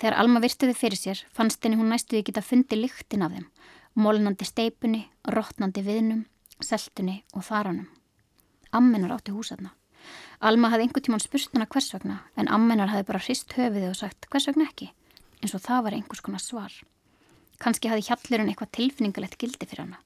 Þegar 0.01 0.17
Alma 0.21 0.41
virtuði 0.41 0.75
fyrir 0.77 0.99
sér 0.99 1.23
fannst 1.35 1.63
henni 1.63 1.79
hún 1.79 1.91
næstuði 1.93 2.23
geta 2.29 2.43
fundið 2.45 2.85
lyktin 2.85 3.25
af 3.25 3.35
þeim, 3.35 3.47
molnandi 3.95 4.47
steipunni, 4.47 5.03
rótnandi 5.27 5.83
viðnum, 5.85 6.25
seltunni 6.63 7.21
og 7.35 7.45
þaranum. 7.45 7.87
Ammenar 8.71 9.17
átti 9.17 9.35
húsarna. 9.35 9.73
Alma 10.41 10.71
hafði 10.71 10.87
einhver 10.87 11.03
tíman 11.05 11.21
spurt 11.21 11.51
hana 11.53 11.67
hvers 11.69 11.91
vegna 11.93 12.21
en 12.39 12.49
ammenar 12.49 12.89
hafði 12.89 13.07
bara 13.11 13.21
hrist 13.21 13.53
höfiði 13.57 13.91
og 13.91 13.99
sagt 13.99 14.29
hvers 14.31 14.47
vegna 14.49 14.69
ekki, 14.69 14.89
eins 15.41 15.53
og 15.57 15.61
það 15.67 15.83
var 15.85 15.97
einhvers 15.97 16.23
konar 16.25 16.41
svar. 16.41 16.73
Kanski 17.61 17.91
hafði 17.91 18.07
hjallurinn 18.07 18.49
eitthvað 18.49 18.73
tilfinningalegt 18.79 19.37
gildi 19.37 19.67
fyrir 19.69 19.85
hana. 19.85 20.01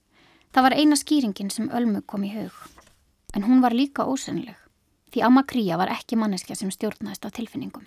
Það 0.56 0.64
var 0.64 0.74
eina 0.80 0.96
skýringin 0.96 1.50
sem 1.52 1.66
Ölmu 1.76 2.00
kom 2.08 2.24
í 2.24 2.30
hug. 2.32 2.54
En 3.36 3.44
hún 3.44 3.60
var 3.60 3.74
líka 3.76 4.06
ósennileg. 4.08 4.56
Því 5.12 5.24
Amma 5.28 5.42
Kría 5.44 5.76
var 5.76 5.90
ekki 5.92 6.16
manneskja 6.16 6.56
sem 6.56 6.70
stjórnaðist 6.72 7.28
á 7.28 7.30
tilfinningum. 7.36 7.84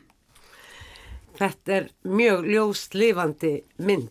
Þetta 1.38 1.72
er 1.78 1.86
mjög 2.04 2.44
ljóst 2.44 2.96
lifandi 2.98 3.54
mynd. 3.80 4.10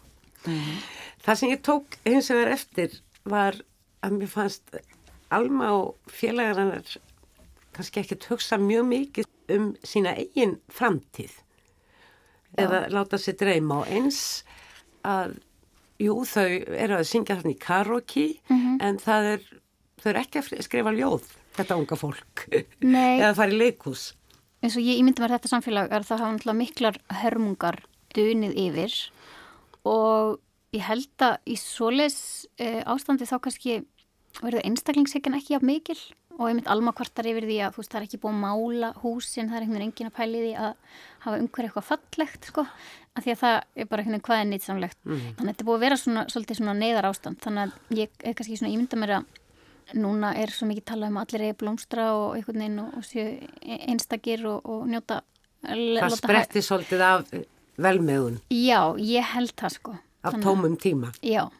Það 1.20 1.36
sem 1.36 1.52
ég 1.52 1.60
tók 1.60 1.98
hins 2.06 2.30
vegar 2.32 2.54
eftir 2.54 2.96
var 3.28 3.60
að 4.00 4.16
mér 4.16 4.32
fannst 4.32 4.80
Alma 5.28 5.68
og 5.76 6.08
félagarnar 6.08 6.96
kannski 7.76 8.00
ekkert 8.00 8.24
hugsa 8.32 8.56
mjög 8.56 8.88
mikið 8.88 9.28
um 9.52 9.68
sína 9.84 10.16
eigin 10.16 10.56
framtíð. 10.72 11.36
Já. 12.56 12.64
Eða 12.64 12.82
láta 12.96 13.20
sér 13.20 13.36
dreyma 13.44 13.82
og 13.82 13.92
eins 13.92 14.46
að 15.04 15.36
Jú, 16.00 16.16
þau 16.24 16.46
eru 16.80 16.96
að 16.96 17.08
syngja 17.10 17.36
þarna 17.36 17.52
í 17.52 17.60
karaoke 17.60 18.26
mm 18.48 18.56
-hmm. 18.56 18.76
en 18.86 18.98
það 18.98 19.28
er, 19.34 19.46
þau 20.00 20.08
eru 20.10 20.22
ekki 20.22 20.40
að 20.40 20.64
skrifa 20.64 20.94
ljóð, 20.96 21.26
þetta 21.58 21.76
unga 21.76 21.96
fólk, 22.00 22.46
eða 23.20 23.34
fara 23.36 23.52
í 23.52 23.60
leikús. 23.60 24.14
En 24.60 24.72
svo 24.72 24.80
ég 24.84 25.00
ímyndi 25.00 25.22
mér 25.22 25.36
þetta 25.36 25.48
samfélag 25.48 25.92
er 25.92 26.04
það 26.04 26.22
hafa 26.24 26.52
miklar 26.56 26.96
hörmungar 27.22 27.80
dunið 28.14 28.56
yfir 28.60 28.94
og 29.88 30.40
ég 30.76 30.84
held 30.84 31.24
að 31.24 31.36
í 31.48 31.56
svoleis 31.56 32.46
e, 32.58 32.82
ástandi 32.84 33.26
þá 33.28 33.38
kannski 33.40 33.80
verður 34.40 34.64
einstaklingssekjan 34.64 35.36
ekki 35.38 35.56
af 35.56 35.64
mikil 35.66 35.98
og 36.40 36.54
mynd 36.56 36.70
alma 36.72 36.94
kvartar 36.96 37.28
yfir 37.28 37.44
því 37.44 37.58
að 37.66 37.74
þú 37.74 37.82
veist 37.82 37.92
það 37.92 38.00
er 38.00 38.06
ekki 38.06 38.20
búið 38.22 38.32
að 38.32 38.44
mála 38.44 38.90
húsin, 39.02 39.50
það 39.50 39.58
er 39.58 39.66
einhvern 39.66 39.76
veginn 39.76 39.90
engin 39.90 40.08
að 40.08 40.16
pæli 40.16 40.40
því 40.44 40.52
að 40.56 40.70
hafa 41.26 41.40
umhverju 41.42 41.68
eitthvað 41.68 41.88
fallegt 41.90 42.48
sko. 42.48 42.64
Af 43.10 43.26
því 43.26 43.34
að 43.34 43.40
það 43.42 43.56
er 43.58 43.90
bara 43.90 44.04
einhvern 44.04 44.16
veginn 44.16 44.26
hvað 44.30 44.40
er 44.40 44.48
nýtsamlegt 44.50 44.98
mm. 45.04 45.20
þannig 45.20 45.44
að 45.44 45.50
þetta 45.50 45.64
er 45.64 45.68
búið 45.68 45.78
að 45.78 45.84
vera 45.84 46.00
svona, 46.00 46.24
svolítið 46.32 46.60
svona 46.60 46.76
neyðar 46.78 47.10
ástand 47.10 47.40
þannig 47.44 47.62
að 47.66 48.00
ég 48.00 48.24
er 48.24 48.36
kannski 48.38 48.58
svona 48.60 48.72
ímynda 48.72 49.00
mér 49.02 49.14
að 49.18 49.28
núna 50.00 50.30
er 50.38 50.52
svo 50.54 50.68
mikið 50.70 50.86
talað 50.86 51.10
um 51.10 51.18
að 51.18 51.26
allir 51.26 51.44
eigi 51.48 51.58
blómstra 51.60 52.04
og 52.14 52.36
einhvern 52.38 52.62
veginn 52.62 52.82
og, 52.84 52.92
og 53.00 53.06
séu 53.08 53.24
e- 53.26 53.80
einstakir 53.90 54.44
og, 54.46 54.68
og 54.70 54.86
njóta 54.88 55.20
Það 55.60 56.14
spretti 56.16 56.62
svolítið 56.64 57.02
af 57.04 57.32
velmegun, 57.80 58.38
Já, 58.48 58.96
ég 58.96 59.26
held 59.34 59.52
það 59.56 59.74
sko. 59.76 59.96
Af 60.22 60.34
að- 60.34 60.44
tómum 60.44 60.76
tíma. 60.76 61.12
Já, 61.20 61.50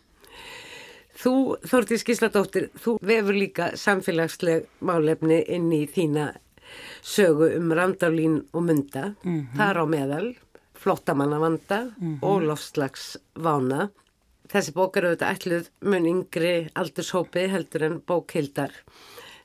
Þú, 1.20 1.32
Þórtís 1.68 2.04
Gísladóttir, 2.06 2.70
þú 2.80 2.94
vefur 3.04 3.36
líka 3.36 3.72
samfélagsleg 3.76 4.64
málefni 4.80 5.42
inn 5.52 5.68
í 5.76 5.82
þína 5.90 6.30
sögu 7.04 7.50
um 7.58 7.72
randálín 7.76 8.38
og 8.54 8.64
munda. 8.64 9.14
Þar 9.56 9.82
á 9.82 9.84
meðal, 9.90 10.28
flottamannavanda 10.80 11.80
og 12.24 12.44
lofslags 12.46 13.16
vána. 13.34 13.90
Þessi 14.50 14.72
bók 14.74 14.96
er 14.96 15.10
auðvitað 15.10 15.34
ætluð 15.36 15.70
mun 15.86 16.06
yngri 16.10 16.54
aldurshópi 16.74 17.48
heldur 17.52 17.84
en 17.86 18.00
bókhildar. 18.00 18.72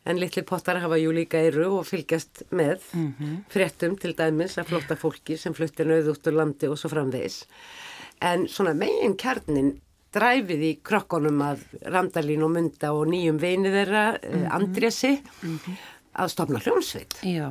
En 0.06 0.20
litli 0.22 0.46
pottar 0.46 0.80
hafa 0.80 0.98
jú 1.02 1.12
líka 1.12 1.42
eiru 1.42 1.80
og 1.80 1.88
fylgjast 1.90 2.46
með 2.52 2.80
fréttum 3.50 3.98
til 4.00 4.14
dæmis 4.16 4.58
af 4.58 4.70
flotta 4.70 4.96
fólki 4.96 5.38
sem 5.38 5.54
fluttir 5.54 5.90
nöð 5.90 6.14
út 6.14 6.28
úr 6.30 6.40
landi 6.40 6.70
og 6.70 6.78
svo 6.78 6.90
framvegis. 6.94 7.44
En 8.22 8.48
svona 8.48 8.74
megin 8.74 9.18
kjarnin 9.18 9.76
dræfið 10.16 10.64
í 10.64 10.72
krokkunum 10.86 11.44
að 11.46 11.66
Randalín 11.94 12.46
og 12.46 12.54
Munda 12.56 12.94
og 12.96 13.06
nýjum 13.12 13.42
vini 13.42 13.74
þeirra, 13.74 14.08
mm 14.16 14.48
Andrési, 14.56 15.12
að 16.16 16.32
stopna 16.32 16.62
hljómsveit. 16.64 17.18
Já, 17.28 17.50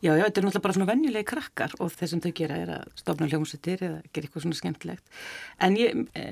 já, 0.00 0.12
já, 0.12 0.24
þetta 0.24 0.40
er 0.40 0.46
náttúrulega 0.46 0.64
bara 0.66 0.76
svona 0.76 0.90
venjulegi 0.92 1.28
krakkar 1.32 1.74
og 1.82 1.90
það 1.94 2.12
sem 2.12 2.22
þau 2.24 2.32
gera 2.40 2.58
er 2.62 2.74
að 2.76 2.92
stofna 3.00 3.30
hljómsveitir 3.32 3.82
eða 3.88 4.02
gera 4.12 4.28
eitthvað 4.28 4.44
svona 4.46 4.60
skemmtilegt. 4.60 5.16
En 5.66 5.78
ég, 5.78 6.04
e, 6.14 6.26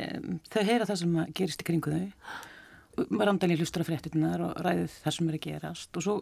þau 0.54 0.62
heyra 0.62 0.86
það 0.86 1.00
sem 1.02 1.18
gerist 1.34 1.64
í 1.64 1.68
kringu 1.70 1.96
þau. 1.96 2.06
Randalín 2.96 3.60
hlustur 3.60 3.84
á 3.84 3.88
fréttinnar 3.88 4.40
og 4.46 4.62
ræðið 4.64 4.94
það 5.02 5.16
sem 5.18 5.28
er 5.28 5.36
að 5.36 5.46
gerast 5.50 5.98
og 5.98 6.06
svo 6.06 6.14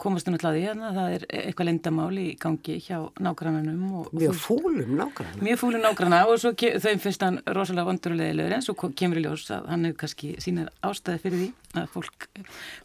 komast 0.00 0.26
þau 0.26 0.32
náttúrulega 0.34 0.74
því 0.74 0.86
að 0.88 0.96
það 0.98 1.14
er 1.16 1.24
eitthvað 1.40 1.68
lendamál 1.68 2.18
í 2.22 2.26
gangi 2.40 2.76
hjá 2.86 2.96
nágrannanum. 3.20 3.82
Mjög 4.16 4.38
fúlum 4.40 4.94
nákvæmlega. 4.98 5.42
Mjög 5.44 5.60
fúlum 5.60 5.84
nágranna 5.84 6.22
og 6.26 6.40
svo 6.40 6.52
þau 6.56 6.94
finnst 7.04 7.22
hann 7.26 7.38
rosalega 7.46 7.86
vondurulegilegur 7.90 8.56
en 8.56 8.64
svo 8.64 8.74
kemur 8.96 9.20
í 9.20 9.24
ljós 9.26 9.46
að 9.54 9.68
hann 9.72 9.84
hefur 9.88 10.00
kannski 10.04 10.32
sínar 10.40 10.72
ástæði 10.86 11.22
fyrir 11.26 11.42
því 11.44 11.50
að 11.84 11.88
fólk, 11.94 12.28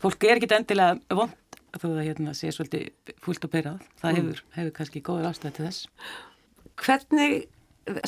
fólk 0.03 0.27
er 0.29 0.37
ekki 0.41 0.51
endilega 0.59 1.17
vond 1.21 1.33
þó 1.75 1.87
að 1.91 2.05
hérna 2.07 2.31
sé 2.37 2.51
svolítið 2.55 3.15
fúlt 3.23 3.43
og 3.47 3.51
perað. 3.51 3.81
Það 3.99 4.11
Mm. 4.11 4.15
hefur, 4.21 4.43
hefur 4.59 4.71
kannski 4.77 5.01
góður 5.03 5.29
ástæði 5.31 5.53
til 5.57 5.65
þess. 5.65 5.87
Hvernig 6.75 7.47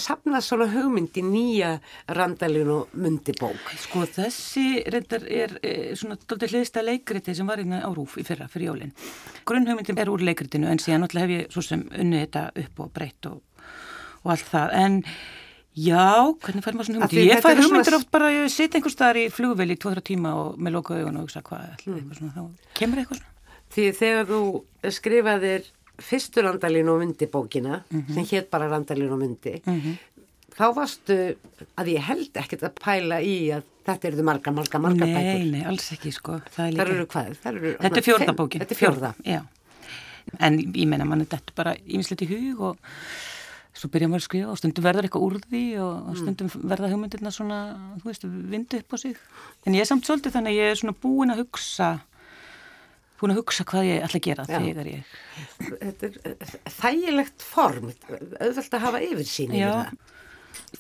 sapna 0.02 0.40
svona 0.42 0.66
hugmynd 0.72 1.18
í 1.20 1.24
nýja 1.26 1.72
Randalín 2.18 2.70
og 2.74 2.94
Mundi 2.98 3.34
bók? 3.38 3.72
Sko 3.78 4.06
þessi 4.10 4.82
reyndar 4.90 5.26
er 5.30 5.54
e, 5.62 5.74
svona 5.98 6.18
doldið 6.18 6.56
hliðsta 6.56 6.84
leikriti 6.86 7.36
sem 7.38 7.48
var 7.50 7.62
hérna 7.62 7.84
á 7.86 7.90
Rúf 7.94 8.18
í 8.18 8.26
fyrra 8.26 8.50
fyrir 8.50 8.72
jólinn. 8.72 8.94
Grunnhugmyndin 9.48 10.02
er 10.02 10.10
úr 10.10 10.26
leikritinu 10.26 10.70
en 10.72 10.82
síðan 10.82 11.06
náttúrulega 11.06 11.28
hef 11.28 11.36
ég 11.36 11.54
svo 11.54 11.66
sem 11.66 11.86
unni 11.94 12.24
þetta 12.24 12.48
upp 12.64 12.84
og 12.84 12.92
breytt 12.96 13.30
og, 13.30 13.40
og 14.24 14.34
allt 14.34 14.50
það. 14.50 14.76
En 14.82 15.00
já, 15.78 16.10
hvernig 16.42 16.66
fær 16.66 16.80
maður 16.80 16.90
svona 16.90 17.06
hugmyndir? 17.06 17.30
Ég 17.30 17.46
fær 17.46 17.54
eru 17.54 17.62
svona- 17.62 17.70
hugmyndir 17.70 18.00
oft 18.02 18.12
bara, 18.18 18.34
ég 18.34 18.54
siti 18.54 18.82
einhvers 18.82 18.98
staðar 18.98 19.22
í 19.22 19.30
flugvel 19.30 19.70
í 19.70 19.78
2-3 19.78 20.06
tíma 20.10 20.34
og 20.42 20.58
með 20.58 20.80
lokaðu 20.80 21.12
og 21.12 21.22
hugsa 21.22 21.46
hvað, 21.46 21.70
mm. 21.86 22.02
eitthvað 22.02 22.22
svona, 22.24 22.34
þá 22.34 22.78
kemur 22.82 23.04
eitthvað 23.04 23.22
svona. 23.22 23.34
Því 23.68 23.92
þegar 24.00 24.30
þú 24.32 24.42
skrifaðir 24.96 25.74
fyrstu 25.98 26.44
Randalín 26.46 26.90
og 26.92 27.00
Mundi 27.02 27.28
bókina, 27.32 27.82
sem 27.90 28.26
hétt 28.30 28.50
bara 28.54 28.70
Randalín 28.72 29.12
og 29.16 29.20
Mundi, 29.22 29.56
þá 30.58 30.66
varstu 30.76 31.18
að 31.78 31.92
ég 31.94 32.06
held 32.08 32.38
ekkert 32.42 32.64
að 32.70 32.76
pæla 32.82 33.20
í 33.26 33.36
að 33.56 33.66
þetta 33.88 34.10
eru 34.10 34.24
marga, 34.28 34.52
marga, 34.52 34.80
marga 34.84 35.06
Nei, 35.06 35.14
bækur. 35.16 35.46
nei, 35.54 35.64
alls 35.70 35.92
ekki 35.96 36.12
sko. 36.12 36.40
Er 36.58 36.74
líka... 36.74 36.84
eru 36.84 36.98
eru 37.00 37.76
Þetta 37.80 38.02
er 38.02 38.04
fimm- 38.04 38.36
bókin. 38.36 38.64
Þetta 38.64 38.76
er 38.76 38.82
fjórða. 38.82 39.12
Já. 39.24 39.42
En 40.44 40.58
ég 40.60 40.88
meina, 40.92 41.06
mann 41.08 41.22
er 41.24 41.30
þetta 41.32 41.56
bara 41.56 41.76
ímislegt 41.88 42.26
í 42.26 42.28
hug 42.34 42.64
og 42.68 42.82
svo 43.78 43.88
byrja 43.94 44.10
maður 44.10 44.24
að 44.24 44.26
skrifa 44.26 44.50
og 44.52 44.58
stundum 44.60 44.84
verður 44.88 45.06
eitthvað 45.08 45.24
úr 45.28 45.38
því 45.46 45.62
og 45.86 46.18
stundum 46.20 46.50
verða 46.68 46.90
hugmyndirna 46.92 47.32
svona, 47.32 47.60
þú 48.02 48.10
veist, 48.10 48.26
vindu 48.26 48.80
upp 48.82 48.92
á 48.92 48.98
sig. 48.98 49.16
En 49.66 49.78
ég 49.78 49.86
er 49.86 49.90
samt 49.90 50.04
svolítið 50.10 50.34
þannig 50.36 50.56
að 50.56 50.60
ég 50.60 50.72
er 50.74 50.80
svona 50.82 50.98
búin 51.06 51.32
að 51.32 51.44
hugsa, 51.46 51.90
búin 53.20 53.34
að 53.34 53.40
hugsa 53.42 53.66
hvað 53.68 53.88
ég 53.88 54.04
ætla 54.06 54.20
að 54.20 54.26
gera 54.28 54.46
Já. 54.48 54.60
þegar 54.62 54.90
ég... 54.92 55.16
Þetta 55.68 56.08
er 56.10 56.20
eh, 56.24 56.60
þægilegt 56.78 57.46
form, 57.48 57.90
auðvelt 58.42 58.78
að 58.78 58.86
hafa 58.86 59.02
yfirsýn 59.08 59.56
yfir 59.58 59.74
það. 59.74 59.98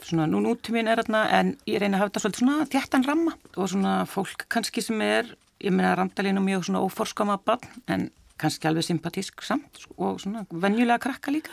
svona 0.03 0.27
nú 0.29 0.41
nútíminn 0.43 0.89
er 0.91 1.01
þarna 1.03 1.23
en 1.39 1.51
ég 1.69 1.81
reyna 1.81 1.97
að 1.97 2.01
hafa 2.03 2.11
þetta 2.11 2.23
svolítið 2.25 2.43
svona 2.43 2.69
þjættan 2.73 3.07
ramma 3.07 3.33
og 3.55 3.69
svona 3.73 3.95
fólk 4.09 4.45
kannski 4.53 4.83
sem 4.85 5.01
er, 5.05 5.33
ég 5.63 5.73
meina 5.73 5.95
Randalín 5.97 6.39
og 6.41 6.45
mjög 6.47 6.65
svona 6.69 6.83
óforskama 6.85 7.37
barn 7.45 7.67
en 7.87 8.09
kannski 8.37 8.67
alveg 8.69 8.85
sympatísk 8.85 9.41
samt 9.45 9.85
og 9.97 10.19
svona 10.21 10.45
venjulega 10.51 10.99
krakka 11.01 11.31
líka. 11.33 11.49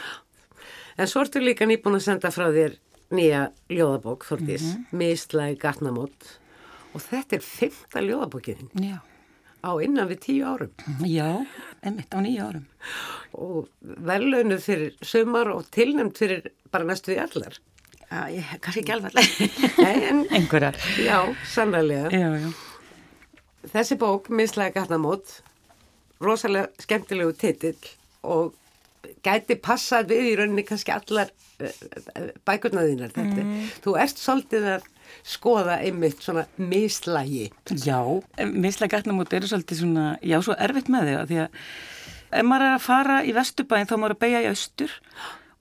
En 1.01 1.09
svo 1.11 1.25
ertu 1.25 1.41
líka 1.43 1.65
nýbúin 1.67 1.97
að 1.99 2.05
senda 2.11 2.31
frá 2.31 2.51
þér 2.55 2.77
nýja 3.15 3.47
ljóðabók, 3.73 4.25
Þordís, 4.29 4.63
mm 4.63 4.85
Mhm. 4.91 4.99
Mislæg 5.01 5.59
Gatnamót 5.63 6.29
og 6.95 7.01
þetta 7.03 7.37
er 7.37 7.43
fymta 7.45 8.01
ljóðabókin 8.05 8.69
Já. 8.81 8.99
Á 9.65 9.71
innan 9.85 10.11
við 10.13 10.21
tíu 10.27 10.45
árum 10.45 10.73
Já, 11.09 11.31
einmitt 11.83 12.13
á 12.13 12.19
nýja 12.21 12.49
árum. 12.51 12.67
og 13.35 13.69
velaunuð 13.83 14.61
fyrir 14.63 14.93
sumar 15.03 15.49
og 15.55 15.65
tilnæmt 15.75 16.19
fyrir 16.21 16.45
bara 16.71 16.85
næstu 16.87 17.13
því 17.13 17.19
allar. 17.25 17.57
Já, 18.05 18.21
ég, 18.31 18.53
kannski 18.63 18.83
ekki 18.85 18.93
en, 19.89 20.21
Einhverjar. 20.31 20.77
já, 21.03 21.19
sannlega. 21.51 22.11
Já, 22.13 22.29
já. 22.45 22.51
Þessi 23.73 23.97
bók, 23.99 24.29
Mislæg 24.29 24.75
Gatnamót, 24.77 25.41
rosalega 26.23 26.69
skemmtilegu 26.85 27.33
titill 27.41 27.89
og 28.23 28.53
gæti 29.25 29.57
passað 29.61 30.13
við 30.13 30.29
í 30.31 30.35
rauninni 30.39 30.65
kannski 30.69 30.93
allar 30.95 31.31
uh, 31.61 32.31
bækurna 32.47 32.85
þínar 32.87 33.15
þetta. 33.17 33.43
Mm. 33.45 33.65
Þú 33.85 33.97
ert 34.05 34.21
svolítið 34.21 34.69
að 34.77 34.87
skoða 35.23 35.79
einmitt 35.85 36.23
svona 36.25 36.47
mislægi. 36.57 37.51
Já, 37.85 38.01
mislega 38.51 38.99
gatnamót 38.99 39.33
eru 39.37 39.51
svolítið 39.51 39.85
svona, 39.85 40.07
já, 40.25 40.39
svo 40.45 40.57
erfitt 40.59 40.91
með 40.93 41.13
þau 41.13 41.27
því 41.31 41.41
að 41.45 41.61
ef 42.35 42.49
maður 42.49 42.67
er 42.67 42.75
að 42.79 42.87
fara 42.89 43.21
í 43.25 43.35
vestubæin 43.37 43.87
þá 43.89 43.95
er 43.97 44.03
maður 44.03 44.17
að 44.17 44.25
beigja 44.25 44.43
í 44.45 44.51
austur. 44.51 44.97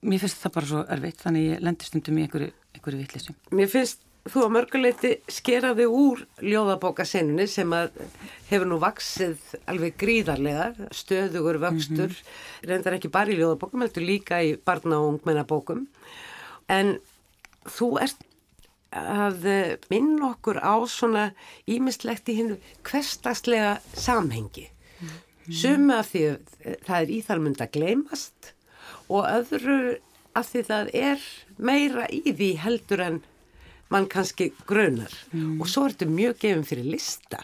Mér 0.03 0.23
finnst 0.23 0.41
það 0.41 0.55
bara 0.57 0.71
svo 0.71 0.81
erfitt, 0.95 1.21
þannig 1.23 1.45
ég 1.51 1.61
lendir 1.63 1.87
stundum 1.87 2.17
í 2.17 2.25
einhverju, 2.25 2.49
einhverju 2.75 3.03
vittlisum. 3.03 3.37
Mér 3.55 3.69
finnst 3.71 4.01
þú 4.31 4.45
að 4.45 4.53
mörguleiti 4.55 5.11
skeraði 5.31 5.85
úr 5.91 6.21
ljóðabókasenunni 6.43 7.47
sem 7.51 7.73
að 7.75 7.97
hefur 8.47 8.69
nú 8.69 8.77
vaksið 8.79 9.41
alveg 9.71 9.97
gríðarlega, 9.99 10.69
stöðugur 10.95 11.59
vöxtur, 11.63 12.15
reyndar 12.63 12.97
ekki 12.97 13.11
bara 13.11 13.33
í 13.33 13.39
ljóðabókum, 13.39 13.83
heldur 13.83 14.07
líka 14.07 14.39
í 14.43 14.53
barna 14.55 15.01
og 15.01 15.17
ungmennabókum. 15.17 15.85
En 16.71 16.95
þú 17.67 17.89
ert 18.03 18.23
að 18.93 19.45
eh, 19.49 19.75
minna 19.91 20.33
okkur 20.33 20.59
á 20.61 20.75
svona 20.89 21.29
ímislegt 21.69 22.29
í 22.31 22.37
hennu 22.39 22.57
hverstaslega 22.85 23.77
samhengi. 23.93 24.69
Suma 25.51 25.99
af 26.01 26.13
því 26.13 26.23
eh, 26.29 26.77
það 26.85 26.97
er 26.99 27.13
íþalmund 27.17 27.63
að 27.63 27.73
gleymast 27.77 28.53
og 29.11 29.27
öðru 29.27 29.79
af 30.33 30.49
því 30.49 30.65
það 30.69 30.91
er 30.97 31.25
meira 31.57 32.07
í 32.09 32.23
því 32.31 32.51
heldur 32.63 33.03
en 33.03 33.23
mann 33.93 34.07
kannski 34.09 34.49
grönar 34.65 35.11
og 35.33 35.67
svo 35.69 35.85
ertu 35.85 36.07
mjög 36.09 36.39
gefin 36.41 36.65
fyrir 36.65 36.87
lista. 36.95 37.43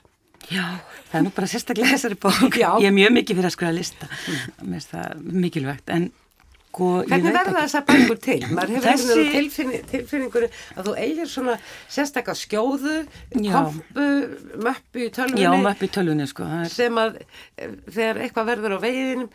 Já, 0.50 0.80
það 1.12 1.20
er 1.20 1.26
nú 1.26 1.32
bara 1.36 1.50
sérstaklega 1.52 1.94
þessari 1.94 2.18
bók. 2.18 2.56
Já. 2.58 2.72
Ég 2.82 2.90
er 2.90 2.96
mjög 2.96 3.12
mikið 3.20 3.38
fyrir 3.38 3.50
að 3.50 3.54
skrifa 3.54 3.76
lista. 3.76 4.08
Mér 4.64 4.80
finnst 4.80 4.94
það 4.96 5.28
mikilvægt, 5.44 5.92
en 5.94 6.08
sko, 6.70 6.88
Hvernig 7.10 7.34
verða 7.34 7.50
ekki. 7.50 7.64
þessar 7.66 7.84
bækur 7.90 8.20
til? 8.24 8.40
Maður 8.54 8.74
hefur 8.76 8.88
Þessi- 8.88 9.10
Þessi... 9.10 9.32
tilfinning, 9.34 9.84
tilfinningur 9.90 10.46
að 10.78 10.88
þú 10.90 10.94
eigir 11.02 11.30
svona 11.32 11.56
sérstakka 11.90 12.36
skjóðu, 12.38 12.96
kompu, 13.36 14.08
möppu 14.64 15.04
í 15.06 15.12
tölvunni 15.16 15.44
Já, 15.44 15.52
upp 15.74 15.84
í 15.84 15.92
tölvunni, 15.98 16.28
sko. 16.30 16.48
Er... 16.60 16.70
sem 16.72 17.00
að 17.02 17.20
eh, 17.58 17.74
þegar 17.90 18.22
eitthvað 18.24 18.50
verður 18.54 18.78
á 18.78 18.80
veginum, 18.86 19.30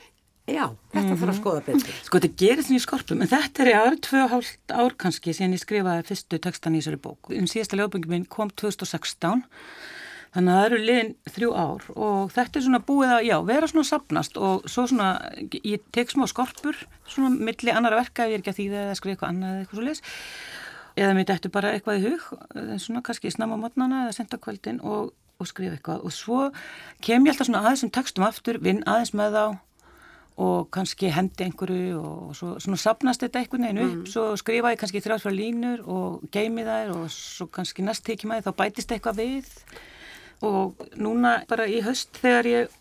já, 0.46 0.64
þetta 0.94 1.16
þarf 1.18 1.32
að 1.34 1.38
skoða 1.40 1.64
betur. 1.68 1.98
Sko, 2.06 2.20
þetta 2.22 2.40
gerist 2.44 2.70
nýju 2.72 2.84
skorpum, 2.86 3.24
en 3.24 3.32
þetta 3.34 3.64
er 3.64 3.72
í 3.72 3.76
ár, 3.82 3.98
tvö 4.08 4.24
hálft 4.32 4.74
ár 4.76 4.96
kannski, 5.04 5.34
síðan 5.36 5.56
ég 5.58 5.64
skrifaði 5.64 6.06
fyrstu 6.10 6.40
textan 6.46 6.78
í 6.78 6.82
þessari 6.84 7.02
bók. 7.02 7.32
Um 7.34 7.50
síðasta 7.50 7.80
ljóðböngi 7.80 8.10
minn 8.14 8.26
kom 8.30 8.52
2016, 8.54 9.42
þannig 10.34 10.50
að 10.50 10.58
það 10.58 10.66
eru 10.68 10.78
liðin 10.82 11.10
þrjú 11.30 11.50
ár 11.54 11.88
og 11.94 12.32
þetta 12.34 12.58
er 12.58 12.64
svona 12.66 12.80
búið 12.88 13.12
að, 13.14 13.26
já, 13.28 13.34
vera 13.46 13.70
svona 13.70 13.88
sapnast 13.88 14.38
og 14.40 14.68
svo 14.70 14.86
svona, 14.90 15.08
ég 15.62 15.84
tek 15.94 16.10
smá 16.10 16.26
skorpur, 16.30 16.78
svona 17.06 17.30
milli 17.34 17.74
annara 17.74 18.00
verka 18.00 18.28
ég 18.28 18.38
er 18.38 18.42
ekki 18.42 18.54
að 18.54 18.60
þýða 18.60 18.80
eða 18.84 18.96
skrifa 18.98 19.14
eitthvað 19.14 19.34
annað 19.34 19.52
eða 19.52 19.64
eitthvað 19.64 19.80
svo 19.80 19.86
leis. 19.88 20.02
Eða 20.94 21.14
mér 21.18 21.28
dættu 21.30 21.50
bara 21.54 21.74
eitthvað 21.74 22.00
í 22.00 22.08
hug, 22.08 22.26
eh, 22.54 22.74
svona 22.82 23.02
kannski 23.06 23.30
snemma 23.34 23.58
mótnana 23.58 24.04
eða 24.06 24.16
senda 24.18 24.38
kvöldin 24.42 24.82
og, 24.82 25.14
og 25.38 25.50
skrifa 25.50 25.78
eitthvað. 25.78 26.02
Og 26.06 26.14
svo 26.14 26.40
kem 27.02 27.26
ég 27.26 27.34
alltaf 27.34 27.50
svona 27.50 27.62
aðeins 27.62 27.86
sem 27.86 27.94
textum 27.94 28.26
aftur, 28.26 28.60
vinn 28.62 28.82
aðeins 28.86 29.14
með 29.14 29.38
þá 29.38 29.46
og 30.34 30.70
kannski 30.74 31.12
hendi 31.14 31.46
einhverju 31.46 31.98
og 32.00 32.34
svo, 32.34 32.56
svona 32.58 32.78
sapnast 32.80 33.22
þetta 33.22 33.44
einhvern 33.44 33.66
veginn 33.68 33.82
upp, 33.84 34.08
svo 34.10 34.24
skrifa 34.38 34.72
ég 34.74 34.80
kannski 34.80 35.02
þrjárfra 35.04 35.30
línur 35.30 35.84
og 35.86 36.24
geimi 36.34 36.64
þær 36.66 36.90
og 36.96 37.04
svo 37.14 37.46
kannski 37.54 37.84
næst 37.86 38.02
tekið 38.06 38.32
maður 38.32 38.48
þá 38.48 38.56
bætist 38.64 38.94
eitthvað 38.96 39.20
við 39.20 39.52
og 40.44 40.84
núna 41.00 41.36
bara 41.50 41.66
í 41.70 41.80
höst 41.84 42.20
þegar 42.22 42.50
ég, 42.50 42.76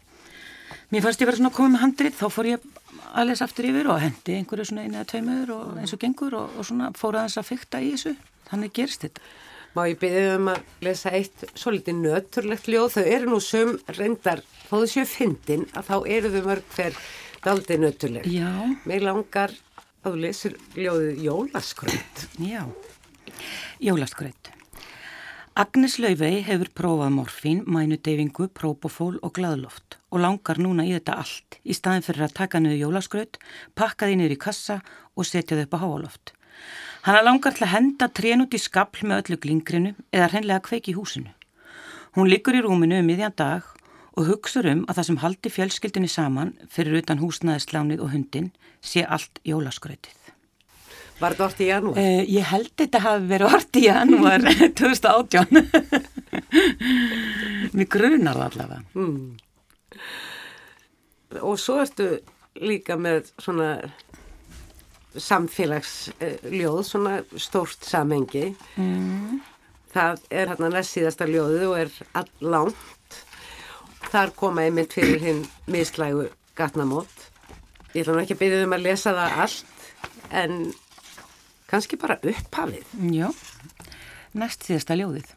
mér 0.91 1.05
fannst 1.05 1.23
ég 1.23 1.29
verið 1.29 1.41
svona 1.41 1.53
að 1.53 1.57
koma 1.59 1.73
með 1.75 1.83
handrið, 1.85 2.19
þá 2.19 2.27
fór 2.33 2.51
ég 2.51 2.67
að 3.13 3.29
lesa 3.29 3.47
aftur 3.47 3.69
yfir 3.69 3.89
og 3.93 4.01
hendi 4.01 4.37
einhverju 4.39 4.67
svona 4.69 4.85
einu 4.85 4.99
eða 4.99 5.09
tveimur 5.11 5.55
og 5.55 5.79
eins 5.81 5.95
og 5.95 6.01
gengur 6.01 6.37
og, 6.37 6.53
og 6.57 6.67
svona 6.67 6.91
fór 6.97 7.19
aðeins 7.19 7.39
að 7.41 7.49
fykta 7.49 7.81
í 7.81 7.91
þessu, 7.95 8.15
þannig 8.49 8.77
gerist 8.77 9.07
þetta. 9.07 9.25
Má 9.73 9.87
ég 9.89 9.97
byrja 9.97 10.37
um 10.37 10.51
að 10.51 10.85
lesa 10.85 11.11
eitt 11.17 11.47
svolítið 11.57 12.01
nöturlegt 12.03 12.67
ljóð, 12.69 12.91
þau 12.93 13.05
eru 13.15 13.31
nú 13.31 13.39
sum 13.41 13.71
reyndar, 13.97 14.43
þó 14.67 14.75
þau 14.75 14.89
séu 14.91 15.05
fyndin 15.09 15.65
að 15.73 15.87
þá 15.89 15.95
eru 16.17 16.33
þau 16.35 16.43
mörg 16.45 16.75
hver 16.75 16.99
daldi 17.43 17.79
nöturleg. 17.81 18.29
Já. 18.29 18.51
Mér 18.85 19.07
langar 19.09 19.55
að 20.03 20.11
þú 20.11 20.19
lesir 20.27 20.57
ljóðið 20.77 21.23
Jólaskraut. 21.25 22.27
Já, 22.37 22.67
Jólaskraut. 23.81 24.53
Agnes 25.53 25.99
Laufey 26.01 26.39
hefur 26.41 26.69
prófað 26.73 27.11
morfín, 27.13 27.59
mænudeyfingu, 27.69 28.47
próbofól 28.57 29.19
og 29.21 29.35
gladloft 29.37 29.99
og 30.09 30.23
langar 30.23 30.57
núna 30.57 30.81
í 30.81 30.95
þetta 30.95 31.17
allt 31.21 31.57
í 31.61 31.75
staðin 31.77 32.01
fyrir 32.01 32.23
að 32.25 32.33
taka 32.39 32.57
niður 32.57 32.79
jólaskraut, 32.79 33.37
pakka 33.77 34.09
því 34.09 34.15
niður 34.17 34.33
í 34.33 34.39
kassa 34.41 34.79
og 35.13 35.27
setja 35.29 35.59
þau 35.59 35.61
upp 35.67 35.77
á 35.77 35.83
háaloft. 35.83 36.33
Hanna 37.05 37.21
langar 37.21 37.53
til 37.53 37.67
að 37.67 37.73
henda 37.75 38.09
trén 38.09 38.41
út 38.41 38.57
í 38.57 38.63
skapl 38.63 39.05
með 39.05 39.21
öllu 39.21 39.39
glingrinu 39.45 39.93
eða 40.09 40.31
hreinlega 40.33 40.65
kveiki 40.65 40.95
í 40.95 40.97
húsinu. 40.97 41.29
Hún 42.17 42.33
liggur 42.33 42.57
í 42.57 42.65
rúminu 42.65 43.03
um 43.03 43.13
miðjan 43.13 43.37
dag 43.37 43.69
og 44.17 44.31
hugsaður 44.31 44.71
um 44.73 44.83
að 44.87 45.03
það 45.03 45.09
sem 45.11 45.21
haldi 45.27 45.53
fjölskyldinni 45.53 46.09
saman 46.09 46.57
fyrir 46.65 46.97
utan 47.03 47.21
húsnaðislánið 47.21 48.01
og 48.01 48.17
hundin 48.17 48.49
sé 48.81 49.05
allt 49.05 49.37
jólaskrautið. 49.45 50.22
Var 51.19 51.35
þetta 51.35 51.45
orðið 51.47 51.63
í 51.63 51.69
janúar? 51.69 51.97
Uh, 52.01 52.21
ég 52.33 52.47
held 52.51 52.71
þetta 52.81 52.99
hafi 53.05 53.27
verið 53.29 53.53
orðið 53.57 53.79
í 53.79 53.83
janúar 53.87 54.41
2018. 54.81 55.63
Mér 57.73 57.89
grunar 57.93 58.39
það 58.39 58.47
allavega. 58.47 58.79
Mm. 58.97 59.27
Og 61.41 61.55
svo 61.61 61.79
ertu 61.83 62.07
líka 62.61 62.97
með 62.99 63.31
svona 63.41 63.69
samfélagsljóð, 65.13 66.79
svona 66.87 67.17
stórt 67.37 67.85
samengi. 67.85 68.55
Mm. 68.81 69.41
Það 69.93 70.23
er 70.33 70.49
hérna 70.49 70.71
næst 70.73 70.95
síðasta 70.95 71.27
ljóðu 71.29 71.67
og 71.69 71.75
er 71.83 71.91
allangt. 72.17 73.19
Þar 74.09 74.33
koma 74.37 74.65
einmitt 74.65 74.93
fyrir 74.97 75.21
hinn 75.21 75.43
mislægu 75.69 76.27
gatnamót. 76.57 77.29
Ég 77.93 78.01
ætla 78.03 78.15
nú 78.17 78.23
ekki 78.23 78.35
að 78.37 78.41
byrja 78.41 78.65
um 78.65 78.73
að 78.77 78.85
lesa 78.87 79.13
það 79.13 79.37
allt, 79.45 79.87
en 80.33 80.51
kannski 81.73 81.97
bara 81.97 82.19
upphafið. 82.21 82.85
Já, 83.13 83.31
næst 84.37 84.67
síðasta 84.67 84.97
ljóðið. 84.99 85.31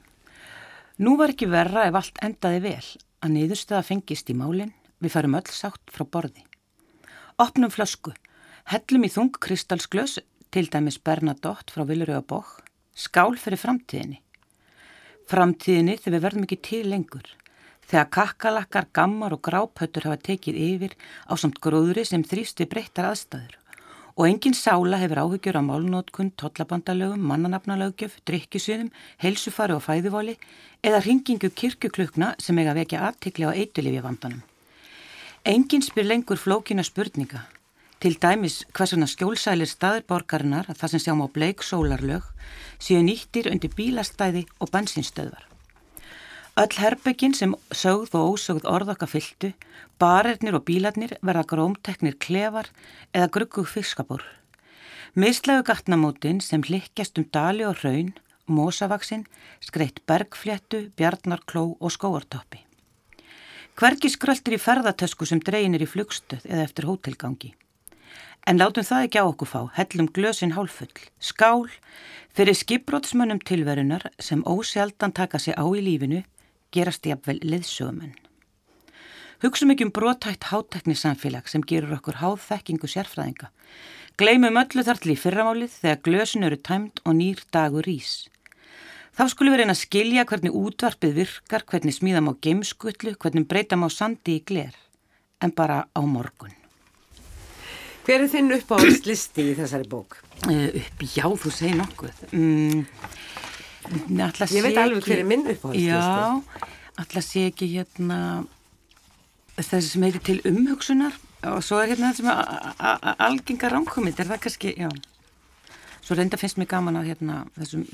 Nú 1.01 1.17
var 1.21 1.33
ekki 1.33 1.49
verra 1.49 1.87
ef 1.89 1.97
allt 1.97 2.21
endaði 2.25 2.61
vel 2.67 2.85
að 3.25 3.33
niðurstöða 3.33 3.85
fengist 3.85 4.29
í 4.33 4.37
málinn, 4.37 4.75
við 5.01 5.15
farum 5.17 5.37
öll 5.39 5.49
sátt 5.53 5.93
frá 5.93 6.05
borði. 6.05 6.45
Opnum 7.41 7.73
flösku, 7.73 8.13
hellum 8.73 9.09
í 9.09 9.13
þung 9.13 9.33
kristalsglös, 9.41 10.19
til 10.53 10.69
dæmis 10.73 11.01
Bernadotte 11.01 11.73
frá 11.73 11.85
Viluröga 11.89 12.23
bók, 12.25 12.63
skál 12.97 13.37
fyrir 13.41 13.61
framtíðinni. 13.61 14.23
Framtíðinni 15.29 15.99
þegar 15.99 16.17
við 16.17 16.25
verðum 16.25 16.47
ekki 16.47 16.61
til 16.65 16.85
lengur, 16.93 17.29
þegar 17.85 18.11
kakkalakkar, 18.17 18.89
gammar 18.93 19.37
og 19.37 19.43
grápötur 19.45 20.09
hafa 20.09 20.21
tekið 20.31 20.61
yfir 20.69 20.97
á 21.29 21.33
samt 21.37 21.61
gróðri 21.65 22.07
sem 22.09 22.25
þrýst 22.25 22.63
við 22.63 22.73
breyttar 22.73 23.11
aðstæður 23.11 23.61
og 24.17 24.25
engin 24.25 24.55
sála 24.57 24.97
hefur 24.97 25.21
áhyggjur 25.21 25.59
á 25.61 25.63
málnótkun, 25.63 26.33
tollabandalögum, 26.41 27.21
mannanafnalögjöf, 27.21 28.17
drikkjusviðum, 28.25 28.89
heilsufari 29.21 29.77
og 29.77 29.85
fæðuvóli 29.85 30.39
eða 30.81 31.03
ringingu 31.05 31.51
kirkuklukna 31.53 32.33
sem 32.41 32.57
eiga 32.59 32.73
vekja 32.79 33.03
aðtikli 33.11 33.45
á 33.45 33.53
eitulífi 33.53 34.01
vandanum. 34.01 34.41
Engin 35.45 35.85
spyr 35.85 36.09
lengur 36.09 36.41
flókina 36.41 36.83
spurninga. 36.83 37.45
Til 38.01 38.17
dæmis 38.21 38.65
hversuna 38.77 39.09
skjólsælir 39.09 39.69
staðurborgarinnar 39.69 40.71
að 40.73 40.81
það 40.81 40.93
sem 40.95 41.05
sjáum 41.05 41.25
á 41.25 41.29
bleik 41.33 41.65
sólarlög 41.65 42.25
séu 42.81 43.05
nýttir 43.05 43.51
undir 43.53 43.73
bílastæði 43.77 44.47
og 44.61 44.73
bensinstöðvar. 44.73 45.56
Öll 46.57 46.73
herbyggin 46.81 47.35
sem 47.37 47.51
sögð 47.69 48.15
og 48.17 48.31
ósögð 48.33 48.65
orðaka 48.73 49.05
fyltu, 49.05 49.51
barernir 50.01 50.55
og 50.57 50.63
bílarnir 50.65 51.11
verða 51.21 51.43
grómteknir 51.51 52.15
klefar 52.17 52.71
eða 53.13 53.27
gruggug 53.35 53.67
fiskabúr. 53.69 54.23
Mislegu 55.13 55.67
gatnamótin 55.69 56.39
sem 56.41 56.63
likjast 56.65 57.21
um 57.21 57.27
dali 57.29 57.67
og 57.69 57.83
raun, 57.85 58.15
mósavaksinn, 58.49 59.27
skreitt 59.61 60.01
bergfléttu, 60.09 60.87
bjarnarkló 60.97 61.75
og 61.77 61.93
skóartoppi. 61.93 62.63
Hvergi 63.77 64.09
skröldur 64.15 64.57
í 64.57 64.61
ferðartösku 64.61 65.29
sem 65.29 65.43
dreginir 65.45 65.85
í 65.85 65.89
flugstöð 65.93 66.47
eða 66.49 66.65
eftir 66.65 66.89
hótelgangi. 66.89 67.51
En 68.49 68.57
látum 68.57 68.87
það 68.87 69.11
ekki 69.11 69.21
á 69.21 69.29
okkur 69.29 69.51
fá, 69.51 69.61
hellum 69.77 70.09
glösin 70.09 70.57
hálfull, 70.57 71.05
skál, 71.21 71.69
fyrir 72.33 72.57
skipbrótsmönnum 72.57 73.45
tilverunar 73.45 74.09
sem 74.17 74.41
ósjaldan 74.49 75.13
taka 75.13 75.37
sig 75.43 75.53
á 75.53 75.67
í 75.69 75.85
lífinu 75.85 76.23
gerast 76.77 77.09
jafnvel 77.09 77.41
liðsögumenn. 77.43 78.15
Hugsum 79.45 79.73
ekki 79.73 79.85
um 79.85 79.93
brotætt 79.93 80.49
háteknisamfélag 80.49 81.49
sem 81.51 81.65
gerur 81.65 81.99
okkur 81.99 82.23
háþekkingu 82.23 82.89
sérfræðinga. 82.89 83.51
Gleimum 84.17 84.57
öllu 84.57 84.85
þar 84.87 85.01
til 85.03 85.13
í 85.13 85.19
fyrramálið 85.21 85.75
þegar 85.83 86.03
glösin 86.09 86.47
eru 86.49 86.57
tæmt 86.57 87.03
og 87.05 87.19
nýr 87.19 87.43
dagur 87.53 87.85
ís. 87.85 88.31
Þá 89.17 89.25
skulum 89.33 89.53
við 89.53 89.61
reyna 89.63 89.75
að 89.77 89.83
skilja 89.83 90.25
hvernig 90.29 90.57
útvarpið 90.57 91.19
virkar, 91.21 91.65
hvernig 91.69 91.97
smíðam 91.97 92.31
á 92.33 92.33
geimskutlu, 92.41 93.15
hvernig 93.21 93.47
breytam 93.49 93.85
á 93.85 93.89
sandi 93.93 94.39
í 94.39 94.45
gler, 94.45 94.77
en 95.41 95.53
bara 95.57 95.83
á 95.89 96.01
morgun. 96.05 96.53
Hver 98.07 98.23
er 98.23 98.29
þinn 98.31 98.53
uppáhaldslisti 98.57 99.51
í 99.51 99.55
þessari 99.59 99.89
bók? 99.91 100.21
Uh, 100.47 100.69
upp, 100.81 101.01
já, 101.13 101.25
þú 101.27 101.53
segir 101.53 101.79
nokkuð. 101.81 102.21
Mm, 102.37 102.85
Ég 103.87 104.65
veit 104.65 104.81
alveg 104.81 105.07
hver 105.07 105.23
er 105.23 105.29
minn 105.29 105.47
uppáhaldslisti. 105.47 105.89
Já, 105.89 106.43
alltaf 106.97 107.25
sé 107.25 107.47
ekki 107.51 107.71
hérna 107.75 108.19
þessi 109.57 109.89
sem 109.93 110.07
heitir 110.07 110.25
til 110.27 110.41
umhugsunar 110.51 111.17
og 111.47 111.63
svo 111.65 111.79
er 111.81 111.93
hérna 111.93 112.13
það 112.13 112.21
sem 112.21 112.31
algengar 113.27 113.75
ránkomind, 113.77 114.19
er 114.21 114.31
það 114.31 114.43
kannski, 114.47 114.75
já. 114.77 114.91
Svo 116.03 116.17
reynda 116.19 116.39
finnst 116.41 116.59
mér 116.61 116.71
gaman 116.71 116.99
að 117.01 117.11
hérna 117.13 117.43
þessum 117.57 117.85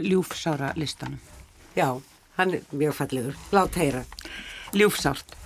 ljúfsára 0.00 0.72
listanum. 0.78 1.20
Já, 1.76 1.88
hann 2.38 2.54
er 2.56 2.64
mjög 2.74 2.96
falliður. 2.98 3.36
Lát 3.54 3.78
heyra. 3.78 4.04
Ljúfsárt. 4.74 5.36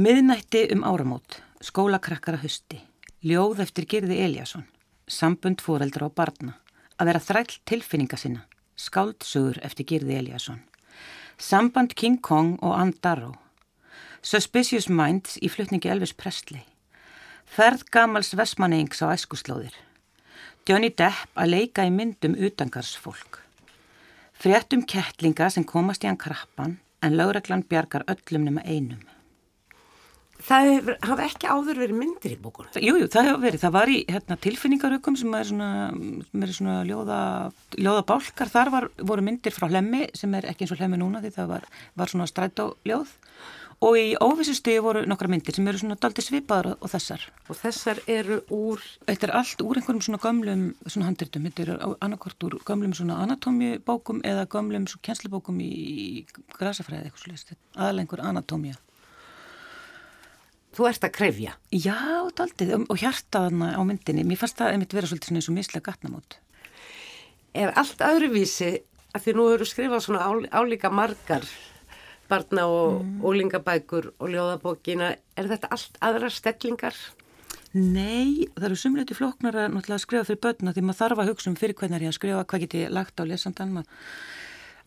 Miðnætti 0.00 0.64
um 0.74 0.84
áramót, 0.86 1.40
skólakrakkara 1.66 2.38
husti, 2.40 2.78
ljóð 3.26 3.64
eftir 3.66 3.88
Girði 3.90 4.20
Eliasson, 4.24 4.64
sambund 5.10 5.60
fóreldra 5.60 6.06
og 6.08 6.14
barna, 6.16 6.54
að 6.96 7.10
vera 7.10 7.22
þræll 7.26 7.58
tilfinninga 7.68 8.16
sinna, 8.20 8.46
skáldsögur 8.80 9.60
eftir 9.66 9.86
Girði 9.88 10.16
Eliasson, 10.20 10.62
samband 11.38 11.94
King 11.94 12.20
Kong 12.24 12.56
og 12.62 12.74
Ann 12.78 12.94
Darrow, 13.04 13.36
Suspicious 14.22 14.88
Minds 14.88 15.38
í 15.40 15.48
flutningi 15.52 15.92
Elvis 15.92 16.12
Presley, 16.16 16.64
ferð 17.44 17.86
gamals 17.92 18.34
Vestmanneings 18.36 19.00
á 19.04 19.12
æskuslóðir, 19.12 19.76
Johnny 20.68 20.90
Depp 20.92 21.30
að 21.34 21.54
leika 21.54 21.86
í 21.88 21.94
myndum 21.94 22.36
utangarsfólk, 22.36 23.40
fréttum 24.32 24.84
kettlinga 24.88 25.48
sem 25.52 25.64
komast 25.64 26.04
í 26.04 26.10
hann 26.10 26.20
krappan 26.20 26.78
en 27.00 27.16
lögreglan 27.16 27.64
bjargar 27.68 28.04
öllum 28.08 28.44
nema 28.48 28.64
einum. 28.64 29.00
Það 30.46 30.68
hefur, 30.70 30.96
hafa 31.04 31.26
ekki 31.26 31.48
áður 31.50 31.80
verið 31.82 31.98
myndir 32.00 32.34
í 32.34 32.38
bókunum? 32.40 32.72
Jújú, 32.80 33.02
jú, 33.02 33.08
það 33.12 33.28
hefur 33.28 33.42
verið. 33.44 33.62
Það 33.64 33.74
var 33.76 33.92
í 33.92 33.98
hérna, 34.08 34.38
tilfinningarökum 34.46 35.18
sem 35.20 35.36
er 35.36 35.48
svona, 35.50 35.70
sem 36.30 36.44
er 36.46 36.52
svona 36.56 36.76
ljóða, 36.88 37.20
ljóða 37.76 38.04
bálkar. 38.08 38.52
Þar 38.52 38.72
var, 38.74 38.88
voru 39.12 39.26
myndir 39.26 39.56
frá 39.56 39.68
hlemmi 39.68 40.06
sem 40.16 40.36
er 40.38 40.48
ekki 40.50 40.66
eins 40.66 40.74
og 40.74 40.82
hlemmi 40.82 41.00
núna 41.00 41.22
því 41.24 41.34
það 41.36 41.54
var, 41.56 41.66
var 42.00 42.12
svona 42.12 42.28
strætóljóð 42.30 43.16
og 43.80 43.96
í 43.96 44.08
óvissustíði 44.20 44.80
voru 44.84 45.02
nokkra 45.08 45.30
myndir 45.32 45.56
sem 45.56 45.68
eru 45.70 45.80
svona 45.80 45.96
daldi 46.00 46.24
svipaðar 46.24 46.74
og 46.74 46.90
þessar. 46.92 47.22
Og 47.48 47.56
þessar 47.56 48.02
eru 48.12 48.40
úr? 48.52 48.82
Þetta 49.08 49.28
er 49.28 49.32
allt 49.40 49.64
úr 49.64 49.80
einhverjum 49.80 50.04
svona 50.04 50.20
gamlum 50.20 50.66
svona 50.84 51.08
handritum. 51.08 51.46
Þetta 51.48 51.64
eru 51.64 51.94
annarkort 52.04 52.48
úr 52.48 52.58
gamlum 52.68 52.92
svona 52.96 53.22
anatómibókum 53.24 54.20
eða 54.28 54.44
gamlum 54.52 54.84
svona 54.90 55.06
kjenslubókum 55.08 55.64
í 55.64 55.72
grasafræði 56.58 57.08
eitthvað 57.08 57.26
slúst. 57.26 57.56
Einhver 57.76 58.24
anatómia. 58.28 58.76
Þú 60.76 60.86
ert 60.86 61.06
að 61.06 61.14
krefja? 61.16 61.56
Já, 61.74 61.98
daldið 62.38 62.76
og 62.78 63.00
hjartaðna 63.00 63.72
á 63.74 63.80
myndinni. 63.86 64.22
Mér 64.26 64.38
fannst 64.38 64.60
það 64.60 64.76
einmitt 64.76 64.94
vera 64.94 65.10
svolítið 65.10 65.40
eins 65.40 65.50
og 65.50 65.56
mislega 65.56 65.90
gatnamót. 65.90 66.38
Er 67.58 67.72
allt 67.80 68.04
öðruvísi 68.06 68.70
að 69.10 69.24
því 69.24 69.34
nú 69.34 69.46
eru 69.50 69.66
skrifað 69.66 70.04
svona 70.04 70.26
ál, 70.28 70.46
álíka 70.54 70.92
margar 70.94 71.46
barna 72.30 72.66
og 72.70 73.00
mm. 73.02 73.24
ólingabækur 73.26 74.12
og 74.18 74.30
ljóðabókina. 74.30 75.16
Er 75.34 75.50
þetta 75.50 75.72
allt 75.74 75.98
aðra 76.06 76.30
stellingar? 76.30 76.94
Nei, 77.74 78.46
það 78.54 78.68
eru 78.68 78.78
sumleiti 78.78 79.14
floknar 79.14 79.58
að 79.58 79.74
náttúrulega 79.74 80.02
skrifa 80.02 80.26
fyrir 80.26 80.42
börna 80.42 80.74
því 80.74 80.84
maður 80.86 81.00
þarf 81.02 81.22
að 81.22 81.28
hugsa 81.30 81.50
um 81.50 81.58
fyrir 81.58 81.78
hvernig 81.78 81.98
er 81.98 82.06
ég 82.06 82.14
að 82.14 82.16
skrifa, 82.18 82.46
hvað 82.50 82.64
get 82.64 82.78
ég 82.78 82.94
lagt 82.94 83.22
á 83.22 83.24
lesandan 83.26 83.74
maður 83.74 84.08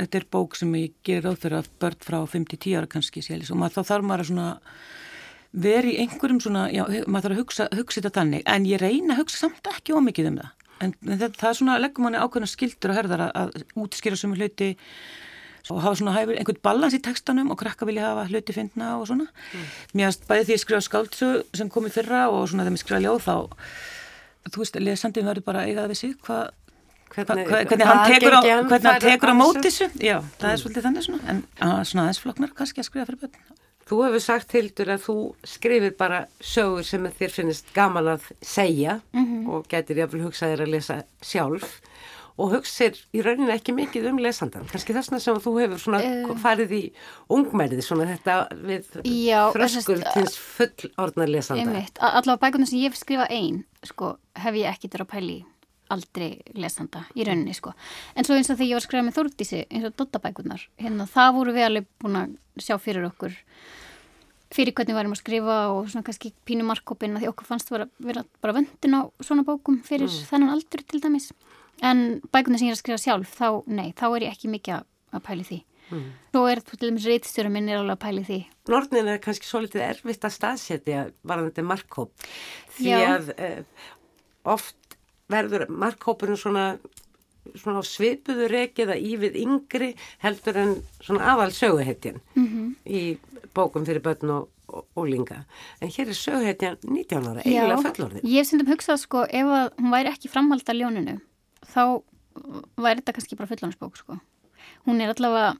þetta 0.01 0.19
er 0.19 0.25
bók 0.35 0.57
sem 0.59 0.73
ég 0.75 0.97
gerir 1.07 1.37
fyrir 1.39 1.61
að 1.61 1.69
börn 1.79 2.03
frá 2.03 2.17
5-10 2.33 2.75
ára 2.79 2.89
kannski 2.91 3.23
sélis 3.23 3.51
og 3.53 3.61
maður, 3.61 3.77
þá 3.77 3.91
þarf 3.91 4.07
maður 4.09 4.25
að 4.25 4.29
svona 4.31 4.49
vera 5.53 5.89
í 5.89 5.97
einhverjum 6.01 6.41
svona, 6.41 6.65
já, 6.73 6.83
maður 7.05 7.27
þarf 7.29 7.35
að 7.35 7.41
hugsa, 7.41 7.67
hugsa 7.77 8.01
þetta 8.01 8.13
þannig, 8.19 8.45
en 8.49 8.69
ég 8.69 8.81
reyna 8.81 9.15
að 9.15 9.23
hugsa 9.23 9.43
samt 9.43 9.69
ekki 9.69 9.93
ómikið 9.93 10.31
um 10.31 10.39
það, 10.41 10.69
en, 10.79 10.95
en 11.05 11.19
það, 11.19 11.35
það 11.41 11.49
er 11.49 11.59
svona 11.59 11.81
leggum 11.83 12.07
manni 12.07 12.23
ákveðna 12.23 12.49
skildur 12.49 12.93
og 12.93 12.99
herðar 12.99 13.25
að, 13.27 13.35
að 13.43 13.83
útskýra 13.85 14.19
sem 14.19 14.33
hluti 14.33 14.71
og 15.71 15.79
hafa 15.79 15.99
svona 15.99 16.15
hæfur, 16.17 16.39
einhvern 16.39 16.63
balans 16.65 16.95
í 16.97 17.01
textanum 17.03 17.53
og 17.53 17.59
krakka 17.61 17.87
vilja 17.87 18.09
hafa 18.09 18.25
hluti 18.27 18.55
fyndna 18.55 18.97
og 18.97 19.05
svona. 19.07 19.29
Mm. 19.29 19.69
mér 19.93 20.09
finnst 20.09 20.25
bæði 20.27 20.47
því 20.49 20.57
að 20.57 20.63
skrifa 20.65 20.87
skáltsu 20.89 21.29
sem 21.55 21.69
kom 21.71 21.87
í 21.87 21.93
fyrra 21.93 22.25
og 22.33 22.49
svona 22.51 22.65
þegar 22.65 22.75
mér 22.75 22.83
skrifa 22.83 23.03
ljóð 23.05 23.21
þá 23.23 23.37
þú 24.49 24.59
veist, 24.59 24.81
lesandin 24.83 25.29
verður 25.29 25.47
bara 25.47 25.63
eigað 25.69 25.93
við 25.93 26.01
sig 26.01 26.19
hvað 26.25 26.51
Hvernig, 27.13 27.45
hvernig, 27.45 27.67
hvernig 27.69 27.85
hann 27.85 28.07
tekur 28.09 28.33
á, 28.33 28.41
hvernig 28.41 28.87
hann 28.89 29.03
tekur 29.03 29.29
á 29.29 29.35
móti 29.37 29.61
þessu. 29.67 29.85
Já, 30.01 30.15
það 30.41 30.47
er 30.49 30.61
svolítið 30.63 30.85
þannig 30.87 31.03
svona 31.05 31.27
en 31.29 31.43
svona 31.85 32.05
aðeins 32.07 32.21
floknar 32.23 32.53
kannski 32.57 32.81
að 32.81 32.87
skrifa 32.87 33.05
fyrir 33.05 33.19
börn 33.21 33.62
Þú 33.83 33.99
hefur 34.05 34.23
sagt 34.23 34.55
Hildur 34.55 34.93
að 34.93 35.05
þú 35.07 35.17
skrifir 35.47 35.95
bara 35.99 36.23
sögur 36.39 36.85
sem 36.87 37.07
þér 37.19 37.35
finnist 37.35 37.73
gaman 37.75 38.07
að 38.15 38.31
segja 38.41 39.01
mm 39.11 39.25
-hmm. 39.25 39.49
og 39.49 39.67
getur 39.67 39.97
jáfnvel 39.97 40.23
hugsaðir 40.27 40.61
að 40.61 40.73
lesa 40.75 41.03
sjálf 41.21 41.81
og 42.37 42.49
hugsir 42.55 42.97
í 43.13 43.21
rauninni 43.21 43.53
ekki 43.53 43.75
mikið 43.75 44.07
um 44.09 44.17
lesandan 44.17 44.65
kannski 44.65 44.95
þessna 44.95 45.19
sem 45.19 45.35
þú 45.35 45.53
hefur 45.59 45.81
svona 45.81 45.99
uh, 46.01 46.33
farið 46.41 46.71
í 46.71 46.83
ungmærið 47.29 47.83
svona 47.85 48.07
þetta 48.09 48.47
við 48.53 48.89
þröskur 49.53 50.01
til 50.13 50.27
full 50.31 50.91
orðnar 50.97 51.29
lesanda. 51.29 51.85
Allavega 51.99 52.41
bækundum 52.41 52.65
sem 52.65 52.79
ég 52.79 52.89
hef 52.89 52.97
skrifað 52.97 53.29
einn 53.29 53.63
sko, 53.83 54.17
hef 54.35 54.55
ég 54.55 54.69
ekki 54.71 54.89
þurra 54.89 55.05
pæli 55.05 55.43
aldrei 55.93 56.41
lesanda 56.57 57.05
í 57.15 57.25
rauninni 57.27 57.55
sko. 57.57 57.73
En 58.15 58.27
svo 58.27 58.37
eins 58.37 58.49
og 58.51 58.57
þegar 58.57 58.69
ég 58.69 58.77
var 58.77 58.83
að 58.83 58.87
skrifa 58.87 59.05
með 59.07 59.17
Þórtísi 59.19 59.63
eins 59.69 59.87
og 59.87 59.95
Dottabækunar, 60.01 60.67
hérna 60.81 61.07
það 61.09 61.33
voru 61.37 61.55
við 61.55 61.69
alveg 61.69 61.89
búin 62.03 62.19
að 62.19 62.37
sjá 62.61 62.77
fyrir 62.81 63.09
okkur 63.09 63.39
fyrir 64.53 64.75
hvernig 64.77 64.93
við 64.93 64.99
varum 64.99 65.15
að 65.15 65.21
skrifa 65.23 65.57
og 65.73 65.89
svona 65.89 66.05
kannski 66.05 66.31
pínu 66.47 66.65
markkópin 66.67 67.17
að 67.17 67.23
því 67.23 67.29
okkur 67.31 67.49
fannst 67.49 67.71
að 67.73 67.87
vera 68.05 68.23
bara 68.43 68.55
vöndin 68.59 68.97
á 68.97 69.01
svona 69.23 69.45
bókum 69.47 69.79
fyrir 69.85 70.09
mm. 70.09 70.25
þennan 70.29 70.53
aldur 70.53 70.83
til 70.85 71.01
dæmis. 71.03 71.31
En 71.83 72.21
bækunar 72.33 72.61
sem 72.61 72.69
ég 72.69 72.75
er 72.75 72.77
að 72.77 72.83
skrifa 72.83 73.01
sjálf, 73.01 73.31
þá, 73.33 73.47
nei, 73.65 73.87
þá 73.97 74.05
er 74.11 74.27
ég 74.27 74.35
ekki 74.35 74.51
mikið 74.53 74.83
að 75.17 75.23
pæli 75.25 75.47
því. 75.47 75.59
Mm. 75.89 76.05
Svo 76.31 76.43
er 76.49 76.61
þú 76.63 76.77
til 76.77 76.91
dæmis 76.91 77.07
reytstjórum 77.09 77.57
minn 77.57 77.71
er 77.71 77.81
alveg 77.81 77.97
að 77.97 78.03
pæli 78.05 78.25
því. 78.29 78.39
Nortnin 78.71 79.09
er 79.11 79.19
kannski 79.23 79.49
svo 79.49 79.63
litið 79.65 79.85
erfitt 79.87 80.29
að 80.29 80.37
staðsetja 80.37 81.03
varðandi 81.27 81.65
markkóp 81.67 82.29
því 82.77 82.93
Já. 82.93 83.01
að 83.09 83.33
uh, 83.33 83.89
oft 84.53 84.77
verður 85.33 85.67
markhópurinn 85.69 86.39
svona, 86.39 86.65
svona 87.55 87.83
svipuður 87.87 88.53
rekið 88.53 88.95
að 88.95 89.05
ívið 89.11 89.37
yngri 89.43 89.91
heldur 90.23 90.59
en 90.63 90.73
svona 91.01 91.33
aðal 91.33 91.51
söguhetjan 91.55 92.21
mm 92.35 92.47
-hmm. 92.47 92.73
í 92.85 93.03
bókum 93.53 93.85
fyrir 93.85 94.01
börn 94.01 94.29
og 94.29 94.49
ólinga. 94.97 95.43
En 95.81 95.89
hér 95.89 96.09
er 96.09 96.17
söguhetjan 96.17 96.77
19 96.81 97.27
ára, 97.27 97.41
eiginlega 97.43 97.81
fullorðin. 97.81 98.23
Ég 98.23 98.41
hef 98.41 98.47
sundum 98.47 98.71
hugsað 98.71 98.97
sko 98.97 99.25
ef 99.29 99.45
hún 99.77 99.91
væri 99.91 100.09
ekki 100.09 100.31
framhald 100.31 100.69
að 100.69 100.79
ljóninu 100.79 101.19
þá 101.73 102.01
væri 102.77 103.01
þetta 103.01 103.13
kannski 103.13 103.37
bara 103.37 103.51
fullorðinsbók 103.51 103.97
sko. 103.97 104.17
Hún 104.87 105.01
er 105.01 105.13
allavega 105.13 105.53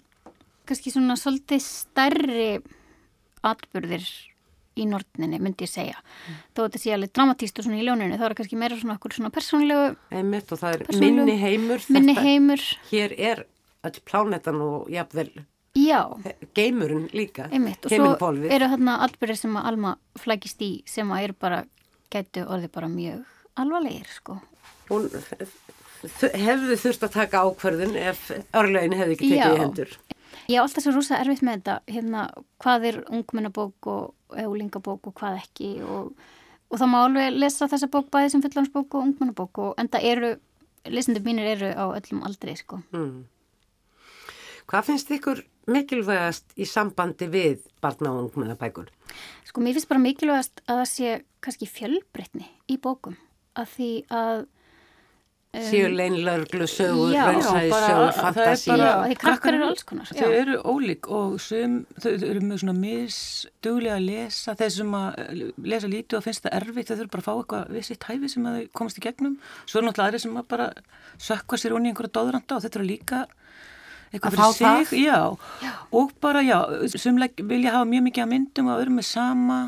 kannski 0.65 0.93
svona 0.93 1.17
svolítið 1.19 1.61
stærri 1.61 2.61
atbyrðir 3.43 4.07
í 4.79 4.85
nortninni, 4.89 5.39
myndi 5.41 5.67
ég 5.67 5.71
segja. 5.71 5.99
Mm. 6.01 6.41
þó 6.55 6.61
þetta 6.63 6.81
sé 6.81 6.93
alveg 6.95 7.13
dramatíst 7.13 7.59
og 7.59 7.67
svona 7.67 7.79
í 7.79 7.87
ljóninu 7.87 8.19
þá 8.19 8.27
er 8.27 8.35
kannski 8.39 8.59
meira 8.59 8.77
svona 8.79 8.97
okkur 8.97 9.17
svona 9.17 9.33
persónlegu 9.33 9.95
Einmitt 10.13 10.53
og 10.53 10.61
það 10.61 10.77
er 10.77 11.01
minni 11.03 11.35
heimur 11.41 11.89
minni 11.93 12.15
heimur. 12.17 12.63
Hér 12.91 13.17
er 13.17 13.43
all 13.83 13.99
plánetan 14.07 14.61
og 14.63 14.89
jafnvel 14.93 15.29
Já. 15.77 16.01
geimurinn 16.55 17.09
líka 17.13 17.49
Einmitt, 17.51 17.85
og 17.85 17.93
svo 17.93 18.31
eru 18.45 18.71
þarna 18.73 18.97
albyrðir 19.07 19.39
sem 19.41 19.55
að 19.57 19.69
Alma 19.73 19.95
flækist 20.21 20.61
í 20.61 20.73
sem 20.89 21.09
að 21.13 21.27
eru 21.27 21.37
bara 21.45 21.63
gætu 22.13 22.45
orðið 22.45 22.73
bara 22.75 22.89
mjög 22.93 23.23
alvarlegir 23.57 24.09
sko. 24.13 24.39
Hún 24.89 25.07
hefðu 26.33 26.77
þurft 26.77 27.05
að 27.07 27.15
taka 27.15 27.43
ákverðin 27.47 27.95
ef 27.97 28.27
örlegin 28.53 28.97
hefði 28.99 29.17
ekki 29.17 29.31
tekið 29.31 29.55
í 29.55 29.61
hendur 29.61 29.95
Ég 30.51 30.59
á 30.59 30.63
alltaf 30.63 30.83
svo 30.83 30.93
rosa 30.95 31.19
erfitt 31.21 31.43
með 31.45 31.59
þetta, 31.59 31.75
hérna, 31.93 32.23
hvað 32.63 32.87
er 32.89 32.97
ungmennabók 33.07 33.89
og 33.91 34.39
eulingabók 34.43 35.07
og 35.07 35.15
hvað 35.19 35.39
ekki 35.43 35.69
og, 35.85 36.09
og 36.69 36.81
þá 36.81 36.85
má 36.91 36.97
alveg 37.03 37.37
lesa 37.37 37.69
þessa 37.71 37.89
bók 37.93 38.09
bæði 38.11 38.33
sem 38.33 38.43
fullansbók 38.43 38.97
og 38.97 39.07
ungmennabók 39.07 39.61
og 39.63 39.79
enda 39.79 40.01
eru, 40.03 40.33
lesendur 40.89 41.23
mínir 41.23 41.53
eru 41.55 41.71
á 41.71 41.85
öllum 41.95 42.25
aldrei, 42.27 42.57
sko. 42.59 42.81
Mm. 42.91 43.23
Hvað 44.67 44.89
finnst 44.89 45.11
ykkur 45.11 45.43
mikilvægast 45.71 46.57
í 46.59 46.67
sambandi 46.67 47.29
við 47.31 47.63
barna 47.83 48.11
og 48.11 48.27
ungmennabækur? 48.27 48.89
Sko, 49.47 49.63
mér 49.63 49.77
finnst 49.77 49.91
bara 49.91 50.03
mikilvægast 50.03 50.63
að 50.67 50.81
það 50.81 50.89
sé 50.91 51.15
kannski 51.43 51.69
fjölbreytni 51.71 52.49
í 52.71 52.79
bókum, 52.83 53.15
að 53.59 53.71
því 53.77 53.91
að 54.11 54.45
síu 55.53 55.89
leinlörglu 55.93 56.65
sögur, 56.69 57.13
raunsæði 57.13 57.69
sögur, 57.69 58.13
fantasi 58.17 58.71
því 58.73 59.17
krakkar 59.21 59.57
eru 59.57 59.67
alls 59.67 59.85
konar 59.85 60.09
þau 60.09 60.31
eru 60.33 60.55
ólík 60.65 61.09
og 61.13 61.35
sum, 61.43 61.75
þau 62.01 62.09
eru 62.15 62.41
mjög 62.41 62.63
svona 62.63 62.75
misduglega 62.79 63.99
að 63.99 64.07
lesa. 64.07 64.55
Þeir 64.57 64.73
sem 64.77 64.97
að 64.97 65.19
eh, 65.21 65.43
lesa 65.73 65.91
lítið 65.91 66.17
og 66.17 66.25
finnst 66.25 66.47
það 66.47 66.57
erfitt 66.59 66.89
þau 66.89 66.95
þurfa 66.95 67.13
bara 67.13 67.23
að 67.23 67.27
fá 67.27 67.33
eitthvað 67.35 67.77
við 67.77 67.87
sitt 67.89 68.09
hæfi 68.09 68.31
sem 68.33 68.49
að 68.49 68.57
þau 68.57 68.73
komast 68.79 68.99
í 68.99 69.05
gegnum. 69.05 69.37
Svo 69.67 69.79
er 69.81 69.87
náttúrulega 69.87 70.09
aðri 70.09 70.23
sem 70.25 70.41
að 70.41 70.49
bara 70.55 70.69
sökka 71.29 71.61
sér 71.61 71.77
onni 71.77 71.93
einhverja 71.93 72.15
dóðranda 72.17 72.57
og 72.57 72.65
þetta 72.65 72.81
eru 72.81 72.89
líka 72.89 73.23
eitthvað 74.13 74.37
fyrir 74.37 74.87
sig 74.87 75.03
já. 75.03 75.17
Já. 75.63 75.73
og 75.99 76.13
bara 76.21 76.43
já, 76.45 76.57
sumleik 76.93 77.43
vilja 77.49 77.73
hafa 77.75 77.89
mjög 77.89 78.07
mikið 78.07 78.25
að 78.25 78.31
myndum 78.31 78.71
og 78.71 78.79
öðrum 78.79 78.97
með 79.01 79.09
sama. 79.09 79.59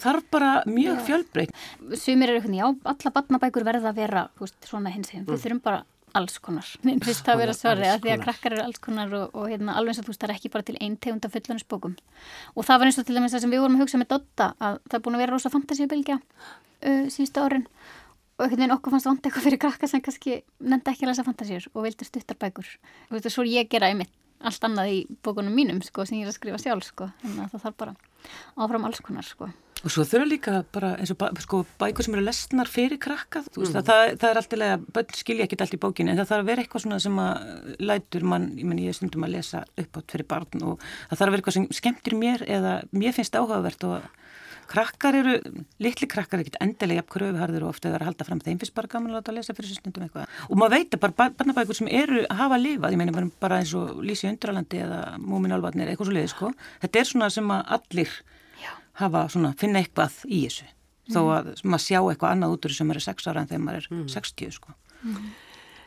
Þarf 0.00 0.26
bara 0.32 0.50
mjög 0.66 1.04
fjölbreytt. 1.06 1.64
Sumir 2.00 2.32
eru 2.32 2.40
eitthvað, 2.40 2.58
já, 2.58 2.66
alla 2.94 3.14
barnabækur 3.16 3.66
verða 3.68 3.92
að 3.92 4.02
vera 4.02 4.26
veist, 4.40 4.58
svona 4.64 4.92
hins 4.94 5.12
mm. 5.12 5.28
við 5.28 5.44
þurfum 5.44 5.64
bara 5.68 5.84
alls 6.16 6.38
konar, 6.42 6.66
mér 6.86 7.00
finnst 7.04 7.24
það 7.26 7.34
að 7.34 7.42
vera 7.44 7.56
svarri 7.56 7.88
að 7.90 8.00
því 8.04 8.14
að 8.14 8.24
krakkar 8.24 8.56
eru 8.56 8.64
alls 8.64 8.80
konar 8.82 9.12
og, 9.16 9.36
og 9.36 9.50
hérna, 9.50 9.76
alveg 9.78 9.94
eins 9.94 10.00
og 10.02 10.08
þú 10.08 10.12
veist, 10.12 10.22
það 10.22 10.32
er 10.32 10.36
ekki 10.36 10.52
bara 10.54 10.66
til 10.66 10.76
einn 10.80 10.96
tegund 10.98 11.26
af 11.26 11.34
fullunusbókum 11.36 11.94
og 12.54 12.66
það 12.66 12.80
var 12.82 12.90
eins 12.90 13.00
og 13.00 13.06
til 13.06 13.18
dæmis 13.18 13.36
það 13.36 13.44
sem 13.44 13.54
við 13.54 13.62
vorum 13.64 13.78
að 13.78 13.84
hugsa 13.84 14.00
með 14.00 14.10
Dotta 14.14 14.50
að 14.58 14.80
það 14.88 14.98
er 14.98 15.04
búin 15.06 15.18
að 15.18 15.24
vera 15.24 15.36
rosa 15.36 15.52
fantasíubilgja 15.54 16.18
uh, 16.18 17.04
síðustu 17.14 17.44
árin 17.44 17.66
og 18.40 18.46
einhvern 18.46 18.62
veginn 18.62 18.76
okkur 18.76 18.94
fannst 18.94 19.08
vant 19.08 19.26
eitthvað 19.26 19.46
fyrir 19.46 19.60
krakka 19.60 19.88
sem 19.90 20.00
kannski 20.04 20.38
nefndi 20.64 20.94
ekki 20.94 21.04
að 21.04 21.12
lesa 21.12 21.26
fantasíur 21.26 21.66
og 21.74 21.84
vildi 21.84 22.08
stuttar 22.08 22.38
bækur. 22.40 22.68
Og 23.10 23.18
þetta 23.18 23.28
er 23.28 23.34
svo 23.36 23.44
ég 23.44 23.68
gera 23.68 23.90
einmitt 23.92 24.14
allt 24.40 24.62
annað 24.64 24.92
í 24.94 25.00
bókunum 25.20 25.52
mínum 25.52 25.82
sko 25.84 26.06
sem 26.08 26.16
ég 26.16 26.24
er 26.24 26.32
að 26.32 26.38
skrifa 26.38 26.60
sjálf 26.62 26.86
sko. 26.88 27.10
Þannig 27.20 27.42
að 27.44 27.50
það 27.52 27.66
þarf 27.66 27.82
bara 27.82 27.96
áfram 28.64 28.86
alls 28.88 29.02
konar 29.04 29.26
sko. 29.28 29.50
Og 29.80 29.92
svo 29.92 30.04
þurfa 30.04 30.28
líka 30.28 30.54
bara 30.72 30.94
eins 31.00 31.12
og 31.12 31.22
sko, 31.40 31.62
bækur 31.80 32.04
sem 32.04 32.16
eru 32.16 32.24
lesnar 32.24 32.68
fyrir 32.68 33.00
krakka 33.00 33.40
mm. 33.44 33.60
veist, 33.62 33.76
það, 33.76 34.14
það 34.20 34.26
er 34.28 34.40
alltaf 34.40 34.64
að 34.66 34.86
bönn 34.96 35.14
skilja 35.16 35.46
ekki 35.46 35.58
allt 35.64 35.76
í 35.76 35.80
bókinu 35.80 36.12
en 36.12 36.20
það 36.20 36.32
þarf 36.32 36.44
að 36.44 36.50
vera 36.50 36.64
eitthvað 36.64 37.04
sem 37.04 37.20
að 37.22 37.78
lætur 37.88 38.26
mann, 38.28 38.50
ég 38.60 38.68
menn 38.68 38.82
ég 38.84 38.96
stundum 38.96 39.24
að 39.24 39.38
lesa 39.38 39.62
upp 39.80 40.00
átt 40.00 40.16
fyrir 40.16 40.28
barn 40.28 40.66
og 40.68 40.84
það 40.84 41.14
þarf 41.14 41.24
að 41.24 41.32
vera 41.32 41.40
eitthvað 41.40 41.56
sem 41.56 41.68
skemmtir 41.80 42.18
mér 42.20 42.44
eða 42.44 42.74
mér 42.92 43.16
finnst 43.16 43.40
áhugavert 43.40 43.88
og 43.88 44.04
krakkar 44.70 45.16
eru, 45.18 45.36
litli 45.82 46.06
krakkar 46.10 46.38
er 46.38 46.44
ekkit 46.44 46.58
endilega 46.62 47.00
jafn 47.00 47.12
kröfuharður 47.14 47.66
og 47.66 47.72
ofta 47.72 47.88
það 47.88 47.96
er 47.96 48.04
að 48.04 48.10
halda 48.10 48.26
fram. 48.28 48.42
Þeim 48.44 48.60
finnst 48.62 48.74
bara 48.76 48.90
gaman 48.92 49.12
að 49.12 49.18
láta 49.18 49.32
að 49.32 49.38
lesa 49.40 49.56
fyrir 49.56 49.74
stundum 49.74 50.04
eitthvað. 50.06 50.34
Og 50.46 50.60
maður 50.60 50.76
veit 50.76 50.96
að 50.96 51.02
bara 51.04 51.30
barnabækur 51.38 51.78
sem 51.80 51.90
eru 52.00 52.20
að 52.26 52.42
hafa 52.42 52.58
að 52.58 52.66
lifa, 52.66 52.90
ég 52.94 53.00
meina 53.00 53.24
bara 53.42 53.60
eins 53.60 53.72
og 53.78 54.02
Lísi 54.06 54.28
Undralandi 54.30 54.82
eða 54.84 55.00
Múmin 55.22 55.56
Alvarnir 55.56 55.90
eitthvað 55.90 56.10
svo 56.10 56.16
leiði 56.16 56.32
sko, 56.34 56.52
þetta 56.84 57.00
er 57.00 57.10
svona 57.10 57.30
sem 57.34 57.50
að 57.54 57.72
allir 57.78 58.14
hafa 59.00 59.24
svona, 59.32 59.54
finna 59.58 59.82
eitthvað 59.82 60.20
í 60.28 60.42
þessu, 60.44 60.68
mm. 60.68 61.14
þó 61.14 61.20
að 61.38 61.50
maður 61.64 61.84
sjá 61.86 61.98
eitthvað 62.00 62.34
annað 62.34 62.54
út 62.56 62.68
úr 62.68 62.76
sem 62.76 62.94
eru 62.94 63.04
6 63.06 63.30
ára 63.30 63.42
en 63.42 63.50
þegar 63.50 63.64
maður 63.64 63.80
er 63.80 63.90
mm. 63.96 64.06
60 64.14 64.56
sko. 64.58 64.76
Mm. 65.00 65.30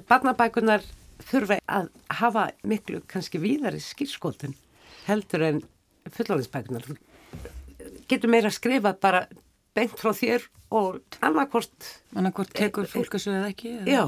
Barnabækunar 0.10 0.86
þurfa 1.24 1.60
að 1.70 1.90
hafa 2.20 2.48
miklu 2.68 3.04
kannski 3.10 3.42
víðari 3.42 3.80
skýrskótun 3.84 4.58
heldur 5.08 5.46
en 5.48 5.62
fullóðinsbækunar 6.16 6.88
getur 8.10 8.32
meira 8.32 8.52
að 8.52 8.58
skrifa 8.58 8.94
bara 9.00 9.26
beint 9.74 9.96
frá 10.00 10.12
þér 10.16 10.46
og 10.74 11.18
annarkort 11.22 11.90
annarkort 12.16 12.54
tekur 12.56 12.90
fólk 12.90 13.16
þessu 13.16 13.34
eða 13.34 13.50
ekki 13.54 13.78
eða? 13.80 13.88
já 13.90 14.04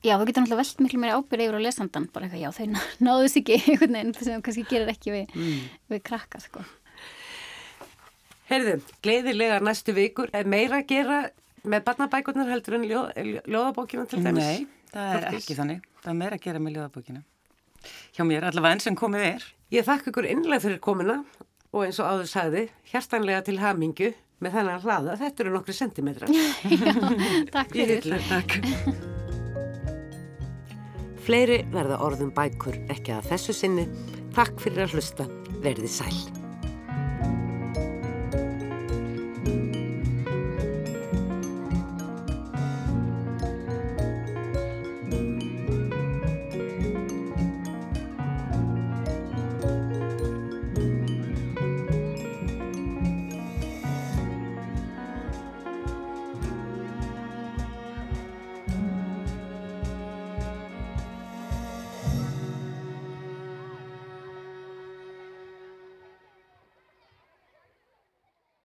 Já, 0.00 0.14
þú 0.16 0.30
getur 0.30 0.44
náttúrulega 0.46 0.62
veld 0.62 0.78
miklu 0.80 0.98
meira 1.02 1.16
ábyrð 1.20 1.42
yfir 1.44 1.56
á 1.60 1.66
lesandan, 1.66 2.06
bara 2.08 2.24
eitthvað, 2.24 2.40
já, 2.40 2.50
þau 2.56 3.02
náðu 3.04 3.24
þess 3.26 3.38
ekki 3.40 3.56
einhvern 3.58 3.96
veginn, 3.98 4.12
það 4.16 4.44
kannski 4.46 4.62
gerir 4.70 4.92
ekki 4.94 5.12
við, 5.12 5.34
mm. 5.36 5.66
við 5.92 6.00
krakka, 6.08 6.40
sko. 6.40 6.62
Herðu, 8.48 8.78
gleiðilega 9.04 9.58
næstu 9.60 9.92
vikur, 9.94 10.32
er 10.32 10.48
meira 10.48 10.80
að 10.80 10.88
gera 10.88 11.18
með 11.68 11.84
barnabækurnar 11.90 12.48
heldur 12.48 12.78
en 12.78 12.88
ljó, 12.88 13.02
ljóðabókina 13.44 14.06
til 14.08 14.22
dæmis? 14.24 14.40
Nei, 14.40 14.88
það 14.94 15.12
er 15.12 15.26
Fólkis. 15.26 15.44
ekki 15.44 15.58
þannig, 15.60 15.84
það 16.00 16.12
er 16.14 16.18
meira 16.22 16.40
að 16.40 16.46
gera 16.48 16.64
með 16.64 16.78
ljóðabókina. 16.78 17.22
Hjá 18.16 18.24
mér, 18.32 18.48
allavega 18.48 18.78
enn 18.78 18.84
sem 18.86 18.96
komið 18.96 19.26
er. 19.34 19.46
Ég 19.76 19.84
þakka 19.84 20.14
ykkur 20.14 20.32
innlega 20.32 20.64
fyrir 20.64 20.80
komina 20.88 21.20
og 21.70 21.86
eins 21.86 22.00
og 22.02 22.10
áður 22.10 22.28
sagði, 22.30 22.64
hjertanlega 22.90 23.44
til 23.46 23.58
hamingu 23.62 24.10
með 24.40 24.56
þennan 24.56 24.82
hlaða. 24.84 25.16
Þetta 25.20 25.44
eru 25.44 25.54
nokkru 25.54 25.74
sentimetrar. 25.76 26.28
Takk 27.54 27.76
fyrir. 27.76 28.02
Takk. 28.30 28.50
Fleiri 31.26 31.60
verða 31.70 32.00
orðum 32.02 32.32
bækur 32.34 32.76
ekki 32.90 33.14
að 33.14 33.30
þessu 33.34 33.52
sinni. 33.54 33.86
Takk 34.34 34.56
fyrir 34.62 34.88
að 34.88 34.98
hlusta. 34.98 35.24
Verði 35.60 35.90
sæl. 35.92 36.39